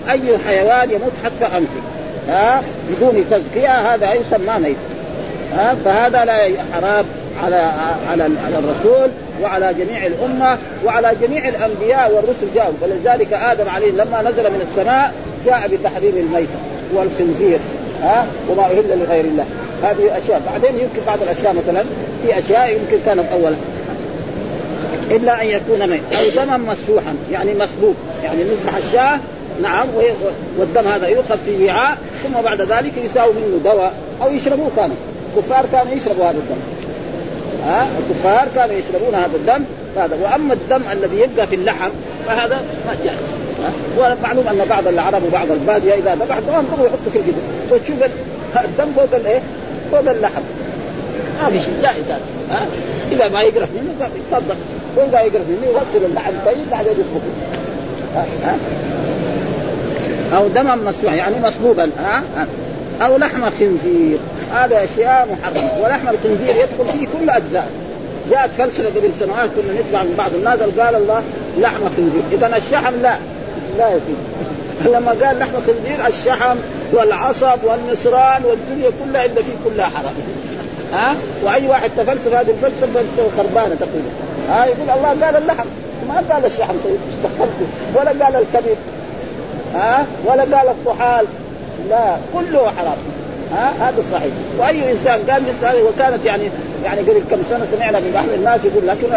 أي 0.09 0.37
حيوان 0.47 0.91
يموت 0.91 1.11
حتى 1.23 1.45
أنفه. 1.57 1.81
ها؟ 2.29 2.63
بدون 2.89 3.25
تزكية 3.31 3.93
هذا 3.93 4.13
يسمى 4.13 4.59
ميت. 4.59 4.77
ها 5.53 5.75
فهذا 5.85 6.25
لا 6.25 6.49
حرام 6.73 7.05
على 7.43 7.71
على 8.11 8.23
على 8.23 8.59
الرسول 8.59 9.09
وعلى 9.43 9.73
جميع 9.73 10.05
الأمة 10.05 10.57
وعلى 10.85 11.15
جميع 11.21 11.47
الأنبياء 11.47 12.11
والرسل 12.11 12.47
جاءوا. 12.55 12.73
ولذلك 12.81 13.33
آدم 13.33 13.69
عليه 13.69 13.91
لما 13.91 14.21
نزل 14.21 14.49
من 14.49 14.67
السماء 14.69 15.13
جاء 15.45 15.67
بتحريم 15.67 16.17
الميتة 16.17 16.59
والخنزير 16.93 17.59
ها؟ 18.01 18.25
وما 18.49 18.63
أهل 18.63 18.99
لغير 18.99 19.25
الله. 19.25 19.45
هذه 19.83 20.17
أشياء. 20.17 20.41
بعدين 20.51 20.79
يمكن 20.79 21.01
بعض 21.07 21.21
الأشياء 21.21 21.53
مثلا 21.53 21.83
في 22.23 22.39
أشياء 22.39 22.69
يمكن 22.69 22.97
كانت 23.05 23.25
اول 23.33 23.53
إلا 25.11 25.41
أن 25.41 25.47
يكون 25.47 25.89
ميت. 25.89 26.01
أو 26.15 26.43
دما 26.43 26.57
مسفوحا 26.57 27.15
يعني 27.31 27.53
مسبوق 27.53 27.95
يعني 28.23 28.43
نذبح 28.43 28.75
الشاة 28.75 29.19
نعم 29.61 29.87
والدم 30.59 30.87
هذا 30.87 31.07
يؤخذ 31.07 31.37
في 31.45 31.65
وعاء 31.65 31.97
ثم 32.23 32.41
بعد 32.41 32.61
ذلك 32.61 32.93
يساوي 33.05 33.33
منه 33.33 33.59
دواء 33.63 33.93
أو 34.21 34.33
يشربوه 34.33 34.71
كانوا 34.75 34.95
الكفار 35.37 35.65
كانوا 35.71 35.93
يشربوا 35.93 36.23
هذا 36.23 36.37
الدم. 36.37 36.61
ها؟ 37.65 37.87
الكفار 37.99 38.47
كانوا 38.55 38.75
يشربون 38.75 39.15
هذا 39.15 39.35
الدم 39.35 39.63
هذا. 39.97 40.17
وأما 40.23 40.53
الدم 40.53 40.81
الذي 40.91 41.19
يبقى 41.19 41.47
في 41.47 41.55
اللحم 41.55 41.89
فهذا 42.27 42.55
ما 42.87 42.95
جائز. 43.05 43.27
ومعلوم 43.97 44.47
أن 44.47 44.65
بعض 44.69 44.87
العرب 44.87 45.23
وبعض 45.27 45.51
البادية 45.51 45.93
إذا 45.93 46.15
ذبح 46.15 46.39
دم 46.39 46.53
يحطوا 46.85 47.11
في 47.13 47.19
القدر 47.19 47.41
وتشوف 47.71 47.97
الدم 48.65 48.91
فوق 48.95 49.15
الايه؟ 49.19 49.39
فوق 49.91 50.09
اللحم. 50.09 50.41
ما 51.43 51.49
في 51.49 51.59
شيء. 51.59 51.73
جائز 51.81 52.05
هذا. 52.05 52.21
ها؟ 52.51 52.65
إذا 53.11 53.29
ما 53.29 53.41
يقرف 53.41 53.69
منه 53.75 54.09
يتفضل 54.15 54.55
واذا 54.95 55.21
يقرف 55.21 55.47
منه 55.47 55.67
يغسل 55.67 56.05
اللحم 56.05 56.31
طيب 56.45 56.69
بعدين 56.71 56.91
يطبخه 56.91 57.31
ها؟ 58.45 58.57
أو 60.37 60.47
دما 60.47 60.75
مسموع 60.75 61.13
يعني 61.13 61.35
مصبوبا. 61.43 61.89
ها؟ 61.99 62.23
أو 63.05 63.17
لحم 63.17 63.41
خنزير. 63.59 64.17
هذا 64.53 64.83
اشياء 64.83 65.27
محرمه 65.31 65.83
ولحم 65.83 66.07
الخنزير 66.07 66.55
يدخل 66.55 66.99
فيه 66.99 67.07
كل 67.07 67.29
أجزاء. 67.29 67.69
جاءت 68.31 68.49
فلسفة 68.57 68.89
قبل 68.89 69.09
سنوات 69.19 69.49
كنا 69.55 69.81
نسمع 69.81 70.03
من 70.03 70.15
بعض 70.17 70.33
الناس 70.33 70.59
قال 70.59 70.95
الله 70.95 71.23
لحم 71.57 71.81
خنزير 71.97 72.21
إذا 72.31 72.57
الشحم 72.57 72.93
لا. 73.01 73.15
لا 73.77 73.89
يا 73.89 73.99
سيدي. 73.99 74.95
لما 74.95 75.11
قال 75.11 75.39
لحم 75.39 75.51
خنزير 75.67 76.07
الشحم 76.07 76.57
والعصب 76.93 77.59
والنصران 77.63 78.45
والدنيا 78.45 78.91
كلها 79.03 79.25
إلا 79.25 79.41
فيه 79.41 79.53
كلها 79.65 79.85
حرام. 79.85 80.13
ها؟ 80.93 81.15
وأي 81.43 81.67
واحد 81.67 81.91
تفلسف 81.97 82.33
هذه 82.33 82.49
الفلسفة 82.49 82.87
فلسفة 82.93 83.29
خربانة 83.37 83.75
تقريبا. 83.75 84.09
ها؟ 84.49 84.65
يقول 84.65 84.89
الله 84.97 85.25
قال 85.25 85.35
اللحم. 85.35 85.67
ما 86.07 86.33
قال 86.33 86.45
الشحم 86.45 86.73
طيب 86.83 86.99
ولا 87.95 88.25
قال 88.25 88.35
الكبد 88.35 88.77
ها؟ 89.75 90.05
ولا 90.25 90.41
قال 90.41 90.67
الطحال. 90.67 91.25
لا 91.89 92.15
كله 92.33 92.71
حرام. 92.77 92.97
ها؟ 93.53 93.73
هذا 93.79 94.03
صحيح. 94.11 94.31
وأي 94.59 94.91
إنسان 94.91 95.19
قال 95.29 95.43
مثل 95.43 95.65
هذا 95.65 95.81
وكانت 95.81 96.25
يعني 96.25 96.43
يعني 96.85 97.01
قبل 97.01 97.21
كم 97.31 97.37
سنة 97.49 97.67
سمعنا 97.75 97.99
من 97.99 98.11
بعض 98.13 98.25
الناس 98.37 98.59
يقول 98.65 98.87
لكن 98.87 99.07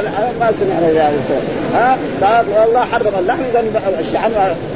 ما 0.40 0.52
سمعنا 0.52 0.88
ذلك 0.88 1.42
ها؟ 1.74 1.96
الله 2.66 2.84
حرم 2.84 3.12
اللحم 3.18 3.40
اذا 3.40 4.00
الشحم 4.00 4.30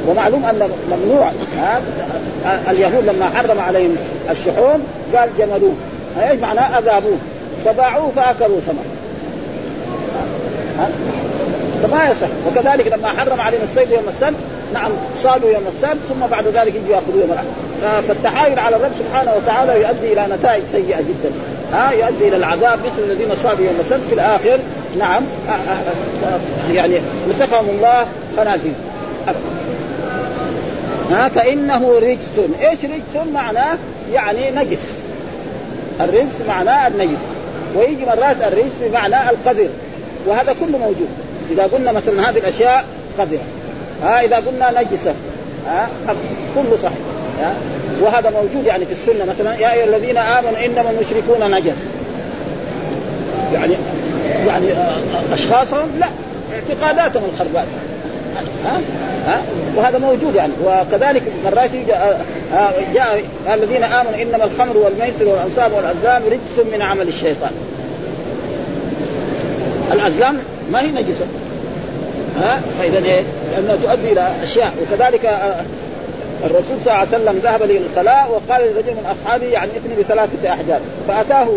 ومعلوم 0.07 0.45
أن 0.45 0.69
ممنوع 0.91 1.31
ها؟ 1.57 1.81
اليهود 2.71 3.05
لما 3.05 3.29
حرم 3.35 3.59
عليهم 3.59 3.95
الشحوم 4.29 4.83
قال 5.15 5.29
جملوه 5.37 5.73
إيش 6.29 6.39
معناه 6.39 6.79
أذابوه. 6.79 7.17
فباعوه 7.65 8.11
فاكلوا 8.15 8.59
ثمر 8.59 8.83
فما 11.83 12.09
يصح. 12.09 12.27
وكذلك 12.47 12.87
لما 12.87 13.07
حرم 13.07 13.41
عليهم 13.41 13.61
الصيد 13.63 13.91
يوم 13.91 14.09
السبت 14.09 14.37
نعم 14.73 14.91
صادوا 15.17 15.49
يوم 15.49 15.63
السبت 15.75 15.99
ثم 16.09 16.27
بعد 16.31 16.47
ذلك 16.47 16.75
يجوا 16.75 16.95
ياخذوا 16.95 17.21
يوم 17.21 17.31
الأحد. 17.31 17.45
فالتحايل 18.07 18.59
على 18.59 18.75
الرب 18.75 18.91
سبحانه 18.99 19.33
وتعالى 19.33 19.81
يؤدي 19.81 20.13
إلى 20.13 20.35
نتائج 20.35 20.63
سيئة 20.71 21.01
جدا. 21.01 21.31
ها 21.73 21.91
يؤدي 21.91 22.27
إلى 22.27 22.35
العذاب 22.35 22.79
مثل 22.79 23.11
الذين 23.11 23.35
صادوا 23.35 23.65
يوم 23.65 23.75
السبت 23.79 24.01
في 24.09 24.13
الآخر. 24.13 24.59
نعم. 24.99 25.23
يعني 26.73 26.95
مسكهم 27.29 27.69
الله 27.69 28.05
خنازير 28.37 28.73
ها 31.11 31.27
فإنه 31.27 31.99
رجس. 31.99 32.49
إيش 32.61 32.79
رجس؟ 32.85 33.27
معناه 33.33 33.77
يعني 34.13 34.51
نجس. 34.51 34.93
الرجس 36.01 36.41
معناه 36.47 36.87
النجس. 36.87 37.19
ويجي 37.75 38.05
مرات 38.05 38.35
الرجس 38.41 38.71
بمعنى 38.81 39.15
القذر 39.29 39.69
وهذا 40.27 40.55
كله 40.59 40.77
موجود. 40.77 41.09
إذا 41.51 41.63
قلنا 41.63 41.91
مثلا 41.91 42.29
هذه 42.29 42.37
الأشياء 42.37 42.85
قذره 43.19 43.39
ها 44.03 44.21
إذا 44.25 44.35
قلنا 44.35 44.81
نجسة. 44.81 45.13
ها 45.67 45.89
كله 46.55 46.77
صحيح. 46.83 46.97
وهذا 48.01 48.29
موجود 48.29 48.65
يعني 48.65 48.85
في 48.85 48.91
السنة 48.91 49.25
مثلا 49.25 49.55
يا 49.55 49.73
أيها 49.73 49.85
الذين 49.85 50.17
آمنوا 50.17 50.65
إنما 50.65 50.89
المشركون 50.89 51.51
نجس. 51.51 51.77
يعني 53.53 53.73
يعني 54.47 54.65
أشخاصهم 55.33 55.87
لا 55.99 56.07
اعتقاداتهم 56.53 57.23
الخربات 57.33 57.67
ها؟ 58.65 58.81
ها؟ 59.27 59.41
وهذا 59.75 59.97
موجود 59.97 60.35
يعني. 60.35 60.53
وكذلك 60.65 61.21
مرات 61.45 61.69
جاء, 61.87 62.25
جاء 62.93 63.23
الذين 63.53 63.83
آمنوا 63.83 64.21
إنما 64.21 64.43
الخمر 64.43 64.77
والميسر 64.77 65.27
والأنصاب 65.27 65.71
والأزلام 65.73 66.21
رجس 66.25 66.67
من 66.73 66.81
عمل 66.81 67.07
الشيطان. 67.07 67.51
الأزلام 69.91 70.37
ما 70.71 70.81
هي 70.81 70.87
نجسة. 70.87 71.25
ها؟ 72.41 72.61
فإذا 72.79 72.97
إيه؟ 72.97 73.21
لأنها 73.51 73.75
تؤدي 73.83 74.11
إلى 74.11 74.27
أشياء. 74.43 74.73
وكذلك 74.81 75.25
آه، 75.25 75.63
الرسول 76.45 76.77
صلى 76.85 76.93
الله 76.93 76.93
عليه 76.93 77.09
وسلم 77.09 77.39
ذهب 77.43 77.63
للخلاء 77.63 78.29
وقال 78.31 78.61
لرجل 78.61 78.91
من 78.91 79.05
أصحابه 79.11 79.45
يعني 79.45 79.71
اتني 79.71 80.03
بثلاثة 80.03 80.53
أحجار 80.53 80.79
فأتاه 81.07 81.47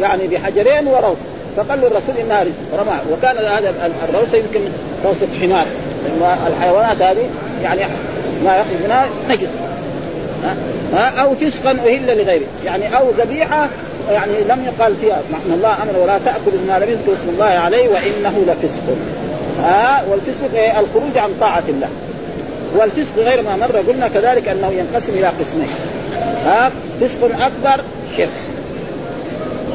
يعني 0.00 0.26
بحجرين 0.26 0.86
وروس 0.88 1.18
فقال 1.56 1.78
للرسول 1.78 2.16
إنها 2.24 2.42
رزق 2.42 2.80
رمى 2.80 2.98
وكان 3.12 3.36
هذا 3.36 3.74
الروسه 4.08 4.38
يمكن 4.38 4.60
روسه 5.04 5.26
حمار 5.40 5.66
الحيوانات 6.46 7.02
هذه 7.02 7.28
يعني 7.62 7.80
ما 8.44 8.56
يخرج 8.56 8.84
منها 8.84 9.06
نجس. 9.30 9.48
ها؟ 10.94 11.22
أو 11.22 11.34
فسقا 11.34 11.70
أهل 11.70 12.18
لغيره 12.18 12.46
يعني 12.64 12.96
أو 12.96 13.10
ذبيحة 13.10 13.68
يعني 14.12 14.32
لم 14.48 14.64
يقال 14.64 14.94
فيها. 15.00 15.20
إن 15.46 15.52
الله 15.52 15.82
أمر 15.82 15.98
ولا 16.02 16.18
تأكل 16.24 16.56
ما 16.68 16.78
لم 16.78 16.90
يذكر 16.90 17.12
اسم 17.12 17.28
الله 17.28 17.44
عليه 17.44 17.88
وإنه 17.88 18.44
لفسق. 18.46 18.96
ها؟ 19.62 20.04
والفسق 20.10 20.54
إيه؟ 20.54 20.80
الخروج 20.80 21.16
عن 21.16 21.30
طاعة 21.40 21.62
الله. 21.68 21.88
والفسق 22.74 23.12
غير 23.18 23.42
ما 23.42 23.56
مر 23.56 23.76
قلنا 23.76 24.08
كذلك 24.08 24.48
أنه 24.48 24.72
ينقسم 24.72 25.12
إلى 25.12 25.26
قسمين. 25.26 25.68
ها 26.46 26.70
فسق 27.00 27.24
أكبر 27.24 27.84
شرك. 28.16 28.28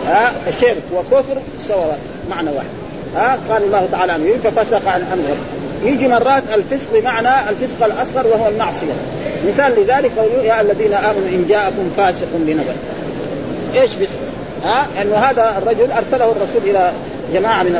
ها 0.08 0.32
شرك 0.62 0.84
وكفر 0.94 1.38
سواء 1.68 2.00
معنى 2.30 2.50
واحد. 2.50 2.68
ها 3.16 3.38
قال 3.50 3.64
الله 3.64 3.88
تعالى 3.92 4.12
عنه 4.12 4.38
ففسق 4.44 4.88
عن 4.88 5.02
امره 5.02 5.38
يجي 5.92 6.08
مرات 6.08 6.44
الفسق 6.54 6.88
بمعنى 6.94 7.50
الفسق 7.50 7.86
الأصغر 7.86 8.28
وهو 8.28 8.48
المعصية. 8.48 8.94
مثال 9.48 9.72
لذلك 9.72 10.12
قوله 10.18 10.44
يا 10.44 10.62
الذين 10.62 10.94
آمنوا 10.94 11.30
إن 11.30 11.46
جاءكم 11.50 11.92
فاسق 11.98 12.28
بنبأ. 12.34 12.76
إيش 13.82 13.92
فسق؟ 13.92 14.20
ها 14.64 14.88
أنه 15.02 15.16
هذا 15.16 15.58
الرجل 15.58 15.92
أرسله 15.92 16.32
الرسول 16.32 16.62
إلى 16.70 16.92
جماعة 17.34 17.64
من 17.64 17.72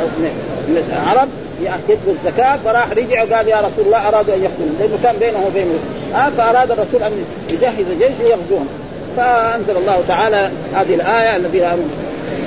من 0.68 0.98
العرب 1.02 1.28
يأخذوا 1.64 2.14
الزكاة 2.14 2.56
فراح 2.64 2.90
رجع 2.90 3.24
وقال 3.24 3.48
يا 3.48 3.60
رسول 3.60 3.84
الله 3.86 4.08
أرادوا 4.08 4.34
أن 4.34 4.42
يقتلوا 4.42 4.78
لأنه 4.80 4.98
كان 5.02 5.16
بينه 5.20 5.46
وبينه 5.46 5.78
آه 6.14 6.30
فأراد 6.38 6.70
الرسول 6.70 7.02
أن 7.02 7.12
يجهز 7.52 7.86
جيش 7.98 8.16
ليغزوهم 8.20 8.68
فأنزل 9.16 9.76
الله 9.76 10.02
تعالى 10.08 10.50
هذه 10.74 11.34
الذين 11.36 11.62
آمنوا 11.64 11.88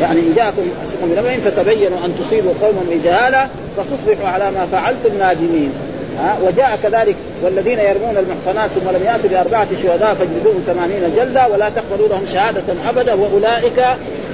يعني 0.01 0.19
إن 0.19 0.33
جاءكم 0.35 0.61
فاسق 0.85 0.99
بنبأ 1.03 1.37
فتبينوا 1.49 1.97
أن 2.05 2.15
تصيبوا 2.23 2.53
قوما 2.61 2.81
بجهالة 2.91 3.47
فتصبحوا 3.77 4.27
على 4.29 4.51
ما 4.51 4.67
فعلتم 4.71 5.17
نادمين. 5.19 5.71
ها 6.19 6.37
وجاء 6.43 6.79
كذلك 6.83 7.15
والذين 7.43 7.79
يرمون 7.79 8.17
المحصنات 8.17 8.69
ثم 8.69 8.89
لم 8.89 9.03
يأتوا 9.05 9.29
بأربعة 9.29 9.67
شهداء 9.83 10.13
فاجلدوهم 10.13 10.63
ثمانين 10.67 11.15
جلده 11.17 11.47
ولا 11.47 11.69
تقبلوا 11.69 12.07
لهم 12.07 12.25
شهادة 12.33 12.63
ابدا 12.89 13.13
وأولئك 13.13 13.79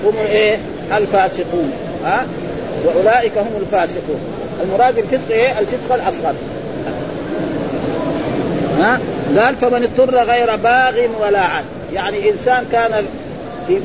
هم 0.06 0.14
إيه؟ 0.32 0.58
الفاسقون. 0.98 1.72
ها 2.06 2.26
وأولئك 2.86 3.38
هم 3.38 3.62
الفاسقون. 3.62 4.41
المراد 4.64 4.96
بالفسق 4.96 5.32
إيه؟ 5.32 5.60
الفسق 5.60 5.94
الأصغر. 5.94 6.34
ها؟ 8.80 9.00
قال 9.38 9.56
فمن 9.56 9.84
اضطر 9.84 10.18
غير 10.24 10.56
باغ 10.56 10.94
ولا 11.22 11.42
عاد. 11.42 11.64
يعني 11.94 12.30
إنسان 12.30 12.66
كان 12.72 13.06
في 13.68 13.80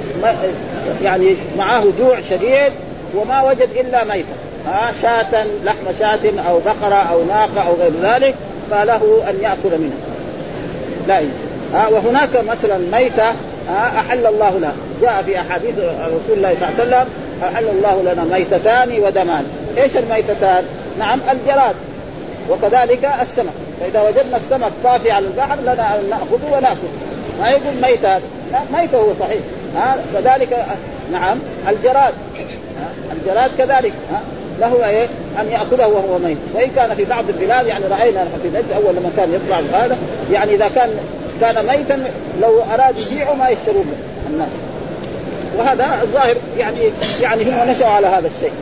يعني 1.05 1.35
معه 1.59 1.85
جوع 1.99 2.21
شديد 2.31 2.73
وما 3.15 3.43
وجد 3.43 3.69
إلا 3.81 4.05
ميتة. 4.05 4.27
ها؟ 4.67 4.93
شاة 5.03 5.47
لحم 5.65 5.99
شاة 5.99 6.49
أو 6.49 6.59
بقرة 6.59 6.95
أو 6.95 7.25
ناقة 7.25 7.69
أو 7.69 7.75
غير 7.75 7.93
ذلك 8.03 8.35
فله 8.71 9.23
أن 9.31 9.35
يأكل 9.43 9.79
منها. 9.79 9.97
لا. 11.09 11.21
ها؟ 11.75 11.89
وهناك 11.89 12.45
مثلا 12.49 12.79
ميتة 12.93 13.33
أحل 13.99 14.27
الله 14.27 14.59
لها. 14.59 14.75
جاء 15.03 15.23
في 15.27 15.41
أحاديث 15.41 15.75
رسول 15.79 16.37
الله 16.37 16.55
صلى 16.61 16.69
الله 16.69 16.97
عليه 16.97 17.07
وسلم 17.07 17.07
أحل 17.43 17.65
الله 17.65 18.13
لنا 18.13 18.25
ميتتان 18.25 19.01
ودمان. 19.01 19.45
إيش 19.79 19.97
الميتتان؟ 19.97 20.65
نعم 20.99 21.19
الجراد 21.33 21.75
وكذلك 22.51 23.11
السمك. 23.23 23.53
فإذا 23.81 24.03
وجدنا 24.03 24.37
السمك 24.37 24.73
طافي 24.85 25.11
على 25.11 25.27
البحر 25.27 25.57
لنا 25.63 25.99
أن 25.99 26.11
نأخذه 26.11 26.57
وناكل 26.57 26.89
ما 27.41 27.51
يقول 27.51 27.75
ميتة 27.83 28.19
لا 28.53 28.61
ميتة 28.81 28.99
هو 28.99 29.13
صحيح. 29.21 29.41
ها 29.77 29.97
كذلك 30.15 30.67
نعم 31.13 31.39
الجراد. 31.69 32.15
الجراد 33.13 33.51
كذلك 33.59 33.93
ها 34.13 34.21
له 34.61 34.89
إيه؟ 34.89 35.07
أن 35.41 35.49
يأكله 35.51 35.89
وهو 35.89 36.19
ميت. 36.19 36.37
وإن 36.55 36.71
كان 36.77 36.95
في 36.95 37.05
بعض 37.05 37.25
البلاد 37.29 37.67
يعني 37.67 37.85
رأينا 37.85 38.25
في 38.43 38.49
نجد 38.49 38.73
أول 38.77 38.97
لما 38.97 39.11
كان 39.17 39.35
يطلع 39.35 39.81
هذا 39.81 39.99
يعني 40.33 40.55
إذا 40.55 40.71
كان 40.75 40.91
كان 41.41 41.67
ميتا 41.67 42.05
لو 42.43 42.63
أراد 42.75 42.99
يبيعه 42.99 43.35
ما 43.35 43.49
يشتروه 43.49 43.85
الناس. 44.31 44.49
وهذا 45.59 46.03
الظاهر 46.03 46.37
يعني 46.59 46.79
يعني 47.21 47.43
هم 47.43 47.71
نشأوا 47.71 47.91
على 47.91 48.07
هذا 48.07 48.31
الشيء. 48.37 48.53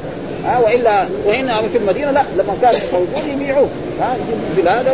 ها 0.46 0.59
والا 0.59 1.07
وهنا 1.26 1.62
في 1.72 1.78
المدينة 1.78 2.11
لا 2.11 2.22
لما 2.37 2.57
كان 2.62 2.74
موجود 2.92 3.28
يبيعوه. 3.28 3.68
ها 4.00 4.16
البلاد 4.57 4.87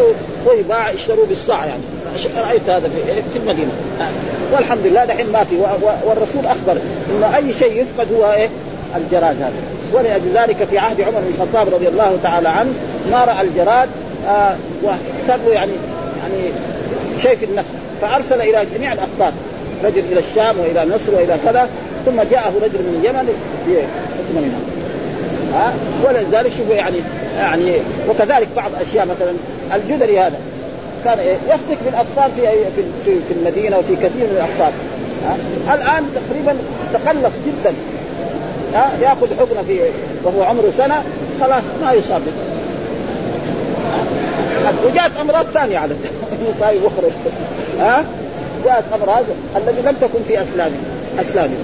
ويباع 0.47 0.91
يشتروا 0.91 1.27
بالصاع 1.27 1.67
يعني. 1.67 1.83
رأيت 2.49 2.71
هذا 2.71 2.89
في 2.89 3.23
في 3.33 3.39
المدينة. 3.39 3.73
والحمد 4.53 4.87
لله 4.87 5.05
دحين 5.05 5.33
ما 5.33 5.45
في. 5.45 5.57
والرسول 6.07 6.47
أخبر 6.47 6.81
إنه 7.11 7.37
أي 7.37 7.53
شيء 7.53 7.83
يفقد 7.83 8.13
هو 8.13 8.33
إيه؟ 8.33 8.49
الجراد 8.97 9.37
هذا. 9.37 9.53
ولأجل 9.93 10.31
ذلك 10.35 10.57
في 10.71 10.79
عهد 10.79 11.01
عمر 11.01 11.21
بن 11.21 11.35
الخطاب 11.35 11.75
رضي 11.75 11.89
الله 11.89 12.19
تعالى 12.23 12.49
عنه 12.49 12.73
ما 13.11 13.25
رأى 13.25 13.41
الجراد 13.41 13.89
آه 14.29 14.57
وصار 14.83 15.39
يعني 15.53 15.73
يعني 16.23 16.53
شيء 17.23 17.37
في 17.37 17.45
النفس. 17.45 17.69
فأرسل 18.03 18.41
إلى 18.41 18.67
جميع 18.75 18.93
الاقطار 18.93 19.33
رجل 19.85 20.03
إلى 20.13 20.21
الشام 20.21 20.59
وإلى 20.59 20.87
مصر 20.87 21.15
وإلى 21.15 21.37
كذا 21.45 21.69
ثم 22.07 22.23
جاءه 22.31 22.53
رجل 22.63 22.79
من 22.79 23.01
اليمن 23.01 23.29
منها 24.35 24.70
ها؟ 25.55 25.73
ولذلك 26.05 26.53
شوفوا 26.59 26.75
يعني 26.75 26.97
يعني 27.39 27.73
وكذلك 28.09 28.49
بعض 28.57 28.71
أشياء 28.81 29.07
مثلا 29.07 29.33
الجدري 29.75 30.19
هذا 30.19 30.41
كان؟ 31.05 31.19
يفتك 31.49 31.79
بالأطفال 31.85 32.31
في 32.37 32.43
في 33.05 33.13
في 33.29 33.35
المدينة 33.35 33.79
وفي 33.79 33.97
كثير 33.97 34.27
من 34.27 34.37
الاقطار 34.37 34.73
الآن 35.75 36.05
تقريبا 36.15 36.57
تقلص 36.93 37.35
جدا 37.47 37.75
ها؟ 38.75 38.91
يأخذ 39.03 39.27
حقنه 39.39 39.63
في 39.67 39.81
وهو 40.25 40.43
عمره 40.43 40.73
سنة 40.77 41.03
خلاص 41.41 41.63
ما 41.83 41.93
يصاب 41.93 42.23
وجاءت 44.85 45.17
أمراض 45.21 45.47
ثانية 45.55 45.79
على 45.79 45.95
صار 46.61 46.75
يخرج 46.75 47.13
ها؟ 47.81 48.05
جاءت 48.65 48.85
أمراض 48.95 49.25
الذي 49.57 49.83
لم 49.83 49.97
تكن 50.01 50.19
في 50.29 50.43
اسلامه 50.43 50.77
اسلامه 51.21 51.55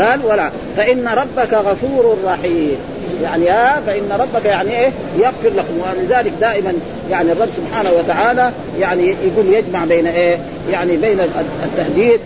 قال 0.00 0.20
ولا. 0.24 0.50
فإن 0.76 1.08
ربك 1.08 1.54
غفور 1.54 2.16
رحيم. 2.26 2.76
يعني 3.22 3.48
ها 3.48 3.80
فإن 3.86 4.12
ربك 4.12 4.44
يعني 4.44 4.70
إيه؟ 4.80 4.90
يغفر 5.18 5.48
لكم. 5.56 5.80
ولذلك 5.80 6.32
دائما 6.40 6.72
يعني 7.10 7.32
الرب 7.32 7.48
سبحانه 7.56 7.90
وتعالى 7.98 8.52
يعني 8.80 9.08
يقول 9.08 9.54
يجمع 9.54 9.84
بين 9.84 10.06
إيه؟ 10.06 10.38
يعني 10.72 10.96
بين 10.96 11.20
التهديد. 11.64 12.20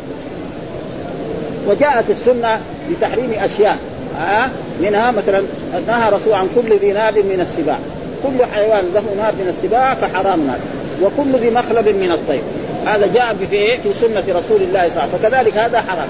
وجاءت 1.69 2.11
السنة 2.11 2.61
بتحريم 2.91 3.33
أشياء. 3.33 3.77
ها 4.21 4.51
منها 4.81 5.11
مثلا 5.11 5.43
نهى 5.89 6.11
رسول 6.11 6.33
عن 6.33 6.49
كل 6.55 6.77
ذي 6.77 6.93
ناب 6.93 7.19
من 7.19 7.41
السباع. 7.41 7.79
كل 8.23 8.45
حيوان 8.55 8.85
له 8.95 9.03
ناب 9.23 9.35
من 9.35 9.55
السباع 9.59 9.95
فحرام 9.95 10.47
ناب. 10.47 10.61
وكل 11.03 11.39
ذي 11.39 11.51
مخلب 11.51 11.89
من 11.89 12.13
الطير. 12.13 12.43
هذا 12.87 13.07
جاء 13.15 13.37
في 13.51 13.77
في 13.77 13.93
سنة 13.93 14.25
رسول 14.29 14.63
الله 14.63 14.89
صلى 14.89 14.89
الله 14.89 15.03
عليه 15.03 15.13
وسلم. 15.15 15.19
فكذلك 15.23 15.57
هذا 15.57 15.81
حرام. 15.81 16.09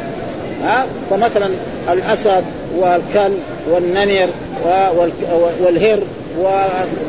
ها؟ 0.64 0.86
فمثلا 1.10 1.48
الأسد 1.92 2.44
والكلب 2.78 3.38
والنمر 3.70 4.28
والهر 5.60 5.98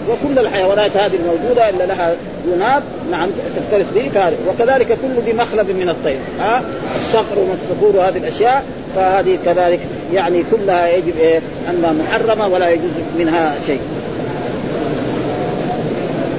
وكل 0.09 0.39
الحيوانات 0.39 0.97
هذه 0.97 1.15
الموجودة 1.15 1.69
إلا 1.69 1.83
لها 1.83 2.15
يناب 2.55 2.83
نعم 3.11 3.29
تفترس 3.55 3.85
به 3.95 4.09
فهذا 4.15 4.35
وكذلك 4.47 4.87
كل 4.87 5.21
ذي 5.25 5.33
مخلب 5.33 5.69
من 5.69 5.89
الطير 5.89 6.17
ها؟ 6.39 6.61
الصقر 6.95 7.39
والصقور 7.39 7.95
وهذه 7.95 8.17
الأشياء 8.17 8.63
فهذه 8.95 9.37
كذلك 9.45 9.79
يعني 10.13 10.43
كلها 10.51 10.87
يجب 10.87 11.13
إيه 11.19 11.39
أنها 11.69 11.93
محرمة 11.93 12.47
ولا 12.47 12.69
يجوز 12.69 12.91
منها 13.19 13.55
شيء. 13.67 13.79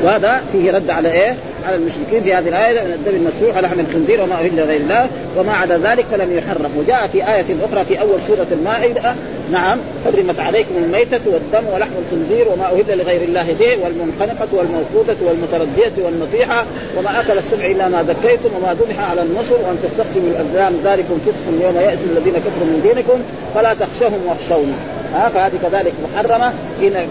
وهذا 0.05 0.43
فيه 0.53 0.73
رد 0.73 0.91
على 0.91 1.13
إيه؟ 1.13 1.37
على 1.67 1.77
المشركين 1.77 2.23
في 2.23 2.35
هذه 2.35 2.49
الآية 2.49 2.81
من 2.81 2.93
الدم 2.93 3.17
المسفوح 3.17 3.57
ولحم 3.57 3.81
الخنزير 3.81 4.23
وما 4.23 4.35
أهل 4.35 4.57
لغير 4.57 4.81
الله 4.81 5.09
وما 5.37 5.53
عدا 5.53 5.79
ذلك 5.79 6.05
فلم 6.13 6.37
يحرم 6.37 6.71
وجاء 6.77 7.09
في 7.13 7.19
آية 7.29 7.45
أخرى 7.65 7.85
في 7.85 8.01
أول 8.01 8.19
سورة 8.29 8.47
المائدة 8.53 9.15
نعم 9.53 9.79
حرمت 10.05 10.41
عليكم 10.41 10.75
الميتة 10.77 11.21
والدم 11.27 11.69
ولحم 11.75 11.91
الخنزير 12.07 12.49
وما 12.49 12.67
أهل 12.67 12.99
لغير 12.99 13.23
الله 13.23 13.55
به 13.61 13.79
والمنخنقة 13.85 14.49
والموقوذة 14.53 15.17
والمتردية 15.23 16.05
والنطيحة 16.05 16.65
وما 16.99 17.21
أكل 17.21 17.39
السبع 17.39 17.67
إلا 17.67 17.89
ما 17.89 18.03
ذكيتم 18.03 18.49
وما 18.57 18.75
ذبح 18.75 19.11
على 19.11 19.23
النصر 19.23 19.55
وأن 19.55 19.79
تستقسموا 19.83 20.31
الأزلام. 20.31 20.73
ذلكم 20.85 21.19
فسق 21.27 21.65
يوم 21.65 21.77
يأتي 21.77 22.05
الذين 22.05 22.33
كفروا 22.33 22.67
من 22.67 22.81
دينكم 22.83 23.21
فلا 23.55 23.75
تخشوهم 23.75 24.21
واخشوني. 24.27 24.73
ها 25.15 25.29
فهذه 25.29 25.59
كذلك 25.63 25.93
محرمة 26.05 26.53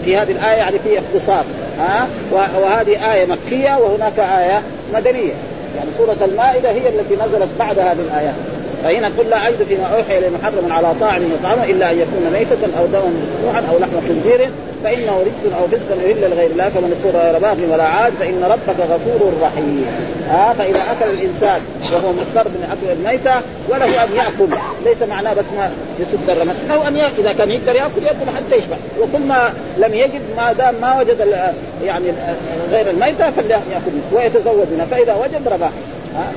في 0.04 0.16
هذه 0.16 0.30
الآية 0.30 0.56
يعني 0.56 0.78
في 0.78 0.98
اختصار. 0.98 1.44
ها 1.78 2.06
وهذه 2.32 3.12
آية 3.12 3.26
مكية 3.26 3.78
وهناك 3.78 4.18
آية 4.18 4.62
مدنية. 4.94 5.32
يعني 5.76 5.90
سورة 5.98 6.16
المائدة 6.24 6.70
هي 6.70 6.88
التي 6.88 7.14
نزلت 7.14 7.48
بعد 7.58 7.78
هذه 7.78 8.00
الآيات. 8.10 8.34
فهنا 8.84 9.10
قل 9.18 9.26
لا 9.30 9.48
اجد 9.48 9.62
فيما 9.68 9.86
أوحي 9.96 10.18
الي 10.18 10.30
محرم 10.30 10.72
على 10.72 10.88
طاعم 11.00 11.22
يطعمه 11.22 11.64
إلا 11.64 11.90
أن 11.90 11.96
يكون 11.96 12.30
ميتة 12.32 12.78
أو 12.78 12.86
دما 12.86 13.12
مسفوحا 13.22 13.72
أو 13.72 13.78
لحم 13.78 14.08
خنزير 14.08 14.50
فإنه 14.84 15.20
رجس 15.20 15.52
أو 15.60 15.66
فسق 15.66 16.08
يهل 16.08 16.30
لغير 16.30 16.50
الله 16.50 16.68
فمن 16.68 16.96
اضطر 16.96 17.18
غير 17.18 17.38
باغ 17.38 17.72
ولا 17.72 17.84
عاد 17.84 18.12
فإن 18.20 18.44
ربك 18.44 18.80
غفور 18.80 19.32
رحيم. 19.42 19.86
آه 20.30 20.52
فإذا 20.52 20.80
أكل 20.92 21.10
الإنسان 21.10 21.62
وهو 21.92 22.12
مضطر 22.12 22.48
من 22.48 22.62
اكل 22.72 22.98
الميتة 22.98 23.34
وله 23.68 24.04
أن 24.04 24.08
يأكل. 24.16 24.54
ليس 24.84 25.02
معناه 25.08 25.34
بس 25.34 25.44
ما 25.56 25.70
يسد 25.98 26.30
الرمد 26.30 26.56
أو 26.70 26.88
أن 26.88 26.96
يأكل. 26.96 27.20
إذا 27.20 27.32
كان 27.32 27.50
يقدر 27.50 27.76
يأكل 27.76 28.02
يأكل 28.02 28.36
حتى 28.36 28.56
يشبع. 28.56 28.76
وكل 29.00 29.22
ما 29.28 29.52
لم 29.78 29.94
يجد 29.94 30.20
ما 30.36 30.52
دام 30.52 30.74
ما 30.80 31.00
وجد 31.00 31.18
يعني 31.84 32.06
غير 32.70 32.90
الميتة 32.90 33.30
فليأكل. 33.30 33.94
ويتزوج 34.12 34.66
منها. 34.72 34.86
فإذا 34.90 35.14
وجد 35.14 35.48
رباه 35.48 35.70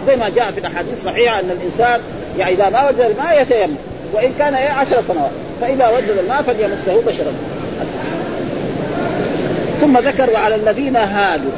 زي 0.07 0.15
ما 0.15 0.29
جاء 0.29 0.51
في 0.51 0.59
الأحاديث 0.59 0.93
الصحيحة 0.99 1.39
أن 1.39 1.49
الإنسان 1.49 1.99
يعني 2.39 2.53
إذا 2.53 2.69
ما 2.69 2.89
وجد 2.89 2.99
الماء 2.99 3.41
يتيمم 3.41 3.75
وإن 4.13 4.33
كان 4.39 4.53
إيه 4.53 4.69
عشر 4.69 4.97
سنوات 5.07 5.31
فإذا 5.61 5.89
وجد 5.89 6.17
الماء 6.23 6.41
فليمسه 6.41 7.01
بشرا. 7.07 7.33
ثم 9.81 9.97
ذكر 9.97 10.29
وعلى 10.29 10.55
الذين 10.55 10.95
هادوا 10.95 11.51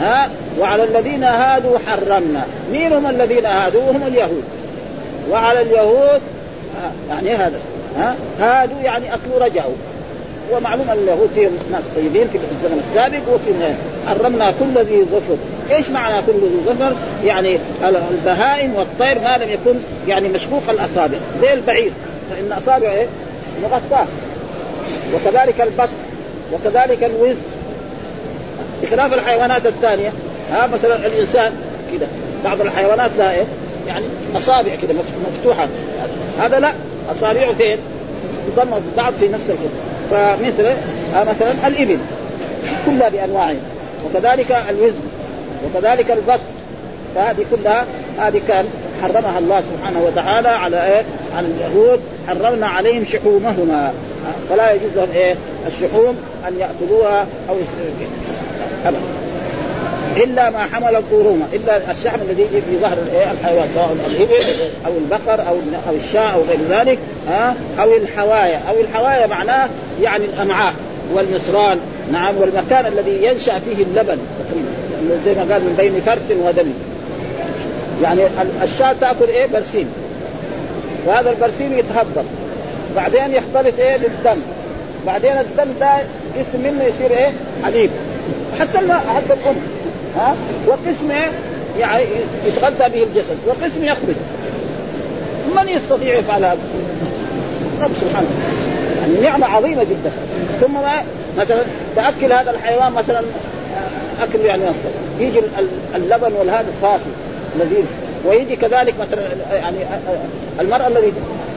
ها؟ 0.00 0.28
وعلى 0.60 0.84
الذين 0.84 1.24
هادوا 1.24 1.78
حرمنا. 1.86 2.44
مين 2.72 2.92
هم 2.92 3.06
الذين 3.06 3.46
هادوا؟ 3.46 3.90
هم 3.90 4.02
اليهود. 4.06 4.44
وعلى 5.30 5.62
اليهود 5.62 6.20
يعني 7.10 7.34
هذا 7.36 7.58
ها؟ 7.98 8.14
هادوا 8.40 8.80
يعني 8.82 9.14
اصله 9.14 9.44
رجعوا. 9.44 9.74
ومعلوم 10.52 10.90
أن 10.90 10.98
اليهود 10.98 11.30
فيهم 11.34 11.52
ناس 11.72 11.82
طيبين 11.96 12.28
في 12.28 12.38
الزمن 12.38 12.82
السابق 12.90 13.34
وفي 13.34 13.74
حرمنا 14.08 14.50
كل 14.60 14.82
ذي 14.82 15.02
ظفر، 15.02 15.36
إيش 15.76 15.88
معنى 15.90 16.22
كل 16.26 16.32
ذي 16.32 16.60
ظفر؟ 16.66 16.92
يعني 17.24 17.58
البهائم 18.10 18.74
والطير 18.74 19.20
ما 19.20 19.36
لم 19.36 19.50
يكن 19.50 19.78
يعني 20.08 20.28
مشقوق 20.28 20.62
الأصابع 20.68 21.18
زي 21.40 21.52
البعير 21.52 21.92
فإن 22.30 22.52
اصابعه 22.52 22.92
إيه؟ 22.92 23.06
مغطاة 23.62 24.06
وكذلك 25.14 25.60
البط 25.60 25.88
وكذلك 26.52 27.04
الوز 27.04 27.36
بخلاف 28.82 29.14
الحيوانات 29.14 29.66
الثانية 29.66 30.12
ها 30.52 30.66
مثلا 30.66 31.06
الإنسان 31.06 31.52
كده 31.92 32.06
بعض 32.44 32.60
الحيوانات 32.60 33.10
لها 33.18 33.32
إيه؟ 33.32 33.44
يعني 33.86 34.04
أصابع 34.36 34.70
كده 34.82 34.94
مفتوحة 35.28 35.68
هذا 36.40 36.60
لا 36.60 36.72
اصابعه 37.12 37.52
فين؟ 37.52 37.78
تضم 38.56 38.70
بعض 38.96 39.12
في 39.20 39.28
نفس 39.28 39.50
الكتب 39.50 39.93
فمثل 40.10 40.66
آه 41.14 41.24
مثلا 41.24 41.66
الإبل 41.66 41.98
كلها 42.86 43.08
بأنواعها 43.08 43.54
وكذلك 44.04 44.56
الوز 44.70 44.94
وكذلك 45.64 46.10
البط 46.10 46.40
فهذه 47.14 47.44
كلها 47.50 47.84
هذه 48.18 48.40
كان 48.48 48.64
حرمها 49.02 49.38
الله 49.38 49.60
سبحانه 49.60 50.04
وتعالى 50.06 50.48
على 50.48 50.86
إيه؟ 50.86 51.04
على 51.36 51.46
اليهود 51.46 52.00
حرمنا 52.28 52.66
عليهم 52.66 53.04
شحومهما. 53.04 53.92
فلا 54.50 54.72
يجوز 54.72 54.90
لهم 54.96 55.08
إيه؟ 55.14 55.34
الشحوم 55.66 56.16
أن 56.48 56.58
ياكلوها 56.58 57.26
أو 57.48 57.54
ابدا. 58.86 58.98
إلا 60.16 60.50
ما 60.50 60.58
حمل 60.72 61.02
ظهورهما 61.10 61.46
إلا 61.52 61.76
الشحم 61.90 62.18
الذي 62.28 62.42
يجي 62.42 62.60
في 62.60 62.78
ظهر 62.82 62.96
الحيوان 63.32 63.68
سواء 63.74 63.96
الإبل 64.06 64.44
أو 64.86 64.92
البقر 64.92 65.48
أو 65.48 65.56
أو 65.88 65.94
الشاء 65.96 66.34
أو 66.34 66.42
غير 66.42 66.58
ذلك 66.70 66.98
ها؟ 67.28 67.54
أو 67.80 67.92
الحوايا. 67.92 68.60
أو 68.68 68.80
الحوايا 68.80 69.26
معناه 69.26 69.68
يعني 70.02 70.24
الأمعاء 70.24 70.74
والنصران 71.14 71.78
نعم 72.12 72.36
والمكان 72.36 72.86
الذي 72.86 73.24
ينشأ 73.24 73.58
فيه 73.58 73.82
اللبن. 73.82 74.18
زي 75.24 75.34
ما 75.34 75.52
قال 75.52 75.62
من 75.62 75.74
بين 75.78 76.00
فرث 76.06 76.36
ودم. 76.46 76.70
يعني 78.02 78.20
الشاة 78.62 78.94
تأكل 79.00 79.28
إيه؟ 79.28 79.46
برسيم. 79.46 79.88
وهذا 81.06 81.30
البرسيم 81.30 81.78
يتهبط. 81.78 82.24
بعدين 82.96 83.34
يختلط 83.34 83.78
إيه؟ 83.78 83.96
بالدم. 83.96 84.40
بعدين 85.06 85.32
الدم 85.32 85.72
ده 85.80 85.90
جسم 86.38 86.60
منه 86.60 86.84
يصير 86.84 87.18
إيه؟ 87.18 87.32
حليب. 87.64 87.90
حتى 88.60 88.78
حتى 89.14 89.32
الأم. 89.32 89.56
ها؟ 90.16 90.34
وقسم 90.66 91.10
يعني 91.78 92.04
يتغذى 92.46 92.88
به 92.88 93.02
الجسد. 93.02 93.36
وقسم 93.46 93.84
يخرج. 93.84 94.14
من 95.56 95.68
يستطيع 95.68 96.14
يفعل 96.14 96.44
هذا؟ 96.44 96.58
رب 97.82 97.90
سبحانه. 98.00 98.53
يعني 99.04 99.20
نعمة 99.20 99.46
عظيمة 99.46 99.84
جدا. 99.84 100.12
ثم 100.60 100.74
مثلا 101.38 101.62
تأكل 101.96 102.32
هذا 102.32 102.50
الحيوان 102.50 102.92
مثلا 102.92 103.22
أكل 104.22 104.40
يعني 104.40 104.62
يجي 105.20 105.40
اللبن 105.94 106.32
والهذا 106.32 106.66
صافي 106.82 107.10
لذيذ. 107.58 107.84
ويجي 108.24 108.56
كذلك 108.56 108.94
مثلا 109.00 109.22
يعني 109.52 109.76
المرأة 110.60 110.86
التي 110.86 111.12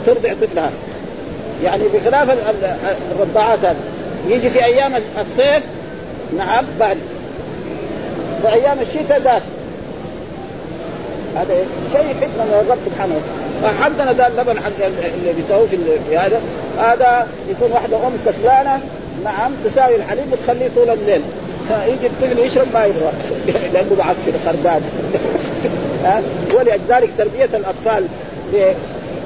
ترضع 0.05 0.33
طفلها. 0.41 0.71
يعني 1.63 1.83
بخلاف 1.93 2.37
الرضاعات 3.15 3.59
هذه. 3.59 3.75
يجي 4.27 4.49
في 4.49 4.65
أيام 4.65 4.93
الصيف 4.95 5.63
نعم 6.37 6.65
بعد. 6.79 6.97
وايام 8.43 8.77
الشتاء 8.79 9.21
ذات. 9.21 9.41
هذا 11.35 11.55
شيء 11.93 12.15
حكمة 12.21 12.43
من 12.45 12.63
الرب 12.65 12.77
سبحانه 12.85 13.15
وتعالى. 13.15 13.46
فعندنا 13.61 14.13
ذا 14.13 14.27
اللبن 14.27 14.59
حق 14.59 14.85
اللي 14.85 15.33
بيسووه 15.33 15.67
في 16.09 16.17
هذا. 16.17 16.41
هذا 16.77 17.27
يكون 17.49 17.71
واحدة 17.71 18.07
ام 18.07 18.13
كسلانه 18.25 18.79
نعم 19.23 19.51
تساوي 19.65 19.95
الحليب 19.95 20.25
وتخليه 20.31 20.69
طول 20.75 20.89
الليل. 20.89 21.21
فيجي 21.67 22.07
الطفل 22.07 22.39
يشرب 22.39 22.67
ما 22.73 22.85
يبغى. 22.85 23.11
لأنه 23.73 23.95
بعد 23.97 24.15
كده 24.27 24.37
خربان 24.45 24.81
ولذلك 26.55 27.09
تربية 27.17 27.49
الأطفال 27.57 28.05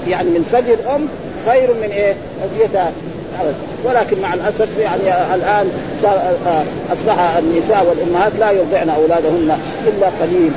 يعني 0.08 0.30
من 0.30 0.50
ثدي 0.52 0.74
الام 0.74 1.08
خير 1.46 1.74
من 1.74 1.90
إيه؟ 1.92 2.16
تربيتها 2.42 2.92
ولكن 3.86 4.22
مع 4.22 4.34
الأسف 4.34 4.68
يعني 4.80 5.36
الآن 5.36 5.68
صار 6.04 6.36
أصبح 6.94 7.38
النساء 7.38 7.86
والأمهات 7.90 8.32
لا 8.40 8.52
يرضعن 8.52 8.90
أولادهن 8.90 9.58
إلا 9.88 10.08
قليل. 10.22 10.52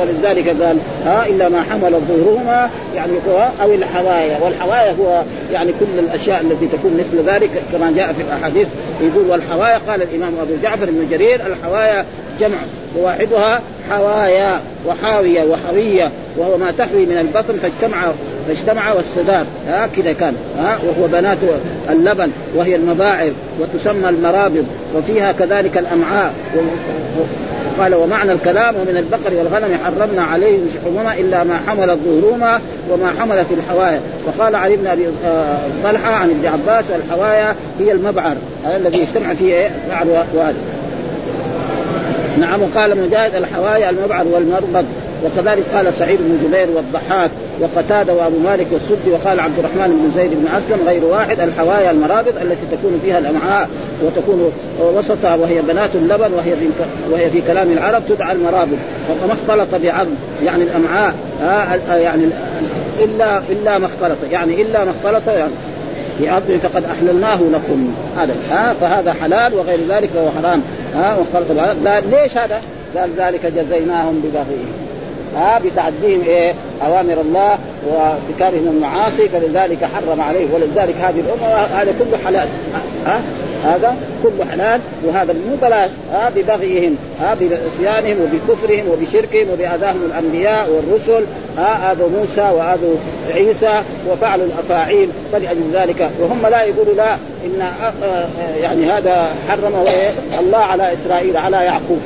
ولذلك 0.00 0.48
قال 0.48 0.78
ها 1.06 1.26
إلا 1.26 1.48
ما 1.48 1.62
حمل 1.62 2.00
ظهورهما 2.08 2.70
يعني 2.96 3.12
أو 3.62 3.74
الحوايا. 3.74 4.38
والحوايا 4.42 4.94
هو 5.00 5.22
يعني 5.52 5.72
كل 5.80 5.98
الأشياء 5.98 6.40
التي 6.40 6.66
تكون 6.66 6.92
مثل 6.98 7.28
ذلك 7.28 7.50
كما 7.72 7.92
جاء 7.96 8.12
في 8.12 8.22
الأحاديث. 8.22 8.68
يقول 9.00 9.30
والحوايا 9.30 9.80
قال 9.88 10.02
الإمام 10.02 10.32
أبو 10.42 10.52
جعفر 10.62 10.86
بن 10.86 11.08
جرير 11.10 11.40
الحوايا 11.46 12.04
جمع 12.40 12.58
وواحدها 12.98 13.60
حوايا 13.90 14.60
وحاوية 14.86 15.44
وحوية 15.44 16.10
وهو 16.36 16.58
ما 16.58 16.72
تحوي 16.78 17.06
من 17.06 17.18
البطن 17.18 17.58
فاجتمع 17.58 18.12
فاجتمع 18.48 18.92
والسداد. 18.92 19.46
هكذا 19.68 20.12
كان. 20.12 20.34
ها 20.58 20.78
وهو 20.84 21.08
بنات 21.08 21.38
اللبن 21.90 22.30
وهي 22.54 22.76
المباعر 22.76 23.30
وتسمى 23.60 24.08
المرابض 24.08 24.66
وفيها 24.96 25.32
كذلك 25.32 25.78
الأمعاء. 25.78 26.32
قال 27.78 27.94
ومعنى 27.94 28.32
الكلام 28.32 28.74
ومن 28.74 28.96
البقر 28.96 29.34
والغنم 29.34 29.78
حرمنا 29.84 30.22
عليهم 30.22 30.66
شحومهما 30.74 31.14
إلا 31.18 31.44
ما 31.44 31.60
حملت 31.66 31.98
ظهورهما 32.04 32.60
وما 32.90 33.12
حملت 33.20 33.46
الحوايا. 33.50 34.00
وقال 34.26 34.54
علي 34.54 34.76
بن 34.76 34.86
أبي 34.86 35.06
آه، 35.26 35.58
طلحة 35.84 36.12
عن 36.14 36.30
ابن 36.30 36.46
عباس 36.46 36.84
الحوايا 36.90 37.54
هي 37.80 37.92
المبعر. 37.92 38.36
الذي 38.76 38.98
يجتمع 38.98 39.34
فيه 39.34 39.54
إيه؟ 39.54 39.70
وهذا. 40.34 40.54
نعم 42.38 42.60
وقال 42.62 43.06
مجاهد 43.06 43.34
الحوايا 43.34 43.90
المبعر 43.90 44.26
والمربض 44.26 44.84
وكذلك 45.24 45.64
قال 45.74 45.94
سعيد 45.98 46.18
بن 46.20 46.38
جبير 46.48 46.68
والضحاك 46.76 47.30
وقتادة 47.60 48.14
وأبو 48.14 48.38
مالك 48.38 48.66
والسدي 48.72 49.10
وقال 49.10 49.40
عبد 49.40 49.58
الرحمن 49.58 49.88
بن 49.88 50.20
زيد 50.20 50.30
بن 50.30 50.46
أسلم 50.46 50.88
غير 50.88 51.04
واحد 51.04 51.40
الحوايا 51.40 51.90
المرابض 51.90 52.34
التي 52.42 52.76
تكون 52.76 53.00
فيها 53.04 53.18
الأمعاء 53.18 53.68
وتكون 54.02 54.52
وسطها 54.80 55.34
وهي 55.34 55.62
بنات 55.62 55.90
اللبن 55.94 56.32
وهي 56.32 56.56
في 56.56 56.66
وهي 57.10 57.30
في 57.30 57.40
كلام 57.40 57.72
العرب 57.72 58.02
تدعى 58.08 58.32
المرابض 58.32 58.78
وما 59.24 59.32
اختلط 59.32 59.82
بعظم 59.82 60.14
يعني 60.44 60.62
الأمعاء 60.62 61.14
آه 61.42 61.96
يعني 61.96 62.24
إلا 62.98 63.42
إلا 63.50 63.78
ما 63.78 63.86
اختلط 63.86 64.18
يعني 64.32 64.62
إلا 64.62 64.84
ما 64.84 64.90
اختلط 64.90 65.28
يعني 65.28 65.52
أرض 66.36 66.60
فقد 66.62 66.84
أحللناه 66.84 67.38
لكم. 67.52 67.94
هذا 68.16 68.34
ها 68.50 68.74
فهذا 68.80 69.12
حلال 69.12 69.54
وغير 69.54 69.78
ذلك 69.88 70.08
فهو 70.14 70.28
حرام 70.42 70.62
ها 70.94 71.16
لا 71.84 72.00
ليش 72.00 72.36
هذا؟ 72.36 72.60
قال 72.96 73.10
ذلك 73.18 73.46
جزيناهم 73.46 74.22
ببغيهم. 74.24 74.81
ها 75.36 75.58
بتعديهم 75.58 76.22
إيه؟ 76.26 76.54
أوامر 76.86 77.20
الله 77.20 77.58
وارتكابهم 77.86 78.68
المعاصي 78.68 79.28
فلذلك 79.28 79.84
حرم 79.84 80.20
عليه 80.20 80.46
ولذلك 80.54 80.94
هذه 81.00 81.20
الأمة 81.20 81.54
هذا 81.56 81.94
كله 81.98 82.18
حلال. 82.24 82.48
ها؟ 83.06 83.20
هذا 83.64 83.96
كله 84.22 84.44
حلال 84.50 84.80
وهذا 85.04 85.32
مو 85.32 85.56
بلاش 85.62 85.90
ها؟ 86.12 86.30
ببغيهم 86.36 86.96
ها؟ 87.20 87.36
بعصيانهم 87.40 88.16
وبكفرهم 88.22 88.84
وبشركهم 88.88 89.46
وبأذاهم 89.52 90.00
الأنبياء 90.06 90.70
والرسل 90.70 91.24
ها؟ 91.58 91.92
اذوا 91.92 92.08
موسى 92.08 92.40
واذوا 92.40 92.96
عيسى 93.34 93.82
وفعلوا 94.10 94.46
الأفاعيل 94.46 95.08
فلأجل 95.32 95.62
ذلك. 95.72 96.10
وهم 96.20 96.46
لا 96.46 96.62
يقولوا 96.62 96.94
لا 96.94 97.14
إن 97.44 97.68
يعني 98.62 98.90
هذا 98.92 99.28
حرم 99.48 99.84
الله 100.40 100.58
على 100.58 100.92
إسرائيل 100.92 101.36
على 101.36 101.56
يعقوب. 101.56 102.00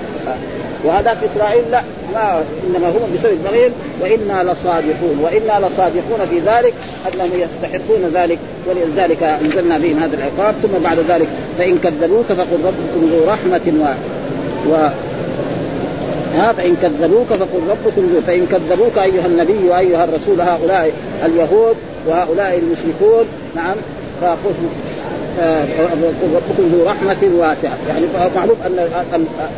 وهذاك 0.84 1.16
إسرائيل 1.34 1.64
لا. 1.70 1.82
ما 2.14 2.42
إنما 2.66 2.88
هم 2.88 3.14
بسبب 3.14 3.38
بغيهم 3.44 3.72
وإنا 4.00 4.52
لصادقون 4.52 5.18
وإنا 5.22 5.66
لصادقون 5.66 6.26
في 6.30 6.38
ذلك 6.38 6.74
انهم 7.12 7.30
يستحقون 7.34 8.10
ذلك 8.14 8.38
ولذلك 8.66 9.22
أنزلنا 9.22 9.78
بهم 9.78 9.98
هذا 9.98 10.16
العقاب 10.16 10.54
ثم 10.62 10.84
بعد 10.84 10.98
ذلك 11.08 11.26
فإن 11.58 11.78
كذبوك 11.78 12.26
فقل 12.26 12.58
ربكم 12.64 13.10
ذو 13.12 13.30
رحمة 13.30 13.72
و, 13.80 13.84
و... 14.70 14.88
ها 16.36 16.52
فإن 16.52 16.76
كذبوك 16.82 17.26
فقل 17.26 17.60
ربكم 17.70 18.10
ذو 18.14 18.20
فإن 18.26 18.46
كذبوك 18.46 18.98
أيها 18.98 19.26
النبي 19.26 19.68
وأيها 19.68 20.04
الرسول 20.04 20.40
هؤلاء 20.40 20.92
اليهود 21.24 21.76
وهؤلاء 22.06 22.58
المشركون 22.58 23.24
نعم 23.56 23.76
فقل 24.20 24.54
ربكم 25.38 26.62
ذو 26.72 26.84
رحمة 26.84 27.30
واسعة. 27.38 27.76
يعني 27.88 28.06
معروف 28.36 28.56
أن 28.66 28.78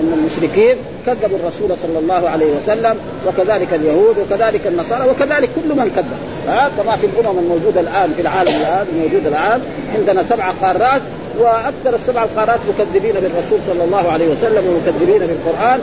أن 0.00 0.12
المشركين 0.18 0.76
كذبوا 1.06 1.38
الرسول 1.38 1.76
صلى 1.82 1.98
الله 1.98 2.28
عليه 2.28 2.46
وسلم 2.46 2.96
وكذلك 3.26 3.74
اليهود 3.74 4.16
وكذلك 4.18 4.66
النصارى 4.66 5.10
وكذلك 5.10 5.48
كل 5.56 5.76
من 5.76 5.90
كذب. 5.96 6.18
ها؟ 6.48 6.70
كما 6.78 6.96
في 6.96 7.06
الأمم 7.06 7.38
الموجودة 7.38 7.80
الآن 7.80 8.12
في 8.16 8.22
العالم 8.22 8.48
الآن 8.48 8.86
الموجود 8.92 9.26
الآن 9.26 9.60
عندنا 9.94 10.22
سبع 10.22 10.50
قارات 10.62 11.02
وأكثر 11.38 11.94
السبع 11.94 12.24
القارات 12.24 12.60
مكذبين 12.68 13.14
بالرسول 13.14 13.58
صلى 13.66 13.84
الله 13.84 14.12
عليه 14.12 14.28
وسلم 14.28 14.64
ومكذبين 14.66 15.18
بالقرآن 15.18 15.80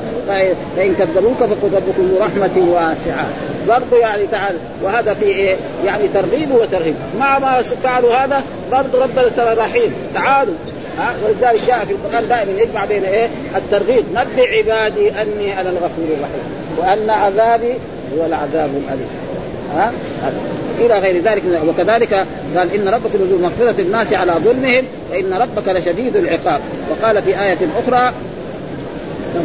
فان 0.77 0.95
كذبوك 0.99 1.37
فقل 1.37 1.69
ربكم 1.75 2.15
رحمة 2.19 2.73
واسعة. 2.73 3.25
برضه 3.67 3.97
يعني 3.97 4.27
تعال 4.27 4.55
وهذا 4.83 5.13
في 5.13 5.25
إيه؟ 5.25 5.55
يعني 5.85 6.07
ترغيب 6.13 6.51
وترهيب. 6.51 6.95
مع 7.19 7.39
ما 7.39 7.61
فعلوا 7.83 8.15
هذا 8.15 8.43
برضه 8.71 9.03
ربنا 9.03 9.29
ترى 9.37 9.53
رحيم 9.53 9.93
تعالوا. 10.13 10.53
ها؟ 10.99 11.15
ولذلك 11.25 11.67
جاء 11.67 11.85
في 11.85 11.91
القرآن 11.91 12.27
دائما 12.27 12.61
يجمع 12.61 12.85
بين 12.85 13.03
إيه؟ 13.03 13.27
الترغيب. 13.55 14.05
نبئ 14.15 14.57
عبادي 14.57 15.09
أني 15.09 15.61
أنا 15.61 15.69
الغفور 15.69 16.05
الرحيم 16.17 16.45
وأن 16.77 17.09
عذابي 17.09 17.73
هو 18.17 18.25
العذاب 18.25 18.69
الأليم. 18.69 19.09
ها؟ 19.75 19.91
إلى 20.79 20.99
غير 20.99 21.23
ذلك. 21.23 21.43
وكذلك 21.67 22.13
قال 22.57 22.73
إن 22.73 22.87
ربك 22.87 23.15
لذو 23.15 23.37
مغفرة 23.37 23.81
الناس 23.81 24.13
على 24.13 24.31
ظلمهم 24.31 24.83
وإن 25.11 25.33
ربك 25.33 25.67
لشديد 25.67 26.15
العقاب. 26.15 26.61
وقال 26.89 27.21
في 27.21 27.29
آية 27.29 27.57
أخرى 27.79 28.13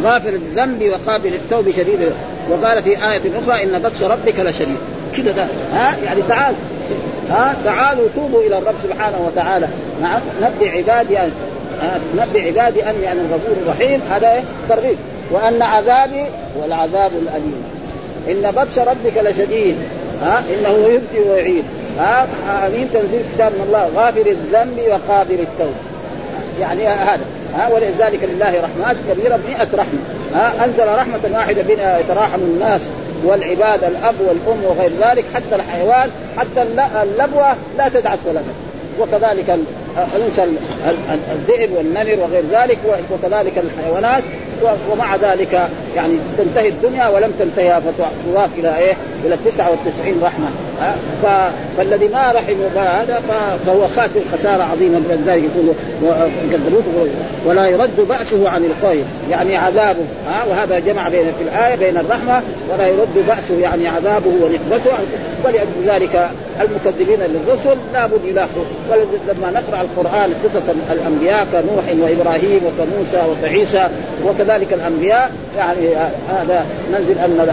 غافر 0.03 0.29
الذنب 0.29 0.89
وقابل 0.89 1.33
التوب 1.33 1.71
شديد 1.71 1.99
وقال 2.49 2.83
في 2.83 2.89
آية 2.89 3.21
أخرى 3.45 3.63
إن 3.63 3.79
بطش 3.79 4.03
ربك 4.03 4.39
لشديد. 4.39 4.77
كذا 5.17 5.31
ده. 5.31 5.45
ها؟ 5.73 5.97
يعني 6.05 6.21
تعال. 6.29 6.55
ها؟ 7.29 7.55
تعالوا 7.65 8.07
توبوا 8.15 8.41
إلى 8.41 8.57
الرب 8.57 8.75
سبحانه 8.83 9.17
وتعالى. 9.27 9.67
نعم. 10.01 10.19
نبي 10.41 10.69
عبادي 10.69 11.19
أن 11.19 11.31
نبي 12.17 12.41
عبادي 12.47 12.83
أني 12.83 13.11
أنا 13.11 13.21
الغفور 13.21 13.55
الرحيم. 13.65 14.01
هذا 14.11 14.43
ترغيب. 14.69 14.97
وأن 15.31 15.61
عذابي 15.61 16.25
هو 16.57 16.65
العذاب 16.65 17.11
الأليم. 17.21 17.63
إن 18.29 18.51
بطش 18.51 18.79
ربك 18.79 19.17
لشديد. 19.23 19.75
ها؟ 20.21 20.43
إنه 20.49 20.87
يبدي 20.87 21.29
ويعيد. 21.29 21.63
ها؟ 21.99 22.27
امين 22.67 22.89
تنزيل 22.93 23.21
كتاب 23.35 23.51
من 23.51 23.63
الله 23.67 23.89
غافر 23.95 24.25
الذنب 24.25 24.79
وقابل 24.87 25.39
التوب 25.39 25.73
يعني 26.61 26.87
هذا 26.87 27.25
ها؟ 27.55 27.69
ولذلك 27.73 28.19
لله 28.23 28.53
رحمات 28.61 28.95
كبيرة 29.09 29.39
مئة 29.49 29.67
رحمة. 29.73 29.99
ها؟ 30.33 30.65
أنزل 30.65 30.87
رحمة 30.87 31.37
واحدة 31.37 31.61
بنا 31.61 31.99
يتراحم 31.99 32.39
الناس 32.39 32.81
والعباد 33.23 33.83
الأب 33.83 34.15
والأم 34.19 34.63
وغير 34.63 34.91
ذلك. 35.01 35.25
حتى 35.35 35.55
الحيوان 35.55 36.09
حتى 36.37 36.61
اللبوة 37.03 37.55
لا 37.77 37.89
تدعس 37.89 38.19
ولدا 38.25 38.53
وكذلك 38.99 39.59
انثى 40.15 40.43
الذئب 41.31 41.71
والنمر 41.71 42.17
وغير 42.19 42.43
ذلك. 42.51 42.77
وكذلك 43.11 43.53
الحيوانات. 43.57 44.23
ومع 44.91 45.15
ذلك 45.15 45.69
يعني 45.95 46.17
تنتهي 46.37 46.69
الدنيا 46.69 47.07
ولم 47.07 47.31
تنتهي 47.39 47.81
فتضاف 47.81 48.49
إلى 48.57 48.77
إيه؟ 48.77 48.93
إلى 49.25 49.37
99 49.45 50.21
رحمة 50.23 50.47
فالذي 51.77 52.07
ما 52.07 52.31
رحم 52.31 52.55
هذا 52.75 53.21
فهو 53.65 53.87
خاسر 53.87 54.21
خسارة 54.33 54.63
عظيمة. 54.63 55.01
ذلك 55.25 55.43
يقول 55.43 55.75
ولا 57.45 57.67
يرد 57.67 58.07
بأسه 58.09 58.49
عن 58.49 58.65
الخير 58.65 59.03
يعني 59.31 59.57
عذابه 59.57 60.03
ها؟ 60.27 60.43
وهذا 60.49 60.79
جمع 60.79 61.09
بين 61.09 61.25
في 61.39 61.43
الآية 61.43 61.75
بين 61.75 61.97
الرحمة 61.97 62.41
ولا 62.71 62.87
يرد 62.87 63.25
بأسه 63.27 63.59
يعني 63.61 63.87
عذابه 63.87 64.29
ونقمته. 64.29 64.91
ولأجل 65.45 65.87
ذلك 65.87 66.29
المكذبين 66.61 67.19
للرسل 67.19 67.77
لابد 67.93 68.25
يلاحظوا 68.25 68.63
ولما 68.91 69.51
نقرأ 69.51 69.81
القرآن 69.81 70.33
قصص 70.43 70.63
الأنبياء 70.91 71.47
كنوح 71.51 71.83
وإبراهيم 72.01 72.61
وكموسى 72.65 73.21
وكعيسى 73.31 73.87
وكذلك 74.25 74.73
الأنبياء 74.73 75.31
يعني 75.57 75.95
هذا 76.29 76.65
ننزل 76.91 77.17
أن 77.19 77.47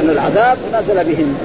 أن 0.00 0.10
العذاب 0.10 0.58
نزل 0.74 1.04
بهم. 1.04 1.38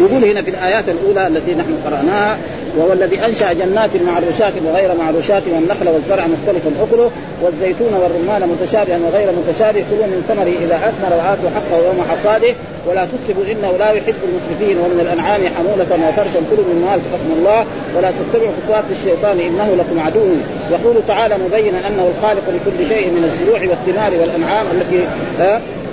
يقول 0.00 0.24
هنا 0.24 0.42
في 0.42 0.50
الآيات 0.50 0.84
الأولى 0.88 1.26
التي 1.26 1.54
نحن 1.54 1.74
قرأناها 1.86 2.38
وهو 2.76 2.92
الذي 2.92 3.26
أنشأ 3.26 3.52
جنات 3.52 3.90
معروشات 4.06 4.52
وغير 4.66 4.94
معروشات 4.94 5.42
والنخل 5.54 5.88
والزرع 5.88 6.26
مختلفا 6.26 6.70
أكله 6.82 7.10
والزيتون 7.42 7.94
والرمان 7.94 8.48
متشابها 8.48 8.98
وغير 9.06 9.28
متشابه 9.38 9.84
كلوا 9.90 10.06
من 10.06 10.24
ثمره 10.28 10.54
إذا 10.64 10.76
أثمر 10.88 11.12
وآتوا 11.18 11.50
حقه 11.56 11.76
يوم 11.86 12.04
حصاده 12.10 12.54
ولا 12.86 13.06
تسرفوا 13.12 13.44
إنه 13.52 13.72
لا 13.78 13.90
يحب 13.92 14.14
المسرفين 14.28 14.76
ومن 14.82 15.00
الأنعام 15.00 15.40
حمولة 15.56 16.08
وفرشا 16.08 16.40
كلوا 16.50 16.64
مما 16.72 16.94
رزقكم 16.94 17.30
الله 17.38 17.60
ولا 17.96 18.10
تتبعوا 18.18 18.52
خطوات 18.58 18.84
الشيطان 18.96 19.36
إنه 19.40 19.68
لكم 19.80 20.00
عدو. 20.06 20.28
يقول 20.70 20.96
تعالى 21.08 21.34
مبينا 21.44 21.78
أنه 21.88 22.10
الخالق 22.12 22.44
لكل 22.54 22.88
شيء 22.88 23.06
من 23.16 23.24
الزروع 23.24 23.60
والثمار 23.70 24.12
والأنعام 24.20 24.66
التي 24.74 25.00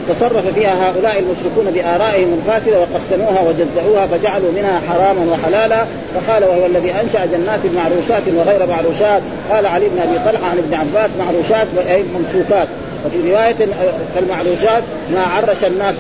تصرف 0.09 0.47
فيها 0.47 0.89
هؤلاء 0.89 1.19
المشركون 1.19 1.65
بآرائهم 1.73 2.33
الفاسدة 2.33 2.79
وقسموها 2.79 3.41
وجزأوها 3.41 4.07
فجعلوا 4.07 4.51
منها 4.51 4.81
حراما 4.89 5.31
وحلالا. 5.31 5.85
فقال 6.15 6.43
وهو 6.43 6.65
الذي 6.65 6.91
أنشأ 6.91 7.25
جنات 7.25 7.59
معروشات 7.75 8.23
وغير 8.27 8.65
معروشات. 8.69 9.21
قال 9.51 9.65
علي 9.65 9.85
بن 9.89 9.99
أبي 9.99 10.31
طلحة 10.31 10.51
عن 10.51 10.57
ابن 10.57 10.73
عباس 10.73 11.09
معروشات 11.19 11.67
أي 11.89 12.03
ممسوكات 12.03 12.67
وفي 13.05 13.31
رواية 13.31 13.55
كالمعروشات 14.15 14.83
ما 15.13 15.21
عرش 15.21 15.63
الناس 15.63 15.95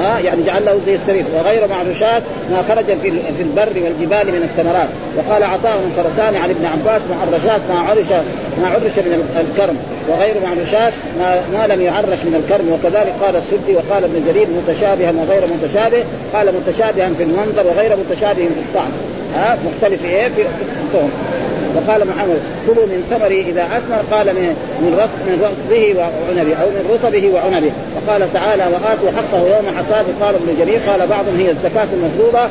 ها 0.00 0.18
يعني 0.18 0.42
جعل 0.42 0.64
له 0.64 0.80
زي 0.86 0.94
السرير 0.94 1.24
وغير 1.34 1.68
معروشات 1.68 2.22
ما 2.50 2.62
خرج 2.68 2.84
في 2.84 3.10
في 3.10 3.42
البر 3.42 3.72
والجبال 3.84 4.26
من 4.34 4.42
الثمرات. 4.48 4.88
وقال 5.16 5.42
عطاء 5.42 5.76
بن 5.84 6.02
خرسان 6.02 6.36
عن 6.36 6.50
ابن 6.50 6.64
عباس 6.64 7.02
معرشات 7.10 7.60
ما 7.68 7.78
عرش 7.78 8.10
ما 8.62 8.68
عرش 8.68 8.96
من 8.98 9.28
الكرم. 9.40 9.76
وغير 10.08 10.34
معروشات 10.44 10.92
ما, 11.18 11.40
ما 11.52 11.74
لم 11.74 11.82
يعرش 11.82 12.18
من 12.24 12.34
الكرم. 12.42 12.66
وكذلك 12.72 13.14
قال 13.22 13.36
السدي 13.36 13.72
وقال 13.76 14.04
ابن 14.04 14.24
جرير 14.28 14.46
متشابها 14.58 15.12
وغير 15.20 15.42
متشابه. 15.54 16.04
قال 16.34 16.46
متشابها 16.58 17.08
في 17.16 17.22
المنظر 17.22 17.66
وغير 17.66 17.96
متشابه 17.96 18.44
في 18.56 18.60
الطعم. 18.66 18.90
ها 19.36 19.58
مختلف 19.66 20.04
إيه؟ 20.04 20.28
في 20.28 20.42
الطعم. 20.42 21.08
وقال 21.76 22.00
محمد 22.10 22.40
كلوا 22.66 22.86
من 22.86 22.98
ثمره 23.10 23.40
إذا 23.50 23.64
أثمر. 23.76 24.00
قال 24.16 24.26
من 24.26 24.46
من 24.82 24.92
من 25.26 25.34
رطبه 25.46 25.84
وعنبه 25.98 26.54
أو 26.62 26.68
من 26.76 26.82
رطبه 26.94 27.24
وعنبه. 27.34 27.72
وقال 27.96 28.32
تعالى 28.32 28.64
وآتوا 28.72 29.10
حقه 29.18 29.40
يوم 29.54 29.66
حصاده 29.78 30.12
قال 30.22 30.34
ابن 30.34 30.50
جرير 30.60 30.78
قال 30.88 31.00
بعضهم 31.08 31.36
هي 31.38 31.50
الزكاة 31.50 31.88
المفروضة 31.96 32.44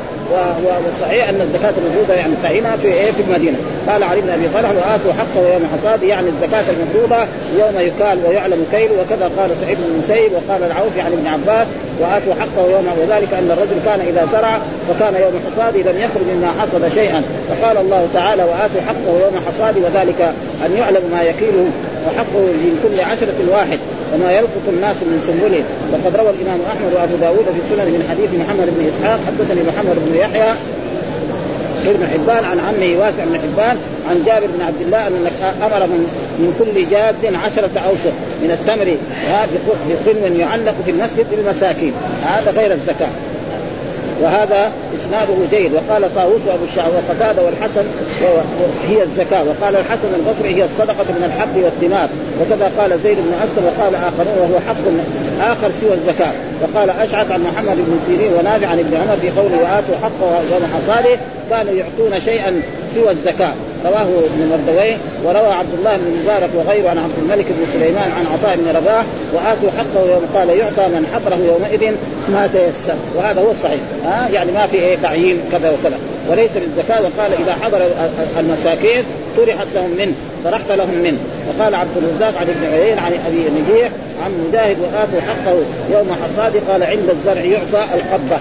والصحيح 0.86 1.30
أن 1.30 1.41
الزكاة 1.41 1.73
المفروضة 1.82 2.13
يعني 2.13 2.34
فهنا 2.43 2.78
في 2.78 2.88
إيه؟ 2.88 3.11
في 3.11 3.21
المدينة. 3.28 3.57
قال 3.89 4.03
علي 4.03 4.21
بن 4.21 4.30
أبي 4.30 4.47
طلحة 4.53 4.73
وآتوا 4.73 5.13
حقه 5.19 5.53
يوم 5.53 5.63
حصاده 5.73 6.07
يعني 6.07 6.28
الزكاة 6.30 6.63
المفروضة 6.76 7.21
يوم 7.59 7.76
يكال 7.88 8.17
ويعلم 8.26 8.65
كيل 8.71 8.89
وكذا 8.99 9.32
قال 9.38 9.49
سعيد 9.61 9.78
بن 9.78 9.88
المسيب 9.93 10.32
وقال 10.38 10.63
العوف 10.63 10.93
عن 10.97 11.11
ابن 11.17 11.28
عباس 11.28 11.67
وآتوا 11.99 12.34
حقه 12.41 12.63
يوم 12.71 12.88
وذلك 13.01 13.34
أن 13.34 13.51
الرجل 13.51 13.78
كان 13.86 13.99
إذا 13.99 14.28
زرع 14.34 14.59
فكان 14.89 15.13
يوم 15.21 15.34
حصاده 15.45 15.91
لم 15.91 15.97
يخرج 16.01 16.23
مما 16.34 16.51
حصد 16.61 16.93
شيئا. 16.93 17.23
فقال 17.49 17.78
الله 17.78 18.07
تعالى 18.13 18.43
وآتوا 18.43 18.82
حقه 18.88 19.14
يوم 19.24 19.36
حصاده 19.47 19.80
وذلك 19.86 20.22
أن 20.66 20.72
يعلم 20.80 21.03
ما 21.11 21.22
يكيله 21.24 21.66
وحقه 22.05 22.43
من 22.63 22.74
كل 22.84 22.97
عشرة 23.11 23.39
واحد 23.51 23.80
وما 24.13 24.32
يلقط 24.32 24.66
الناس 24.68 24.95
من 24.95 25.18
سنبله. 25.28 25.63
وقد 25.91 26.16
روى 26.16 26.30
الإمام 26.36 26.59
أحمد 26.72 26.91
وأبو 26.95 27.16
داود 27.22 27.45
في 27.55 27.61
سنن 27.70 27.88
من 27.95 28.01
حديث 28.09 28.32
محمد 28.41 28.68
بن 28.76 28.82
إسحاق 28.91 29.20
حدثني 29.28 29.61
محمد 29.70 29.97
بن 30.05 30.16
يحيى 30.24 30.53
ابن 31.88 32.07
حبان 32.07 32.43
عن 32.45 32.59
عمه 32.59 32.99
واسع 32.99 33.24
بن 33.26 33.39
حبان 33.39 33.78
عن 34.09 34.24
جابر 34.26 34.47
بن 34.57 34.61
عبد 34.61 34.82
الله 34.82 35.07
أن 35.07 35.28
أمر 35.61 35.88
من 35.88 36.01
من 36.39 36.49
كل 36.59 36.89
جاد 36.91 37.36
عشرة 37.36 37.80
اوسق 37.88 38.13
من 38.43 38.51
التمر 38.51 38.97
بقن 39.89 40.36
يعلق 40.39 40.76
في 40.86 40.91
المسجد 40.91 41.26
للمساكين. 41.32 41.93
هذا 42.26 42.51
غير 42.51 42.72
الزكاة. 42.74 43.13
وهذا 44.22 44.72
إسناده 44.97 45.36
جيد. 45.51 45.72
وقال 45.74 46.16
طاووس 46.16 46.41
وأبو 46.47 46.63
الشعب 46.63 46.91
وقتادة 46.97 47.41
والحسن 47.41 47.86
هي 48.89 49.03
الزكاة. 49.03 49.43
وقال 49.43 49.76
الحسن 49.76 50.09
البصري 50.20 50.55
هي 50.55 50.66
الصدقة 50.66 51.07
من 51.18 51.24
الحب 51.30 51.63
والثمار. 51.63 52.09
وكذا 52.41 52.72
قال 52.78 52.99
زيد 53.03 53.18
بن 53.18 53.34
أسلم 53.43 53.66
وقال 53.66 53.95
آخرون 53.95 54.38
وهو 54.41 54.59
حق 54.68 54.84
آخر 55.51 55.72
سوى 55.82 55.93
الزكاة. 55.93 56.34
وقال 56.61 56.89
أشعث 56.89 57.32
عن 57.32 57.41
محمد 57.41 57.76
بن 57.76 57.99
سيرين 58.07 58.34
ونافع 58.34 58.68
عن 58.68 58.80
ابن 58.80 58.93
عمر 58.97 59.18
في 59.18 59.30
قوله 59.30 59.57
واتوا 59.63 59.95
حقه 60.03 60.30
يوم 60.51 60.63
حصاده 60.76 61.18
كانوا 61.49 61.74
يعطون 61.74 62.20
شيئا 62.20 62.61
سوى 62.95 63.11
الزكاة. 63.11 63.53
رواه 63.86 64.01
ابن 64.01 64.49
مردويه 64.51 64.97
وروى 65.23 65.53
عبد 65.53 65.73
الله 65.77 65.97
بن 65.97 66.17
مبارك 66.23 66.49
وغيره 66.55 66.89
عن 66.89 66.97
عبد 66.97 67.17
الملك 67.17 67.45
بن 67.45 67.65
سليمان 67.73 68.11
عن 68.11 68.25
عطاء 68.33 68.55
بن 68.55 68.77
رباح 68.77 69.05
وآتوا 69.33 69.69
حقه 69.77 70.11
يوم 70.11 70.23
قال 70.36 70.49
يعطى 70.49 70.88
من 70.88 71.07
حضره 71.13 71.36
يومئذ 71.36 71.95
ما 72.29 72.49
تيسر. 72.53 72.95
وهذا 73.15 73.41
هو 73.41 73.51
الصحيح. 73.51 73.79
ها؟ 74.05 74.29
يعني 74.33 74.51
ما 74.51 74.67
في 74.67 74.77
إيه 74.77 74.97
تعيين 75.03 75.39
كذا 75.51 75.69
وكذا. 75.69 75.97
وليس 76.29 76.51
بالزكاه 76.51 77.01
وقال 77.01 77.31
إذا 77.43 77.55
حضر 77.61 77.81
المساكين 78.39 79.03
طرحت 79.38 79.67
لهم 79.75 79.89
منه 79.97 80.13
طرحت 80.45 80.71
لهم 80.71 80.95
منه. 81.03 81.17
وقال 81.47 81.75
عبد 81.75 81.97
الرزاق 81.97 82.33
عن 82.41 82.47
ابن 82.49 82.73
عيين 82.73 82.99
عن 82.99 83.11
أبي 83.27 83.43
نجيح 83.61 83.89
عن 84.25 84.31
مجاهد 84.47 84.77
وآتوا 84.79 85.21
حقه 85.21 85.55
يوم 85.93 86.15
حصاده 86.23 86.59
قال 86.71 86.83
عند 86.83 87.09
الزرع 87.09 87.41
يعطى 87.41 87.83
القبة. 87.93 88.38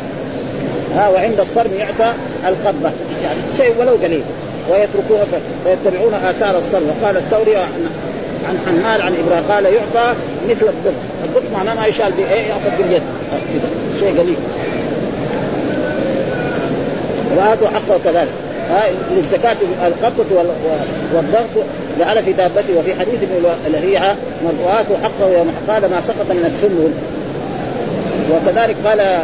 ها؟ 0.94 1.08
وعند 1.08 1.40
الصرم 1.40 1.70
يعطى 1.78 2.12
القبة. 2.48 2.92
يعني 3.24 3.38
شيء 3.56 3.74
ولو 3.80 3.92
قليل. 3.92 4.22
ويتركون 4.70 5.18
ويتبعون 5.66 6.14
آثار 6.14 6.58
الصرم 6.58 6.82
وقال 6.88 7.16
الثوري 7.16 7.56
عن 7.56 8.58
حمال 8.66 9.02
عن 9.02 9.14
إبراهيم 9.26 9.44
قال 9.48 9.64
يعطى 9.64 10.14
مثل 10.48 10.66
الضبط 10.66 10.94
الضبط 11.24 11.52
معناه 11.54 11.74
ما 11.74 11.86
يشال 11.86 12.12
بايه 12.12 12.42
يأخذ 12.42 12.70
باليد 12.78 13.02
شيء 14.00 14.20
قليل. 14.20 14.36
واتوا 17.36 17.68
حقه 17.68 17.98
كذلك. 18.04 18.28
للزكاة 19.10 19.56
القبضة 19.86 20.36
والضغط 21.14 21.64
جعل 21.98 22.22
في 22.22 22.32
دابته 22.32 22.78
وفي 22.78 22.94
حديث 22.94 23.22
ابن 23.22 23.46
لهيعه 23.68 24.16
مرضوات 24.44 24.86
حقه 25.02 25.30
يوم 25.38 25.52
قال 25.68 25.90
ما 25.90 26.00
سقط 26.00 26.30
من 26.30 26.44
السنبل 26.54 26.90
وكذلك 28.30 28.76
قال 28.84 29.18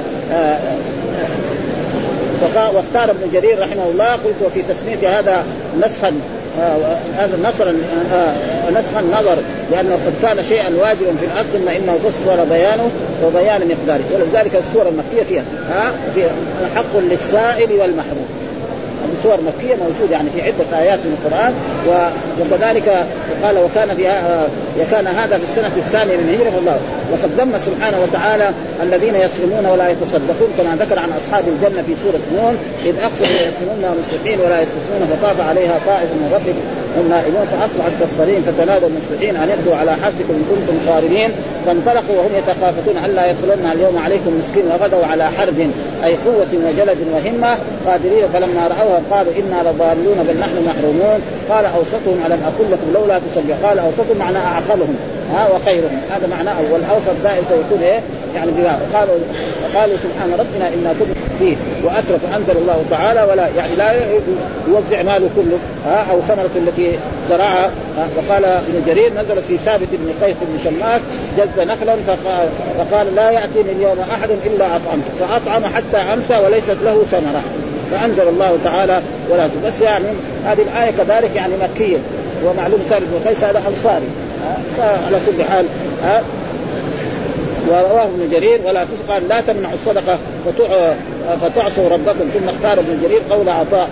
آه، 2.43 2.71
واختار 2.77 3.11
ابن 3.11 3.33
جرير 3.33 3.63
رحمه 3.63 3.85
الله 3.91 4.13
قلت 4.13 4.37
وفي 4.45 4.63
تسمية 4.63 5.19
هذا 5.19 5.45
نسخا 5.79 6.13
آه، 6.61 6.97
هذا 7.17 7.39
نصرا 7.45 7.75
آه، 8.13 8.71
نسخا 8.71 9.01
نظر 9.01 9.37
لأنه 9.73 9.95
قد 9.95 10.13
كان 10.23 10.45
شيئا 10.45 10.69
واجبا 10.81 11.17
في 11.21 11.27
الأصل 11.27 11.49
ثم 11.53 11.69
إنه 11.69 11.99
فسر 11.99 12.45
بيانه 12.45 12.91
وبيان 13.25 13.61
مقداره. 13.69 14.05
ولذلك 14.15 14.63
السورة 14.69 14.89
المكية 14.89 15.23
فيها 15.29 15.43
ها 15.71 15.93
فيها 16.15 16.31
حق 16.75 16.97
للسائل 16.97 17.73
والمحروم. 17.73 18.27
سور 19.23 19.37
مكيه 19.41 19.75
موجودة 19.75 20.13
يعني 20.13 20.31
في 20.31 20.43
عدة 20.43 20.79
آيات 20.79 20.99
من 20.99 21.17
القرآن. 21.19 21.55
وكذلك 22.41 23.07
قال 23.43 23.59
وكان 23.59 23.97
في 23.97 24.03
وكان 24.81 25.07
هذا 25.07 25.39
في 25.39 25.45
السنة 25.45 25.73
الثانية 25.77 26.17
من 26.17 26.29
هجره 26.35 26.59
الله 26.59 26.79
وقد 27.13 27.31
ذم 27.39 27.59
سبحانه 27.59 27.99
وتعالى 28.03 28.51
الذين 28.83 29.15
يصرمون 29.15 29.67
ولا 29.67 29.89
يتصدقون 29.89 30.51
كما 30.59 30.85
ذكر 30.85 30.99
عن 30.99 31.09
أصحاب 31.21 31.45
الجنة 31.49 31.83
في 31.83 31.95
سورة 32.03 32.23
نون 32.37 32.57
إذ 32.85 32.95
أقسموا 32.99 33.41
يصرمون 33.49 33.99
مصلحين 34.01 34.41
ولا 34.41 34.61
يستثنون 34.61 35.03
فطاف 35.11 35.49
عليها 35.49 35.75
طائف 35.87 36.11
من 36.21 36.31
ربك 36.35 36.59
هم 36.97 37.09
نائمون 37.09 37.47
فأصبحت 37.53 37.93
كالصريم 38.01 38.43
فتنادوا 38.43 38.89
المصلحين 38.89 39.37
أن 39.37 39.49
يبدوا 39.55 39.77
على 39.77 39.93
حرثكم 40.03 40.35
إن 40.39 40.45
كنتم 40.51 40.77
صارمين 40.87 41.31
فانطلقوا 41.67 42.17
وهم 42.19 42.33
يتخافتون 42.41 42.97
الا 43.07 43.23
يدخلن 43.31 43.67
اليوم 43.73 43.99
عليكم 44.05 44.31
مسكين 44.39 44.67
وغدوا 44.73 45.05
على 45.07 45.25
حرب 45.37 45.59
أي 46.05 46.13
قوة 46.27 46.53
وجلد 46.67 46.99
وهمة 47.15 47.53
قادرين 47.87 48.25
فلما 48.33 48.63
رأوها 48.73 49.01
قالوا 49.11 49.33
إنا 49.41 49.59
لضالون 49.69 50.19
بل 50.29 50.37
نحن 50.41 50.57
محرومون 50.69 51.21
قال 51.51 51.65
أوسطهم 51.77 52.21
أقل 52.47 52.73
لكم 52.73 52.93
لولا 52.95 53.19
تسبح 53.19 53.55
قال 53.69 53.79
أوسطهم 53.79 54.17
معنى 54.19 54.39
أعقلهم. 54.39 54.97
ها 55.35 55.49
وخيرهم. 55.55 56.01
هذا 56.11 56.27
معناه 56.27 56.57
والاوسط 56.73 57.15
دائما 57.25 57.47
يكون 57.51 57.83
إيه؟ 57.83 58.01
يعني 58.35 58.51
بما 58.51 58.79
قالوا 58.95 59.15
قالوا 59.75 59.97
سبحان 59.97 60.33
ربنا 60.33 60.69
إنا 60.69 60.95
كنا 60.99 61.15
فيه. 61.39 61.57
وأسرف 61.85 62.35
أنزل 62.37 62.57
الله 62.57 62.85
تعالى 62.91 63.23
ولا 63.23 63.49
يعني 63.57 63.77
لا 63.77 63.93
يوزع 64.69 65.03
ماله 65.03 65.29
كله. 65.37 65.59
ها 65.87 66.07
أو 66.13 66.21
ثمرة 66.21 66.51
التي 66.57 66.93
زرعها. 67.31 67.71
وقال 68.17 68.45
ابن 68.45 68.83
جرير 68.87 69.13
نزلت 69.13 69.45
في 69.49 69.59
ثابت 69.59 69.89
بن 69.93 70.27
قيس 70.27 70.37
بن 70.43 70.59
شماس 70.65 71.01
جز 71.39 71.61
نخلا 71.61 71.97
فقال, 72.07 72.49
فقال 72.79 73.15
لا 73.15 73.31
يأتيني 73.31 73.73
اليوم 73.73 73.97
أحد 74.13 74.31
إلا 74.47 74.67
أطعمته. 74.67 75.11
فأطعم 75.21 75.65
حتى 75.67 75.97
أمسى 75.97 76.37
وليست 76.45 76.77
له 76.85 77.03
ثمرة. 77.11 77.43
فأنزل 77.91 78.29
الله 78.29 78.59
تعالى 78.65 79.03
ولا 79.31 79.49
بس 79.67 79.81
يعني 79.81 80.07
هذه 80.45 80.63
الآية 80.63 80.91
كذلك 80.91 81.37
يعني 81.37 81.53
مكية. 81.63 81.99
ومعلوم 82.45 82.81
ثابت 82.91 83.05
بن 83.13 83.29
قيس 83.29 83.45
هذا 83.45 83.63
أنصاري. 83.69 84.07
فعلى 84.79 85.17
كل 85.27 85.45
حال 85.45 85.67
ورواه 87.69 88.05
ابن 88.05 88.29
جرير 88.33 88.61
ولا 88.67 88.85
قال 89.09 89.29
لا 89.29 89.41
تمنعوا 89.41 89.75
الصدقة 89.75 90.19
فتعصوا 91.43 91.89
ربكم. 91.89 92.31
ثم 92.35 92.49
اختار 92.49 92.81
ابن 92.81 92.99
جرير 93.03 93.21
قول 93.31 93.49
عطاء 93.49 93.89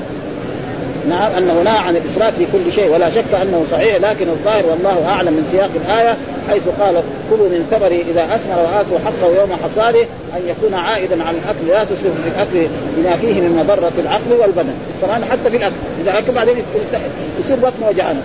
نعم 1.09 1.33
أنه 1.33 1.63
نهى 1.63 1.79
عن 1.79 1.97
الإسراف 1.97 2.39
في 2.39 2.47
كل 2.53 2.73
شيء 2.73 2.91
ولا 2.91 3.11
شك 3.11 3.35
أنه 3.43 3.65
صحيح 3.71 3.97
لكن 3.97 4.29
الظاهر 4.29 4.67
والله 4.67 5.09
أعلم 5.09 5.33
من 5.33 5.49
سياق 5.53 5.71
الآية 5.87 6.17
حيث 6.51 6.63
قال 6.81 6.95
كلوا 7.31 7.49
من 7.49 7.67
ثمره 7.71 8.01
إذا 8.11 8.25
أثمر 8.25 8.59
وآتوا 8.65 8.99
حقه 9.07 9.41
يوم 9.41 9.51
حصاده 9.65 10.03
أن 10.37 10.41
يكون 10.49 10.75
عائدا 10.75 11.23
على 11.25 11.37
الأكل 11.37 11.69
لا 11.69 11.85
تسرف 11.85 12.13
في 12.25 12.29
الأكل 12.37 12.69
بما 12.97 13.17
فيه 13.17 13.41
من 13.41 13.57
مضرة 13.61 13.93
العقل 13.99 14.33
والبدن. 14.41 14.75
كمان 15.03 15.25
حتى 15.25 15.51
في 15.51 15.57
الأكل 15.57 15.75
إذا 16.03 16.19
أكل 16.19 16.33
بعدين 16.33 16.57
يصير 17.41 17.57
بطنه 17.57 17.89
وجعانه 17.89 18.23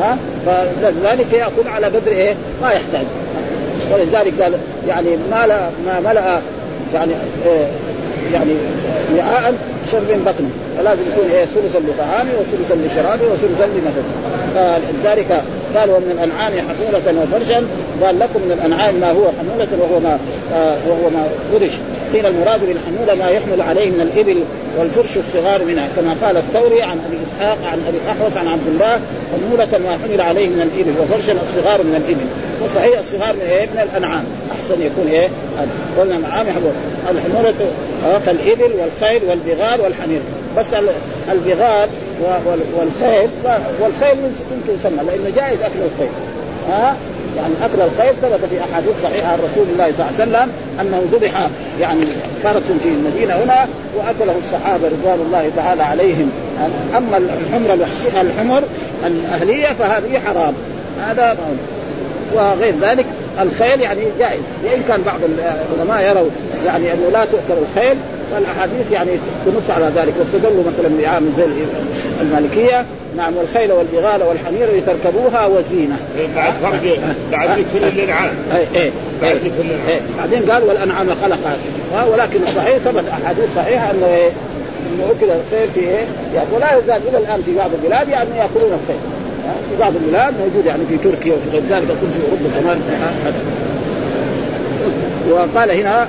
ها؟ 0.00 0.18
فلذلك 0.46 1.32
يأكل 1.32 1.68
على 1.68 1.86
قدر 1.86 2.12
إيه؟ 2.12 2.34
ما 2.62 2.70
يحتاج. 2.72 3.06
ولذلك 3.92 4.42
قال 4.42 4.52
يعني 4.88 5.08
ما 5.30 5.46
لا 5.46 5.70
ما 5.86 6.00
ملا 6.00 6.40
يعني 6.94 7.12
إيه 7.46 7.66
يعني 8.34 8.52
وعاء 9.18 9.54
شر 9.92 10.18
بطنه 10.26 10.50
فلازم 10.78 11.02
يكون 11.12 11.30
إيه؟ 11.30 11.44
ثلثا 11.44 11.78
لطعامه 11.78 12.30
وثلثا 12.40 12.74
لشرابه 12.74 13.24
وثلثا 13.32 13.66
لنفسه 13.66 14.14
فلذلك 14.54 15.42
قال 15.76 15.90
ومن 15.90 16.10
الأنعام 16.10 16.52
حمولة 16.52 17.22
وفرشا. 17.22 17.66
قال 18.04 18.18
لكم 18.18 18.40
من 18.44 18.52
الأنعام 18.52 18.94
ما 18.94 19.10
هو 19.10 19.24
حمولة 19.38 19.68
وهو 19.78 20.00
ما 20.00 20.18
آه 20.54 20.76
وهو 20.88 21.10
ما 21.10 21.24
فرش. 21.52 21.72
قيل 22.12 22.26
المراد 22.26 22.60
بالحمولة 22.60 23.24
ما 23.24 23.30
يحمل 23.30 23.62
عليه 23.62 23.90
من 23.90 24.00
الإبل 24.00 24.38
والفرش 24.78 25.16
الصغار 25.16 25.64
منها. 25.64 25.88
كما 25.96 26.14
قال 26.22 26.36
الثوري 26.36 26.82
عن 26.82 26.98
أبي 27.06 27.16
إسحاق 27.26 27.58
عن 27.72 27.78
أبي 27.88 27.98
الاحوص 28.04 28.36
عن 28.36 28.48
عبد 28.48 28.66
الله 28.68 29.00
حمولة 29.32 29.78
ما 29.84 29.98
حمل 30.04 30.20
عليه 30.20 30.48
من 30.48 30.60
الإبل 30.60 30.94
وفرشا 31.00 31.32
الصغار 31.32 31.82
من 31.82 31.94
الإبل. 31.94 32.26
وصحيح 32.64 32.98
الصغار 32.98 33.32
من 33.32 33.46
إيه؟ 33.50 33.66
من 33.66 33.80
الأنعام. 33.90 34.24
احسن 34.60 34.82
يكون 34.82 35.08
إيه؟ 35.08 35.28
قلنا 35.98 36.18
يحمل 36.48 36.72
الحمولة 37.10 37.54
كالابل 38.26 38.72
والخيل 38.80 39.22
والبغال 39.28 39.80
والحمير. 39.80 40.20
بس 40.58 40.66
البغال 41.32 41.88
والخيل 42.78 43.28
والخيل 43.80 44.18
يمكن 44.18 44.74
يسمى 44.74 44.96
لأنه 45.06 45.36
جائز 45.36 45.60
أكل 45.60 45.78
الخيل. 45.92 46.12
ها؟ 46.70 46.96
يعني 47.36 47.54
أكل 47.62 47.80
الخيل 47.80 48.14
ثبت 48.22 48.48
في 48.50 48.60
أحاديث 48.60 48.92
صحيحة 49.02 49.32
عن 49.32 49.38
رسول 49.38 49.66
الله 49.72 49.92
صلى 49.92 50.06
الله 50.06 50.20
عليه 50.20 50.22
وسلم 50.22 50.52
أنه 50.80 51.02
ذبح 51.12 51.48
يعني 51.80 52.00
فرس 52.42 52.62
في 52.82 52.88
المدينة 52.88 53.34
هنا 53.34 53.66
وأكله 53.96 54.34
الصحابة 54.44 54.88
رضوان 54.88 55.20
الله 55.26 55.50
تعالى 55.56 55.82
عليهم. 55.82 56.30
أما 56.96 57.16
الحمر 57.16 57.86
الحمر 58.20 58.62
الأهلية 59.06 59.66
فهذه 59.66 60.18
حرام. 60.26 60.54
هذا 61.00 61.36
وغير 62.34 62.74
ذلك 62.80 63.06
الخيل 63.42 63.80
يعني 63.80 64.00
جائز. 64.18 64.40
وإن 64.64 64.82
كان 64.88 65.02
بعض 65.02 65.20
العلماء 65.24 66.10
يروا 66.10 66.30
يعني 66.66 66.92
أنه 66.92 67.10
لا 67.12 67.24
تؤكل 67.24 67.60
الخيل 67.62 67.96
والاحاديث 68.34 68.92
يعني 68.92 69.10
تنص 69.46 69.70
على 69.70 69.90
ذلك. 69.96 70.14
واستدلوا 70.18 70.64
مثلا 70.66 71.02
بعام 71.02 71.34
زي 71.36 71.44
المالكية. 72.20 72.84
نعم 73.16 73.36
والخيل 73.36 73.72
والبغال 73.72 74.22
والحمير 74.22 74.68
لتركبوها 74.76 75.46
وزينة. 75.46 75.96
بعد 76.36 76.52
فرق 76.62 76.98
بعد 77.32 77.48
ذكر 77.58 77.88
الانعام 77.88 78.34
اي 78.54 78.82
اي 78.82 78.90
بعد 79.22 79.36
ذكر 79.36 79.60
الانعام 79.60 80.00
بعدين 80.18 80.50
قال 80.50 80.64
والأنعام 80.64 81.06
خلقها. 81.22 81.56
ولكن 82.12 82.42
الصحيح 82.42 82.78
ثبت 82.78 83.04
أحاديث 83.08 83.54
صحيحة 83.56 83.90
أنه 83.90 84.06
إيه 84.06 84.30
أنه 84.94 85.10
أكل 85.10 85.26
الخيل 85.26 85.70
في 85.74 85.80
إيه 85.80 86.04
يعني 86.34 86.48
ولا 86.54 86.78
يزال 86.78 87.02
إلى 87.08 87.18
الآن 87.18 87.42
في 87.42 87.56
بعض 87.56 87.70
البلاد 87.82 88.08
يعني 88.08 88.30
يأكلون 88.38 88.78
الخيل. 88.82 89.00
في 89.70 89.76
بعض 89.80 89.92
البلاد 89.96 90.34
موجود 90.40 90.66
يعني 90.66 90.82
في 90.88 90.96
تركيا 90.98 91.34
وفي 91.34 91.50
غير 91.50 91.62
ذلك 91.62 91.90
اكون 91.90 92.10
في 92.10 92.22
أوروبا 92.24 92.60
كمان. 92.60 92.80
وقال 95.30 95.70
هنا 95.70 96.08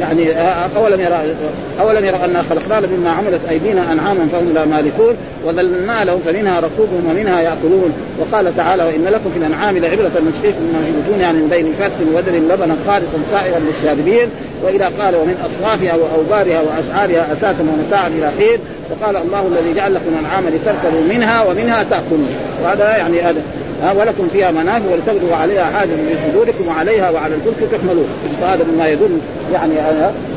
يعني 0.00 0.32
أولم 0.76 1.00
يرى 1.00 1.34
أولم 1.80 2.04
يرى 2.04 2.24
انا 2.24 2.42
خلقنا 2.42 2.86
مما 2.86 3.10
عملت 3.10 3.40
أيدينا 3.50 3.92
أنعاما 3.92 4.26
فهم 4.32 4.54
لا 4.54 4.64
مالكون 4.64 5.14
وذللنا 5.44 6.04
لهم 6.04 6.20
فمنها 6.20 6.60
ركوبهم 6.60 7.06
ومنها 7.10 7.40
يأكلون. 7.40 7.92
وقال 8.20 8.56
تعالى 8.56 8.84
وإن 8.84 9.04
لكم 9.04 9.30
في 9.30 9.38
الأنعام 9.38 9.78
لعبرة 9.78 10.12
نسقيكم 10.28 10.62
مما 10.62 10.84
في 10.86 10.92
بطونها 11.00 11.22
يعني 11.22 11.38
من 11.38 11.48
بين 11.48 11.72
فرث 11.78 11.92
ودر 12.14 12.32
لبنا 12.32 12.76
خالصا 12.86 13.18
سائغا 13.32 13.58
للشاربين. 13.58 14.28
والى 14.62 14.84
قال 14.84 15.16
ومن 15.16 15.36
اصوافها 15.46 15.94
واوبارها 15.96 16.60
وأشعارها 16.60 17.32
أساسا 17.32 17.64
ومتاعا 17.72 18.08
إلى 18.08 18.30
حين. 18.38 18.58
وقال 18.90 19.16
الله 19.16 19.46
الذي 19.46 19.74
جعل 19.74 19.94
لكم 19.94 20.08
الأنعام 20.12 20.44
لتركبوا 20.48 21.02
منها 21.14 21.44
ومنها 21.44 21.82
تأكلون. 21.82 22.28
وهذا 22.64 22.96
يعني 22.96 23.20
هذا. 23.20 23.42
ها 23.82 23.92
ولكم 23.92 24.28
فيها 24.32 24.50
منافع 24.50 24.84
ولتبلغوا 24.92 25.36
عليها 25.36 25.64
حاجة 25.64 25.88
من 25.88 26.18
صدوركم 26.26 26.68
وعليها 26.68 27.10
وعلى 27.10 27.34
الفلك 27.34 27.70
تحملون. 27.72 28.08
فهذا 28.40 28.64
مما 28.64 28.88
يدل 28.88 29.18
يعني 29.52 29.74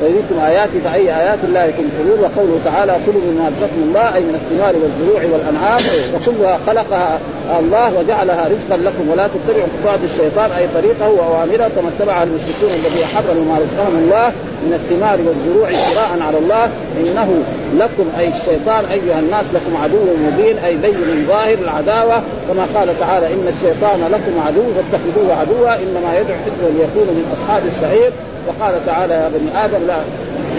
ويريكم 0.01 0.39
اياتي 0.45 0.79
فاي 0.83 1.01
آيات 1.21 1.39
الله 1.43 1.65
تنكرون 1.65 2.19
وقوله 2.19 2.59
تعالى 2.65 2.95
كلوا 3.05 3.21
مما 3.27 3.51
رزقكم 3.53 3.81
الله 3.87 4.15
أي 4.15 4.19
من 4.19 4.35
الثمار 4.41 4.73
والزروع 4.81 5.21
والأنعام 5.33 5.81
وكلها 6.15 6.59
خلقها 6.67 7.19
الله 7.59 7.99
وجعلها 7.99 8.49
رزقا 8.53 8.77
لكم 8.77 9.09
ولا 9.11 9.27
تتبعوا 9.27 9.67
خطوات 9.73 9.99
الشيطان 10.03 10.49
أي 10.51 10.65
طريقه 10.77 11.09
وأوامره 11.09 11.67
كما 11.75 11.89
اتبع 11.93 12.23
المشركون 12.23 12.71
الذين 12.79 13.05
حرموا 13.05 13.45
ما 13.51 13.55
رزقهم 13.63 13.95
الله 14.03 14.27
من 14.65 14.73
الثمار 14.73 15.17
والزروع 15.25 15.67
اشتراء 15.69 16.11
على 16.27 16.37
الله. 16.37 16.65
إنه 16.99 17.29
لكم 17.77 18.07
أي 18.19 18.27
الشيطان 18.27 18.83
أيها 18.91 19.19
الناس 19.19 19.45
لكم 19.53 19.77
عدو 19.83 20.03
مبين 20.25 20.57
أي 20.57 20.75
بين 20.75 21.25
ظاهر 21.27 21.57
العداوة 21.65 22.17
كما 22.47 22.65
قال 22.75 22.99
تعالى 22.99 23.33
ان 23.35 23.47
الشيطان 23.55 23.99
لكم 24.13 24.33
عدو 24.47 24.65
فاتخذوه 24.75 25.29
عدوا 25.39 25.71
إنما 25.83 26.09
يدعو 26.19 26.37
حزبا 26.45 26.69
ليكونوا 26.77 27.13
من 27.17 27.25
أصحاب 27.35 27.63
السعير. 27.71 28.11
وقال 28.47 28.85
تعالى 28.85 29.13
يا 29.13 29.29
بني 29.35 29.65
آدم 29.65 29.87
لا 29.87 29.97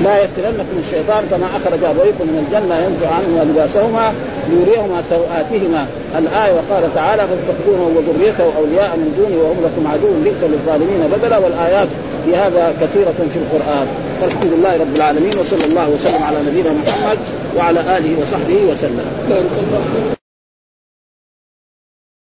لا 0.04 0.14
يفتننكم 0.24 0.76
الشيطان 0.84 1.22
كما 1.30 1.46
أخرج 1.58 1.80
أبويكم 1.92 2.24
من 2.32 2.38
الجنة 2.44 2.74
ينزع 2.84 3.08
عنهما 3.18 3.42
لباسهما 3.48 4.06
ليريهما 4.50 4.98
سوآتهما. 5.10 5.82
الآية 6.18 6.52
وقال 6.52 6.94
تعالى 6.94 7.22
فاتخذوه 7.30 7.80
وذريته 7.96 8.46
أولياء 8.60 8.90
من 9.00 9.08
دوني 9.18 9.36
وهم 9.42 9.58
لكم 9.66 9.82
عدو 9.92 10.08
بئس 10.24 10.40
للظالمين 10.52 11.00
بدلا. 11.14 11.38
والآيات 11.38 11.88
في 12.24 12.36
هذا 12.36 12.74
كثيرة 12.80 13.18
في 13.32 13.38
القرآن. 13.42 13.86
والحمد 14.22 14.52
لله 14.52 14.72
رب 14.82 14.96
العالمين 14.96 15.34
وصلى 15.40 15.64
الله 15.64 15.86
وسلم 15.94 16.22
على 16.22 16.38
نبينا 16.48 16.70
محمد 16.80 17.18
وعلى 17.56 17.80
آله 17.80 18.12
وصحبه 18.20 18.58
وسلم. 18.70 19.06